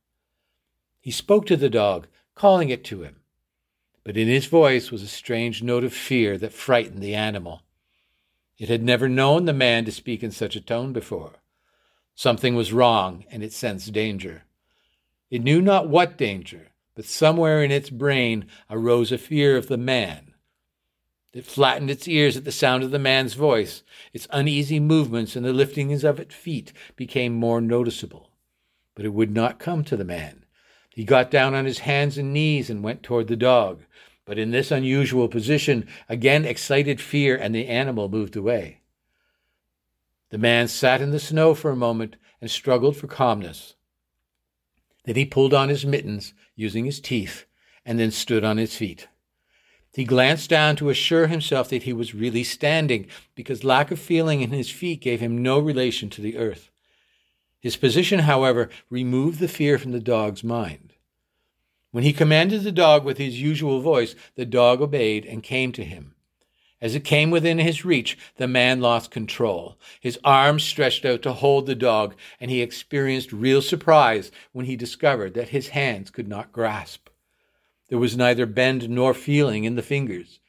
He 1.01 1.09
spoke 1.09 1.47
to 1.47 1.57
the 1.57 1.67
dog, 1.67 2.05
calling 2.35 2.69
it 2.69 2.83
to 2.83 3.01
him, 3.01 3.21
but 4.03 4.15
in 4.15 4.27
his 4.27 4.45
voice 4.45 4.91
was 4.91 5.01
a 5.01 5.07
strange 5.07 5.63
note 5.63 5.83
of 5.83 5.91
fear 5.91 6.37
that 6.37 6.53
frightened 6.53 7.01
the 7.01 7.15
animal. 7.15 7.63
It 8.59 8.69
had 8.69 8.83
never 8.83 9.09
known 9.09 9.45
the 9.45 9.53
man 9.53 9.85
to 9.85 9.91
speak 9.91 10.21
in 10.21 10.29
such 10.29 10.55
a 10.55 10.61
tone 10.61 10.93
before. 10.93 11.41
Something 12.17 12.55
was 12.55 12.73
wrong, 12.73 13.25
and 13.29 13.43
it 13.43 13.53
sensed 13.53 13.93
danger. 13.93 14.41
It 15.29 15.43
knew 15.43 15.61
not 15.61 15.87
what 15.87 16.17
danger, 16.17 16.69
but 16.95 17.05
somewhere 17.05 17.63
in 17.63 17.69
its 17.69 17.91
brain 17.91 18.47
arose 18.71 19.11
a 19.11 19.19
fear 19.19 19.55
of 19.55 19.67
the 19.67 19.77
man. 19.77 20.33
It 21.31 21.45
flattened 21.45 21.91
its 21.91 22.07
ears 22.07 22.35
at 22.35 22.43
the 22.43 22.51
sound 22.51 22.83
of 22.83 22.89
the 22.89 22.97
man's 22.97 23.35
voice. 23.35 23.83
Its 24.13 24.27
uneasy 24.31 24.79
movements 24.79 25.35
and 25.35 25.45
the 25.45 25.53
liftings 25.53 26.03
of 26.03 26.19
its 26.19 26.33
feet 26.33 26.73
became 26.95 27.35
more 27.35 27.61
noticeable. 27.61 28.31
But 28.95 29.05
it 29.05 29.13
would 29.13 29.31
not 29.31 29.59
come 29.59 29.83
to 29.83 29.95
the 29.95 30.03
man. 30.03 30.43
He 30.89 31.03
got 31.03 31.29
down 31.29 31.53
on 31.53 31.65
his 31.65 31.79
hands 31.79 32.17
and 32.17 32.33
knees 32.33 32.67
and 32.71 32.83
went 32.83 33.03
toward 33.03 33.27
the 33.27 33.35
dog. 33.35 33.83
But 34.25 34.39
in 34.39 34.49
this 34.49 34.71
unusual 34.71 35.27
position, 35.27 35.87
again 36.09 36.45
excited 36.45 36.99
fear, 36.99 37.37
and 37.37 37.53
the 37.53 37.67
animal 37.67 38.09
moved 38.09 38.35
away. 38.35 38.81
The 40.29 40.37
man 40.37 40.67
sat 40.67 41.01
in 41.01 41.11
the 41.11 41.19
snow 41.19 41.53
for 41.53 41.71
a 41.71 41.75
moment 41.75 42.17
and 42.41 42.51
struggled 42.51 42.97
for 42.97 43.07
calmness. 43.07 43.75
Then 45.05 45.15
he 45.15 45.25
pulled 45.25 45.53
on 45.53 45.69
his 45.69 45.85
mittens, 45.85 46.33
using 46.55 46.85
his 46.85 46.99
teeth, 46.99 47.45
and 47.85 47.97
then 47.97 48.11
stood 48.11 48.43
on 48.43 48.57
his 48.57 48.75
feet. 48.75 49.07
He 49.93 50.03
glanced 50.03 50.49
down 50.49 50.75
to 50.75 50.89
assure 50.89 51.27
himself 51.27 51.69
that 51.69 51.83
he 51.83 51.93
was 51.93 52.13
really 52.13 52.43
standing, 52.43 53.07
because 53.33 53.63
lack 53.63 53.89
of 53.89 53.99
feeling 53.99 54.41
in 54.41 54.51
his 54.51 54.69
feet 54.69 55.01
gave 55.01 55.21
him 55.21 55.41
no 55.41 55.59
relation 55.59 56.09
to 56.11 56.21
the 56.21 56.37
earth. 56.37 56.69
His 57.59 57.77
position, 57.77 58.19
however, 58.19 58.69
removed 58.89 59.39
the 59.39 59.47
fear 59.47 59.79
from 59.79 59.93
the 59.93 59.99
dog's 59.99 60.43
mind. 60.43 60.93
When 61.91 62.03
he 62.03 62.13
commanded 62.13 62.63
the 62.63 62.71
dog 62.71 63.05
with 63.05 63.17
his 63.17 63.41
usual 63.41 63.81
voice, 63.81 64.13
the 64.35 64.45
dog 64.45 64.81
obeyed 64.81 65.25
and 65.25 65.41
came 65.41 65.71
to 65.71 65.83
him. 65.83 66.13
As 66.79 66.93
it 66.93 67.03
came 67.03 67.31
within 67.31 67.57
his 67.57 67.83
reach, 67.83 68.17
the 68.35 68.47
man 68.47 68.81
lost 68.81 69.09
control. 69.09 69.77
His 69.99 70.19
arms 70.23 70.63
stretched 70.63 71.05
out 71.05 71.23
to 71.23 71.33
hold 71.33 71.65
the 71.65 71.73
dog, 71.73 72.15
and 72.39 72.51
he 72.51 72.61
experienced 72.61 73.33
real 73.33 73.63
surprise 73.63 74.31
when 74.51 74.67
he 74.67 74.75
discovered 74.75 75.33
that 75.33 75.49
his 75.49 75.69
hands 75.69 76.11
could 76.11 76.27
not 76.27 76.51
grasp. 76.51 77.09
There 77.89 77.97
was 77.97 78.15
neither 78.15 78.45
bend 78.45 78.89
nor 78.89 79.13
feeling 79.13 79.63
in 79.63 79.75
the 79.75 79.81
fingers. 79.81 80.39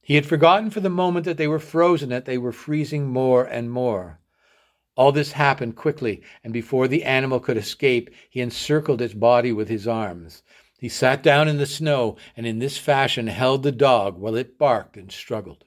He 0.00 0.14
had 0.14 0.24
forgotten 0.24 0.70
for 0.70 0.80
the 0.80 0.88
moment 0.88 1.26
that 1.26 1.36
they 1.36 1.48
were 1.48 1.58
frozen, 1.58 2.08
that 2.08 2.24
they 2.24 2.38
were 2.38 2.52
freezing 2.52 3.06
more 3.06 3.44
and 3.44 3.70
more. 3.70 4.20
All 4.96 5.12
this 5.12 5.32
happened 5.32 5.76
quickly, 5.76 6.22
and 6.42 6.52
before 6.52 6.88
the 6.88 7.04
animal 7.04 7.40
could 7.40 7.58
escape, 7.58 8.08
he 8.30 8.40
encircled 8.40 9.02
its 9.02 9.12
body 9.12 9.52
with 9.52 9.68
his 9.68 9.86
arms. 9.86 10.42
He 10.78 10.88
sat 10.88 11.22
down 11.24 11.48
in 11.48 11.58
the 11.58 11.66
snow, 11.66 12.16
and 12.36 12.46
in 12.46 12.60
this 12.60 12.78
fashion 12.78 13.26
held 13.26 13.64
the 13.64 13.72
dog 13.72 14.16
while 14.16 14.36
it 14.36 14.58
barked 14.58 14.96
and 14.96 15.10
struggled. 15.10 15.64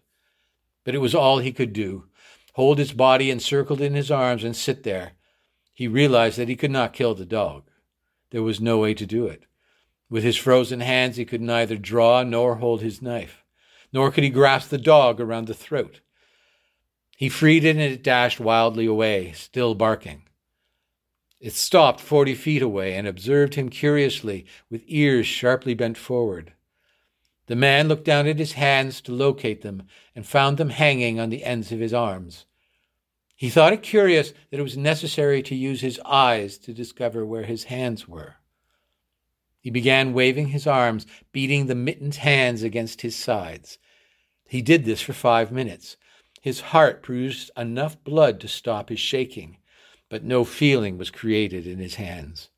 But 0.85 0.95
it 0.95 0.99
was 0.99 1.13
all 1.13 1.39
he 1.39 1.51
could 1.51 1.73
do 1.73 2.05
hold 2.53 2.79
its 2.79 2.91
body 2.91 3.31
encircled 3.31 3.81
in 3.81 3.93
his 3.93 4.11
arms 4.11 4.43
and 4.43 4.55
sit 4.55 4.83
there. 4.83 5.13
He 5.73 5.87
realized 5.87 6.37
that 6.37 6.49
he 6.49 6.55
could 6.55 6.71
not 6.71 6.93
kill 6.93 7.15
the 7.15 7.25
dog. 7.25 7.63
There 8.31 8.43
was 8.43 8.59
no 8.59 8.77
way 8.77 8.93
to 8.93 9.05
do 9.05 9.25
it. 9.25 9.43
With 10.09 10.23
his 10.23 10.37
frozen 10.37 10.81
hands, 10.81 11.15
he 11.15 11.25
could 11.25 11.41
neither 11.41 11.77
draw 11.77 12.23
nor 12.23 12.55
hold 12.55 12.81
his 12.81 13.01
knife, 13.01 13.43
nor 13.93 14.11
could 14.11 14.23
he 14.23 14.29
grasp 14.29 14.69
the 14.69 14.77
dog 14.77 15.21
around 15.21 15.47
the 15.47 15.53
throat. 15.53 16.01
He 17.15 17.29
freed 17.29 17.63
it 17.63 17.71
and 17.71 17.79
it 17.79 18.03
dashed 18.03 18.39
wildly 18.39 18.85
away, 18.85 19.31
still 19.31 19.75
barking. 19.75 20.23
It 21.41 21.53
stopped 21.53 21.99
forty 21.99 22.35
feet 22.35 22.61
away 22.61 22.93
and 22.93 23.07
observed 23.07 23.55
him 23.55 23.69
curiously, 23.69 24.45
with 24.69 24.83
ears 24.85 25.25
sharply 25.25 25.73
bent 25.73 25.97
forward. 25.97 26.53
The 27.47 27.55
man 27.55 27.87
looked 27.87 28.05
down 28.05 28.27
at 28.27 28.37
his 28.37 28.53
hands 28.53 29.01
to 29.01 29.11
locate 29.11 29.63
them 29.63 29.87
and 30.15 30.25
found 30.25 30.57
them 30.57 30.69
hanging 30.69 31.19
on 31.19 31.31
the 31.31 31.43
ends 31.43 31.71
of 31.71 31.79
his 31.79 31.95
arms. 31.95 32.45
He 33.35 33.49
thought 33.49 33.73
it 33.73 33.81
curious 33.81 34.33
that 34.51 34.59
it 34.59 34.63
was 34.63 34.77
necessary 34.77 35.41
to 35.41 35.55
use 35.55 35.81
his 35.81 35.99
eyes 36.05 36.59
to 36.59 36.73
discover 36.73 37.25
where 37.25 37.43
his 37.43 37.63
hands 37.63 38.07
were. 38.07 38.35
He 39.59 39.71
began 39.71 40.13
waving 40.13 40.49
his 40.49 40.67
arms, 40.67 41.07
beating 41.31 41.65
the 41.65 41.73
mittened 41.73 42.15
hands 42.17 42.61
against 42.61 43.01
his 43.01 43.15
sides. 43.15 43.79
He 44.47 44.61
did 44.61 44.85
this 44.85 45.01
for 45.01 45.13
five 45.13 45.51
minutes. 45.51 45.97
His 46.39 46.61
heart 46.61 47.01
produced 47.01 47.49
enough 47.57 48.03
blood 48.03 48.39
to 48.41 48.47
stop 48.47 48.89
his 48.89 48.99
shaking, 48.99 49.57
but 50.11 50.25
no 50.25 50.43
feeling 50.43 50.97
was 50.97 51.09
created 51.09 51.65
in 51.65 51.79
his 51.79 51.95
hands. 51.95 52.49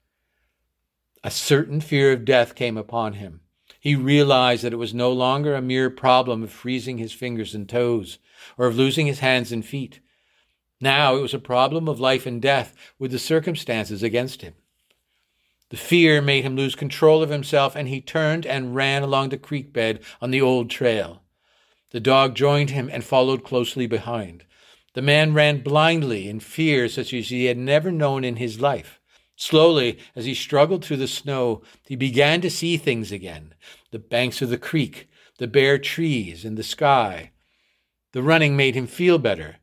A 1.24 1.30
certain 1.30 1.80
fear 1.80 2.12
of 2.12 2.26
death 2.26 2.56
came 2.56 2.78
upon 2.78 3.14
him. 3.14 3.42
He 3.80 3.96
realized 3.96 4.64
that 4.64 4.74
it 4.74 4.78
was 4.78 4.92
no 4.92 5.12
longer 5.12 5.54
a 5.54 5.62
mere 5.62 5.92
problem 5.92 6.42
of 6.42 6.52
freezing 6.52 6.98
his 6.98 7.14
fingers 7.14 7.54
and 7.54 7.70
toes, 7.70 8.18
or 8.58 8.66
of 8.66 8.76
losing 8.76 9.06
his 9.06 9.20
hands 9.20 9.52
and 9.52 9.64
feet. 9.64 10.00
Now 10.82 11.16
it 11.16 11.22
was 11.22 11.36
a 11.36 11.40
problem 11.40 11.88
of 11.88 12.00
life 12.00 12.26
and 12.26 12.42
death, 12.42 12.74
with 12.98 13.12
the 13.12 13.20
circumstances 13.20 14.02
against 14.02 14.42
him. 14.42 14.56
The 15.70 15.78
fear 15.78 16.24
made 16.24 16.44
him 16.44 16.56
lose 16.56 16.74
control 16.74 17.22
of 17.22 17.30
himself, 17.30 17.76
and 17.76 17.88
he 17.88 18.02
turned 18.02 18.48
and 18.48 18.74
ran 18.74 19.04
along 19.04 19.30
the 19.30 19.38
creek 19.38 19.72
bed 19.72 20.00
on 20.20 20.32
the 20.32 20.42
old 20.42 20.72
trail. 20.72 21.22
The 21.92 22.00
dog 22.00 22.34
joined 22.34 22.72
him 22.72 22.90
and 22.92 23.04
followed 23.04 23.44
closely 23.44 23.86
behind. 23.86 24.44
The 24.94 25.02
man 25.02 25.34
ran 25.34 25.62
blindly 25.62 26.28
in 26.30 26.40
fear 26.40 26.88
such 26.88 27.14
as 27.14 27.30
he 27.30 27.46
had 27.46 27.58
never 27.58 27.92
known 27.92 28.24
in 28.24 28.36
his 28.36 28.60
life. 28.60 29.00
Slowly, 29.36 29.98
as 30.16 30.26
he 30.26 30.36
struggled 30.36 30.86
through 30.86 30.98
the 30.98 31.08
snow, 31.08 31.64
he 31.88 31.96
began 31.96 32.42
to 32.42 32.50
see 32.50 32.78
things 32.78 33.12
again 33.12 33.56
the 33.92 34.00
banks 34.00 34.42
of 34.42 34.50
the 34.50 34.58
creek, 34.58 35.10
the 35.40 35.48
bare 35.48 35.78
trees, 35.78 36.46
and 36.46 36.58
the 36.58 36.64
sky. 36.64 37.32
The 38.12 38.24
running 38.24 38.56
made 38.56 38.76
him 38.76 38.88
feel 38.88 39.18
better. 39.18 39.58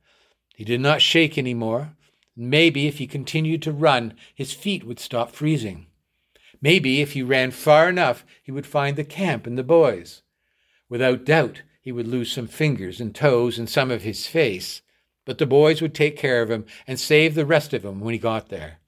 He 0.56 0.64
did 0.64 0.80
not 0.80 1.00
shake 1.00 1.38
any 1.38 1.54
more. 1.54 1.96
Maybe 2.36 2.86
if 2.86 2.98
he 2.98 3.06
continued 3.06 3.62
to 3.62 3.72
run, 3.72 4.14
his 4.34 4.52
feet 4.52 4.84
would 4.84 4.98
stop 4.98 5.30
freezing. 5.30 5.86
Maybe 6.60 7.00
if 7.00 7.12
he 7.12 7.22
ran 7.22 7.52
far 7.52 7.88
enough, 7.88 8.24
he 8.42 8.52
would 8.52 8.66
find 8.66 8.96
the 8.96 9.04
camp 9.04 9.46
and 9.46 9.56
the 9.56 9.62
boys. 9.62 10.22
Without 10.88 11.24
doubt, 11.24 11.62
he 11.80 11.92
would 11.92 12.08
lose 12.08 12.30
some 12.30 12.46
fingers 12.46 13.00
and 13.00 13.14
toes 13.14 13.58
and 13.58 13.68
some 13.68 13.90
of 13.90 14.02
his 14.02 14.26
face, 14.26 14.82
but 15.30 15.38
the 15.38 15.46
boys 15.46 15.80
would 15.80 15.94
take 15.94 16.16
care 16.16 16.42
of 16.42 16.50
him 16.50 16.64
and 16.88 16.98
save 16.98 17.36
the 17.36 17.46
rest 17.46 17.72
of 17.72 17.84
him 17.84 18.00
when 18.00 18.12
he 18.12 18.18
got 18.18 18.48
there. 18.48 18.78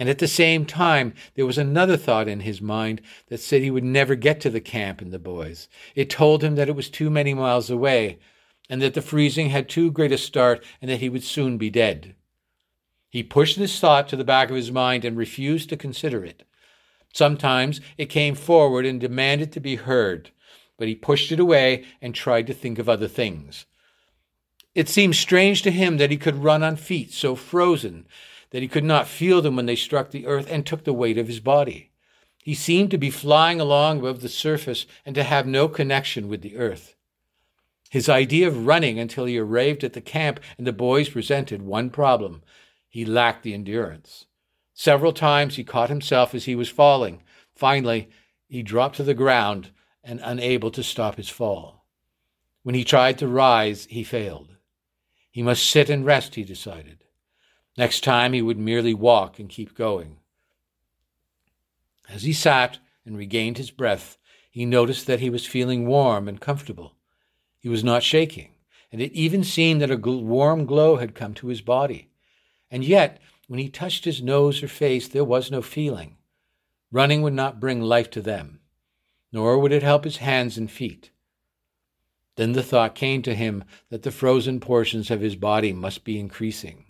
And 0.00 0.08
at 0.08 0.18
the 0.18 0.26
same 0.26 0.66
time, 0.66 1.14
there 1.36 1.46
was 1.46 1.58
another 1.58 1.96
thought 1.96 2.26
in 2.26 2.40
his 2.40 2.60
mind 2.60 3.00
that 3.28 3.38
said 3.38 3.62
he 3.62 3.70
would 3.70 3.84
never 3.84 4.16
get 4.16 4.40
to 4.40 4.50
the 4.50 4.60
camp 4.60 5.00
and 5.00 5.12
the 5.12 5.20
boys. 5.20 5.68
It 5.94 6.10
told 6.10 6.42
him 6.42 6.56
that 6.56 6.68
it 6.68 6.74
was 6.74 6.90
too 6.90 7.08
many 7.08 7.34
miles 7.34 7.70
away, 7.70 8.18
and 8.68 8.82
that 8.82 8.94
the 8.94 9.00
freezing 9.00 9.50
had 9.50 9.68
too 9.68 9.92
great 9.92 10.10
a 10.10 10.18
start, 10.18 10.64
and 10.82 10.90
that 10.90 10.98
he 10.98 11.08
would 11.08 11.22
soon 11.22 11.56
be 11.56 11.70
dead. 11.70 12.16
He 13.08 13.22
pushed 13.22 13.56
this 13.56 13.78
thought 13.78 14.08
to 14.08 14.16
the 14.16 14.24
back 14.24 14.50
of 14.50 14.56
his 14.56 14.72
mind 14.72 15.04
and 15.04 15.16
refused 15.16 15.68
to 15.68 15.76
consider 15.76 16.24
it. 16.24 16.42
Sometimes 17.14 17.80
it 17.96 18.06
came 18.06 18.34
forward 18.34 18.84
and 18.84 19.00
demanded 19.00 19.52
to 19.52 19.60
be 19.60 19.76
heard, 19.76 20.32
but 20.76 20.88
he 20.88 20.96
pushed 20.96 21.30
it 21.30 21.38
away 21.38 21.84
and 22.02 22.12
tried 22.12 22.48
to 22.48 22.54
think 22.54 22.80
of 22.80 22.88
other 22.88 23.06
things. 23.06 23.66
It 24.74 24.88
seemed 24.88 25.16
strange 25.16 25.62
to 25.62 25.70
him 25.70 25.96
that 25.96 26.10
he 26.10 26.16
could 26.16 26.44
run 26.44 26.62
on 26.62 26.76
feet 26.76 27.12
so 27.12 27.34
frozen 27.34 28.06
that 28.50 28.62
he 28.62 28.68
could 28.68 28.84
not 28.84 29.08
feel 29.08 29.42
them 29.42 29.56
when 29.56 29.66
they 29.66 29.76
struck 29.76 30.10
the 30.10 30.26
earth 30.26 30.46
and 30.50 30.64
took 30.64 30.84
the 30.84 30.92
weight 30.92 31.18
of 31.18 31.26
his 31.26 31.40
body. 31.40 31.90
He 32.42 32.54
seemed 32.54 32.90
to 32.90 32.98
be 32.98 33.10
flying 33.10 33.60
along 33.60 33.98
above 33.98 34.20
the 34.20 34.28
surface 34.28 34.86
and 35.04 35.14
to 35.14 35.24
have 35.24 35.46
no 35.46 35.68
connection 35.68 36.28
with 36.28 36.42
the 36.42 36.56
earth. 36.56 36.94
His 37.90 38.08
idea 38.08 38.46
of 38.46 38.66
running 38.66 38.98
until 38.98 39.24
he 39.24 39.38
arrived 39.38 39.82
at 39.82 39.92
the 39.92 40.00
camp 40.00 40.40
and 40.56 40.66
the 40.66 40.72
boys 40.72 41.08
presented 41.08 41.62
one 41.62 41.90
problem. 41.90 42.42
He 42.88 43.04
lacked 43.04 43.42
the 43.42 43.54
endurance. 43.54 44.26
Several 44.72 45.12
times 45.12 45.56
he 45.56 45.64
caught 45.64 45.90
himself 45.90 46.34
as 46.34 46.44
he 46.44 46.54
was 46.54 46.68
falling. 46.68 47.22
Finally, 47.54 48.08
he 48.48 48.62
dropped 48.62 48.96
to 48.96 49.02
the 49.02 49.14
ground 49.14 49.70
and 50.02 50.20
unable 50.22 50.70
to 50.70 50.82
stop 50.82 51.16
his 51.16 51.28
fall. 51.28 51.84
When 52.62 52.74
he 52.74 52.84
tried 52.84 53.18
to 53.18 53.28
rise, 53.28 53.86
he 53.90 54.04
failed. 54.04 54.56
He 55.30 55.42
must 55.42 55.68
sit 55.68 55.88
and 55.88 56.04
rest, 56.04 56.34
he 56.34 56.44
decided. 56.44 57.04
Next 57.76 58.02
time 58.02 58.32
he 58.32 58.42
would 58.42 58.58
merely 58.58 58.94
walk 58.94 59.38
and 59.38 59.48
keep 59.48 59.74
going. 59.74 60.18
As 62.08 62.24
he 62.24 62.32
sat 62.32 62.78
and 63.06 63.16
regained 63.16 63.56
his 63.56 63.70
breath, 63.70 64.18
he 64.50 64.66
noticed 64.66 65.06
that 65.06 65.20
he 65.20 65.30
was 65.30 65.46
feeling 65.46 65.86
warm 65.86 66.26
and 66.26 66.40
comfortable. 66.40 66.96
He 67.60 67.68
was 67.68 67.84
not 67.84 68.02
shaking, 68.02 68.50
and 68.90 69.00
it 69.00 69.12
even 69.12 69.44
seemed 69.44 69.80
that 69.80 69.90
a 69.90 69.96
warm 69.96 70.66
glow 70.66 70.96
had 70.96 71.14
come 71.14 71.34
to 71.34 71.46
his 71.46 71.60
body. 71.60 72.10
And 72.70 72.84
yet, 72.84 73.20
when 73.46 73.60
he 73.60 73.68
touched 73.68 74.04
his 74.04 74.22
nose 74.22 74.62
or 74.62 74.68
face, 74.68 75.06
there 75.06 75.24
was 75.24 75.50
no 75.50 75.62
feeling. 75.62 76.16
Running 76.90 77.22
would 77.22 77.32
not 77.32 77.60
bring 77.60 77.80
life 77.80 78.10
to 78.10 78.20
them, 78.20 78.60
nor 79.32 79.58
would 79.58 79.72
it 79.72 79.84
help 79.84 80.04
his 80.04 80.16
hands 80.16 80.58
and 80.58 80.68
feet. 80.70 81.10
Then 82.40 82.52
the 82.52 82.62
thought 82.62 82.94
came 82.94 83.20
to 83.24 83.34
him 83.34 83.64
that 83.90 84.02
the 84.02 84.10
frozen 84.10 84.60
portions 84.60 85.10
of 85.10 85.20
his 85.20 85.36
body 85.36 85.74
must 85.74 86.04
be 86.04 86.18
increasing. 86.18 86.86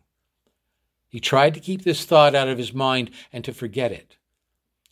He 1.09 1.19
tried 1.19 1.55
to 1.55 1.61
keep 1.61 1.83
this 1.83 2.05
thought 2.05 2.37
out 2.37 2.47
of 2.47 2.57
his 2.57 2.73
mind 2.73 3.11
and 3.33 3.43
to 3.45 3.53
forget 3.53 3.91
it. 3.91 4.17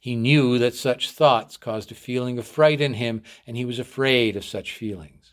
He 0.00 0.16
knew 0.16 0.58
that 0.58 0.74
such 0.74 1.12
thoughts 1.12 1.56
caused 1.56 1.92
a 1.92 1.94
feeling 1.94 2.40
of 2.40 2.44
fright 2.44 2.80
in 2.80 2.94
him, 2.94 3.22
and 3.46 3.56
he 3.56 3.64
was 3.64 3.78
afraid 3.78 4.34
of 4.34 4.44
such 4.44 4.72
feelings. 4.72 5.32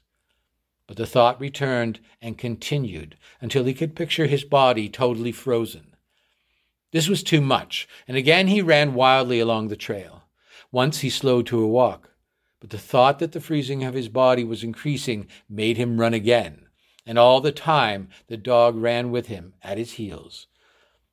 But 0.86 0.98
the 0.98 1.08
thought 1.08 1.42
returned 1.42 2.02
and 2.22 2.38
continued 2.38 3.18
until 3.42 3.64
he 3.66 3.74
could 3.74 3.96
picture 3.96 4.28
his 4.28 4.44
body 4.44 4.90
totally 4.90 5.32
frozen. 5.32 5.96
This 6.92 7.10
was 7.10 7.24
too 7.24 7.42
much, 7.42 7.88
and 8.08 8.16
again 8.16 8.46
he 8.46 8.62
ran 8.62 8.94
wildly 8.94 9.40
along 9.40 9.70
the 9.70 9.76
trail. 9.76 10.26
Once 10.72 11.00
he 11.00 11.10
slowed 11.10 11.48
to 11.48 11.64
a 11.64 11.68
walk, 11.68 12.12
but 12.66 12.72
the 12.72 12.80
thought 12.80 13.20
that 13.20 13.32
the 13.32 13.40
freezing 13.40 13.84
of 13.84 13.94
his 13.94 14.10
body 14.10 14.44
was 14.44 14.64
increasing 14.64 15.28
made 15.48 15.78
him 15.78 16.02
run 16.02 16.16
again, 16.16 16.66
and 17.06 17.20
all 17.20 17.40
the 17.40 17.52
time 17.52 18.10
the 18.26 18.38
dog 18.38 18.76
ran 18.76 19.12
with 19.12 19.28
him 19.28 19.54
at 19.62 19.78
his 19.78 19.92
heels. 19.92 20.48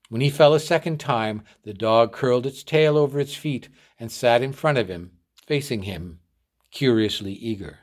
When 0.08 0.22
he 0.22 0.30
fell 0.30 0.54
a 0.54 0.58
second 0.58 0.98
time, 0.98 1.42
the 1.64 1.74
dog 1.74 2.10
curled 2.10 2.46
its 2.46 2.62
tail 2.62 2.96
over 2.96 3.20
its 3.20 3.34
feet 3.34 3.68
and 4.00 4.10
sat 4.10 4.40
in 4.40 4.54
front 4.54 4.78
of 4.78 4.88
him, 4.88 5.10
facing 5.46 5.82
him, 5.82 6.20
curiously 6.70 7.34
eager. 7.34 7.80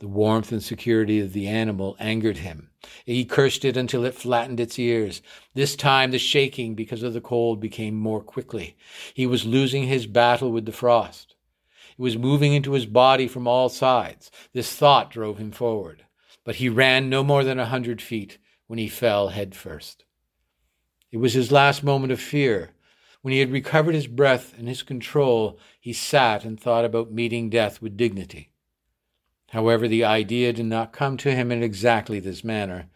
The 0.00 0.08
warmth 0.08 0.50
and 0.50 0.60
security 0.60 1.20
of 1.20 1.34
the 1.34 1.46
animal 1.46 1.96
angered 2.00 2.38
him. 2.38 2.70
He 3.04 3.24
cursed 3.24 3.64
it 3.64 3.76
until 3.76 4.04
it 4.04 4.16
flattened 4.16 4.58
its 4.58 4.80
ears. 4.80 5.22
This 5.54 5.76
time 5.76 6.10
the 6.10 6.18
shaking 6.18 6.74
because 6.74 7.04
of 7.04 7.12
the 7.12 7.20
cold 7.20 7.60
became 7.60 7.94
more 7.94 8.20
quickly. 8.20 8.76
He 9.14 9.28
was 9.28 9.46
losing 9.46 9.84
his 9.84 10.08
battle 10.08 10.50
with 10.50 10.66
the 10.66 10.72
frost. 10.72 11.27
It 11.98 12.02
was 12.02 12.16
moving 12.16 12.52
into 12.52 12.72
his 12.72 12.86
body 12.86 13.26
from 13.26 13.48
all 13.48 13.68
sides. 13.68 14.30
This 14.52 14.72
thought 14.72 15.10
drove 15.10 15.38
him 15.38 15.50
forward. 15.50 16.04
But 16.44 16.56
he 16.56 16.68
ran 16.68 17.10
no 17.10 17.24
more 17.24 17.42
than 17.42 17.58
a 17.58 17.66
hundred 17.66 18.00
feet 18.00 18.38
when 18.68 18.78
he 18.78 18.88
fell 18.88 19.28
head 19.28 19.54
first. 19.54 20.04
It 21.10 21.16
was 21.16 21.32
his 21.32 21.50
last 21.50 21.82
moment 21.82 22.12
of 22.12 22.20
fear. 22.20 22.70
When 23.22 23.32
he 23.32 23.40
had 23.40 23.50
recovered 23.50 23.94
his 23.94 24.06
breath 24.06 24.56
and 24.56 24.68
his 24.68 24.82
control, 24.82 25.58
he 25.80 25.92
sat 25.92 26.44
and 26.44 26.58
thought 26.58 26.84
about 26.84 27.10
meeting 27.10 27.50
death 27.50 27.82
with 27.82 27.96
dignity. 27.96 28.52
However, 29.48 29.88
the 29.88 30.04
idea 30.04 30.52
did 30.52 30.66
not 30.66 30.92
come 30.92 31.16
to 31.18 31.34
him 31.34 31.50
in 31.50 31.62
exactly 31.62 32.20
this 32.20 32.44
manner. 32.44 32.88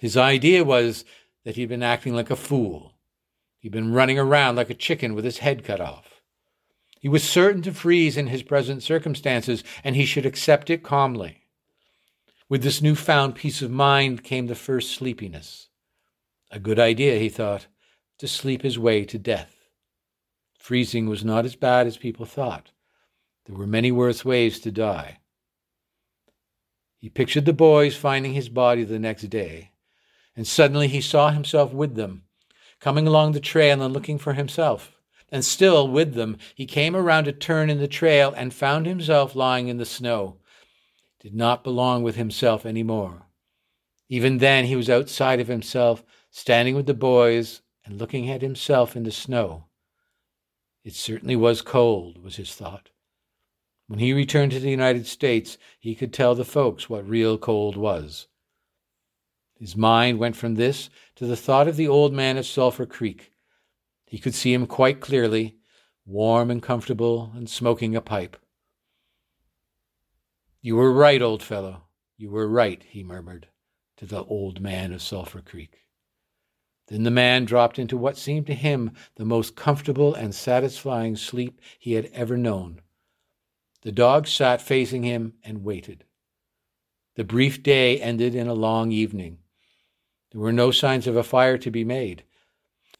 His 0.00 0.16
idea 0.16 0.64
was 0.64 1.04
that 1.44 1.56
he'd 1.56 1.68
been 1.68 1.82
acting 1.82 2.14
like 2.14 2.30
a 2.30 2.36
fool. 2.36 2.92
He'd 3.58 3.72
been 3.72 3.94
running 3.94 4.18
around 4.18 4.56
like 4.56 4.70
a 4.70 4.74
chicken 4.74 5.14
with 5.14 5.24
his 5.24 5.38
head 5.38 5.64
cut 5.64 5.80
off. 5.80 6.13
He 7.04 7.10
was 7.10 7.22
certain 7.22 7.60
to 7.64 7.74
freeze 7.74 8.16
in 8.16 8.28
his 8.28 8.42
present 8.42 8.82
circumstances, 8.82 9.62
and 9.84 9.94
he 9.94 10.06
should 10.06 10.24
accept 10.24 10.70
it 10.70 10.82
calmly. 10.82 11.42
With 12.48 12.62
this 12.62 12.80
newfound 12.80 13.34
peace 13.34 13.60
of 13.60 13.70
mind 13.70 14.24
came 14.24 14.46
the 14.46 14.54
first 14.54 14.90
sleepiness. 14.92 15.68
A 16.50 16.58
good 16.58 16.78
idea, 16.78 17.18
he 17.18 17.28
thought, 17.28 17.66
to 18.20 18.26
sleep 18.26 18.62
his 18.62 18.78
way 18.78 19.04
to 19.04 19.18
death. 19.18 19.54
Freezing 20.58 21.06
was 21.06 21.22
not 21.22 21.44
as 21.44 21.56
bad 21.56 21.86
as 21.86 21.98
people 21.98 22.24
thought. 22.24 22.70
There 23.44 23.54
were 23.54 23.66
many 23.66 23.92
worse 23.92 24.24
ways 24.24 24.58
to 24.60 24.70
die. 24.70 25.18
He 26.96 27.10
pictured 27.10 27.44
the 27.44 27.52
boys 27.52 27.94
finding 27.94 28.32
his 28.32 28.48
body 28.48 28.82
the 28.82 28.98
next 28.98 29.24
day, 29.24 29.72
and 30.34 30.46
suddenly 30.46 30.88
he 30.88 31.02
saw 31.02 31.28
himself 31.28 31.70
with 31.70 31.96
them, 31.96 32.22
coming 32.80 33.06
along 33.06 33.32
the 33.32 33.40
trail 33.40 33.82
and 33.82 33.92
looking 33.92 34.16
for 34.16 34.32
himself. 34.32 34.93
And 35.30 35.44
still 35.44 35.88
with 35.88 36.14
them, 36.14 36.38
he 36.54 36.66
came 36.66 36.94
around 36.94 37.26
a 37.26 37.32
turn 37.32 37.70
in 37.70 37.78
the 37.78 37.88
trail 37.88 38.32
and 38.36 38.52
found 38.52 38.86
himself 38.86 39.34
lying 39.34 39.68
in 39.68 39.78
the 39.78 39.84
snow. 39.84 40.38
It 41.18 41.24
Did 41.24 41.34
not 41.34 41.64
belong 41.64 42.02
with 42.02 42.16
himself 42.16 42.64
any 42.64 42.82
more. 42.82 43.26
Even 44.08 44.38
then, 44.38 44.66
he 44.66 44.76
was 44.76 44.90
outside 44.90 45.40
of 45.40 45.48
himself, 45.48 46.04
standing 46.30 46.74
with 46.74 46.86
the 46.86 46.94
boys 46.94 47.62
and 47.84 47.98
looking 47.98 48.30
at 48.30 48.42
himself 48.42 48.94
in 48.96 49.02
the 49.04 49.10
snow. 49.10 49.64
It 50.84 50.94
certainly 50.94 51.36
was 51.36 51.62
cold, 51.62 52.22
was 52.22 52.36
his 52.36 52.54
thought. 52.54 52.90
When 53.86 53.98
he 53.98 54.12
returned 54.12 54.52
to 54.52 54.60
the 54.60 54.70
United 54.70 55.06
States, 55.06 55.58
he 55.78 55.94
could 55.94 56.12
tell 56.12 56.34
the 56.34 56.44
folks 56.44 56.88
what 56.88 57.08
real 57.08 57.38
cold 57.38 57.76
was. 57.76 58.28
His 59.58 59.76
mind 59.76 60.18
went 60.18 60.36
from 60.36 60.56
this 60.56 60.90
to 61.16 61.26
the 61.26 61.36
thought 61.36 61.68
of 61.68 61.76
the 61.76 61.88
old 61.88 62.12
man 62.12 62.36
at 62.36 62.44
Sulphur 62.44 62.86
Creek. 62.86 63.32
He 64.06 64.18
could 64.18 64.34
see 64.34 64.52
him 64.52 64.66
quite 64.66 65.00
clearly, 65.00 65.56
warm 66.04 66.50
and 66.50 66.62
comfortable, 66.62 67.32
and 67.34 67.48
smoking 67.48 67.96
a 67.96 68.00
pipe. 68.00 68.36
You 70.60 70.76
were 70.76 70.92
right, 70.92 71.20
old 71.20 71.42
fellow. 71.42 71.84
You 72.16 72.30
were 72.30 72.48
right, 72.48 72.82
he 72.88 73.02
murmured 73.02 73.48
to 73.96 74.06
the 74.06 74.24
old 74.24 74.60
man 74.60 74.92
of 74.92 75.02
Sulphur 75.02 75.40
Creek. 75.40 75.78
Then 76.88 77.02
the 77.02 77.10
man 77.10 77.44
dropped 77.44 77.78
into 77.78 77.96
what 77.96 78.18
seemed 78.18 78.46
to 78.48 78.54
him 78.54 78.92
the 79.16 79.24
most 79.24 79.56
comfortable 79.56 80.14
and 80.14 80.34
satisfying 80.34 81.16
sleep 81.16 81.60
he 81.78 81.92
had 81.92 82.10
ever 82.12 82.36
known. 82.36 82.82
The 83.82 83.92
dog 83.92 84.26
sat 84.26 84.60
facing 84.60 85.02
him 85.02 85.34
and 85.42 85.64
waited. 85.64 86.04
The 87.16 87.24
brief 87.24 87.62
day 87.62 88.00
ended 88.00 88.34
in 88.34 88.48
a 88.48 88.54
long 88.54 88.90
evening. 88.90 89.38
There 90.32 90.40
were 90.40 90.52
no 90.52 90.70
signs 90.70 91.06
of 91.06 91.16
a 91.16 91.22
fire 91.22 91.58
to 91.58 91.70
be 91.70 91.84
made. 91.84 92.24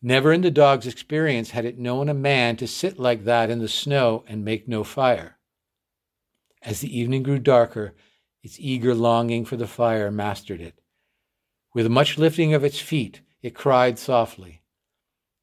Never 0.06 0.34
in 0.34 0.42
the 0.42 0.50
dog's 0.50 0.86
experience 0.86 1.52
had 1.52 1.64
it 1.64 1.78
known 1.78 2.10
a 2.10 2.14
man 2.14 2.56
to 2.56 2.66
sit 2.66 2.98
like 2.98 3.24
that 3.24 3.48
in 3.48 3.60
the 3.60 3.68
snow 3.68 4.22
and 4.28 4.44
make 4.44 4.68
no 4.68 4.84
fire. 4.84 5.38
As 6.60 6.80
the 6.80 6.94
evening 6.94 7.22
grew 7.22 7.38
darker, 7.38 7.94
its 8.42 8.60
eager 8.60 8.94
longing 8.94 9.46
for 9.46 9.56
the 9.56 9.66
fire 9.66 10.10
mastered 10.10 10.60
it. 10.60 10.78
With 11.72 11.88
much 11.88 12.18
lifting 12.18 12.52
of 12.52 12.62
its 12.62 12.78
feet, 12.78 13.22
it 13.40 13.54
cried 13.54 13.98
softly. 13.98 14.60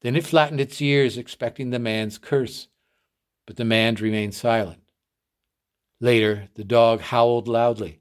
Then 0.02 0.14
it 0.14 0.24
flattened 0.24 0.60
its 0.60 0.80
ears, 0.80 1.18
expecting 1.18 1.70
the 1.70 1.80
man's 1.80 2.16
curse, 2.16 2.68
but 3.46 3.56
the 3.56 3.64
man 3.64 3.96
remained 3.96 4.36
silent. 4.36 4.84
Later, 5.98 6.50
the 6.54 6.62
dog 6.62 7.00
howled 7.00 7.48
loudly, 7.48 8.00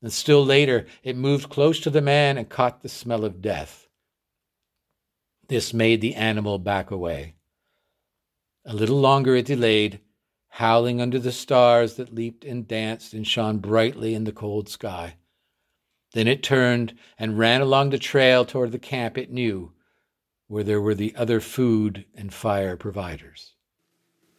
and 0.00 0.10
still 0.10 0.42
later, 0.42 0.86
it 1.02 1.18
moved 1.18 1.50
close 1.50 1.78
to 1.80 1.90
the 1.90 2.00
man 2.00 2.38
and 2.38 2.48
caught 2.48 2.80
the 2.80 2.88
smell 2.88 3.26
of 3.26 3.42
death. 3.42 3.87
This 5.48 5.72
made 5.72 6.02
the 6.02 6.14
animal 6.14 6.58
back 6.58 6.90
away. 6.90 7.34
A 8.66 8.74
little 8.74 9.00
longer 9.00 9.34
it 9.34 9.46
delayed, 9.46 10.00
howling 10.48 11.00
under 11.00 11.18
the 11.18 11.32
stars 11.32 11.94
that 11.94 12.14
leaped 12.14 12.44
and 12.44 12.68
danced 12.68 13.14
and 13.14 13.26
shone 13.26 13.56
brightly 13.58 14.14
in 14.14 14.24
the 14.24 14.32
cold 14.32 14.68
sky. 14.68 15.16
Then 16.12 16.28
it 16.28 16.42
turned 16.42 16.94
and 17.18 17.38
ran 17.38 17.62
along 17.62 17.90
the 17.90 17.98
trail 17.98 18.44
toward 18.44 18.72
the 18.72 18.78
camp 18.78 19.16
it 19.16 19.30
knew, 19.30 19.72
where 20.48 20.64
there 20.64 20.82
were 20.82 20.94
the 20.94 21.14
other 21.16 21.40
food 21.40 22.04
and 22.14 22.32
fire 22.32 22.76
providers. 22.76 23.54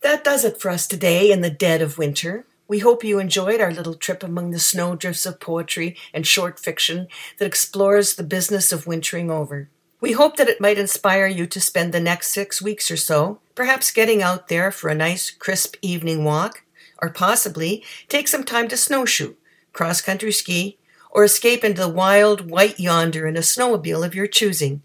That 0.02 0.24
does 0.24 0.46
it 0.46 0.62
for 0.62 0.70
us 0.70 0.86
today 0.88 1.32
in 1.32 1.42
the 1.42 1.50
dead 1.50 1.82
of 1.82 1.98
winter. 1.98 2.46
We 2.68 2.80
hope 2.80 3.04
you 3.04 3.18
enjoyed 3.18 3.62
our 3.62 3.74
little 3.74 3.96
trip 3.96 4.22
among 4.22 4.52
the 4.52 4.60
snowdrifts 4.60 5.26
of 5.26 5.40
poetry 5.40 5.98
and 6.14 6.26
short 6.26 6.60
fiction 6.60 7.08
that 7.40 7.46
explores 7.46 8.14
the 8.14 8.24
business 8.24 8.72
of 8.72 8.86
wintering 8.86 9.32
over. 9.32 9.70
We 10.02 10.14
hope 10.14 10.38
that 10.38 10.48
it 10.48 10.62
might 10.62 10.78
inspire 10.78 11.28
you 11.28 11.46
to 11.48 11.60
spend 11.60 11.94
the 11.94 12.00
next 12.00 12.32
six 12.32 12.62
weeks 12.62 12.90
or 12.90 12.96
so, 12.96 13.40
perhaps 13.54 13.92
getting 13.92 14.22
out 14.22 14.48
there 14.48 14.72
for 14.72 14.90
a 14.90 14.96
nice, 14.96 15.30
crisp 15.30 15.76
evening 15.82 16.24
walk, 16.24 16.64
or 17.02 17.10
possibly 17.10 17.84
take 18.08 18.30
some 18.30 18.46
time 18.46 18.70
to 18.70 18.78
snowshoe, 18.78 19.34
cross 19.74 20.02
country 20.02 20.32
ski, 20.32 20.78
or 21.12 21.26
escape 21.26 21.66
into 21.66 21.82
the 21.82 21.90
wild 21.90 22.50
white 22.50 22.80
yonder 22.80 23.28
in 23.28 23.36
a 23.36 23.42
snowmobile 23.42 24.06
of 24.06 24.16
your 24.16 24.28
choosing. 24.28 24.82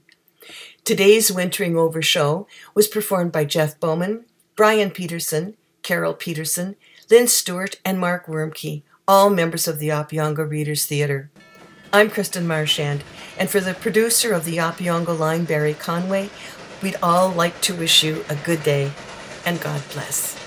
Today's 0.83 1.31
Wintering 1.31 1.77
Over 1.77 2.03
show 2.03 2.49
was 2.75 2.89
performed 2.89 3.31
by 3.31 3.45
Jeff 3.45 3.79
Bowman, 3.79 4.25
Brian 4.57 4.91
Peterson, 4.91 5.57
Carol 5.83 6.15
Peterson, 6.15 6.75
Lynn 7.09 7.29
Stewart, 7.29 7.77
and 7.85 8.01
Mark 8.01 8.27
Wormke, 8.27 8.83
all 9.07 9.31
members 9.31 9.69
of 9.69 9.79
the 9.79 9.89
Opeongo 9.91 10.49
Readers 10.49 10.87
Theatre. 10.87 11.31
I'm 11.95 12.11
Kristen 12.11 12.45
Marchand, 12.49 13.05
and 13.39 13.49
for 13.49 13.61
the 13.61 13.73
producer 13.73 14.33
of 14.33 14.45
the 14.45 14.57
Opeongo 14.57 15.17
line, 15.17 15.45
Barry 15.45 15.75
Conway, 15.75 16.29
we'd 16.83 16.97
all 17.01 17.29
like 17.29 17.61
to 17.61 17.73
wish 17.73 18.03
you 18.03 18.25
a 18.29 18.35
good 18.35 18.65
day 18.65 18.91
and 19.47 19.61
God 19.61 19.81
bless. 19.93 20.44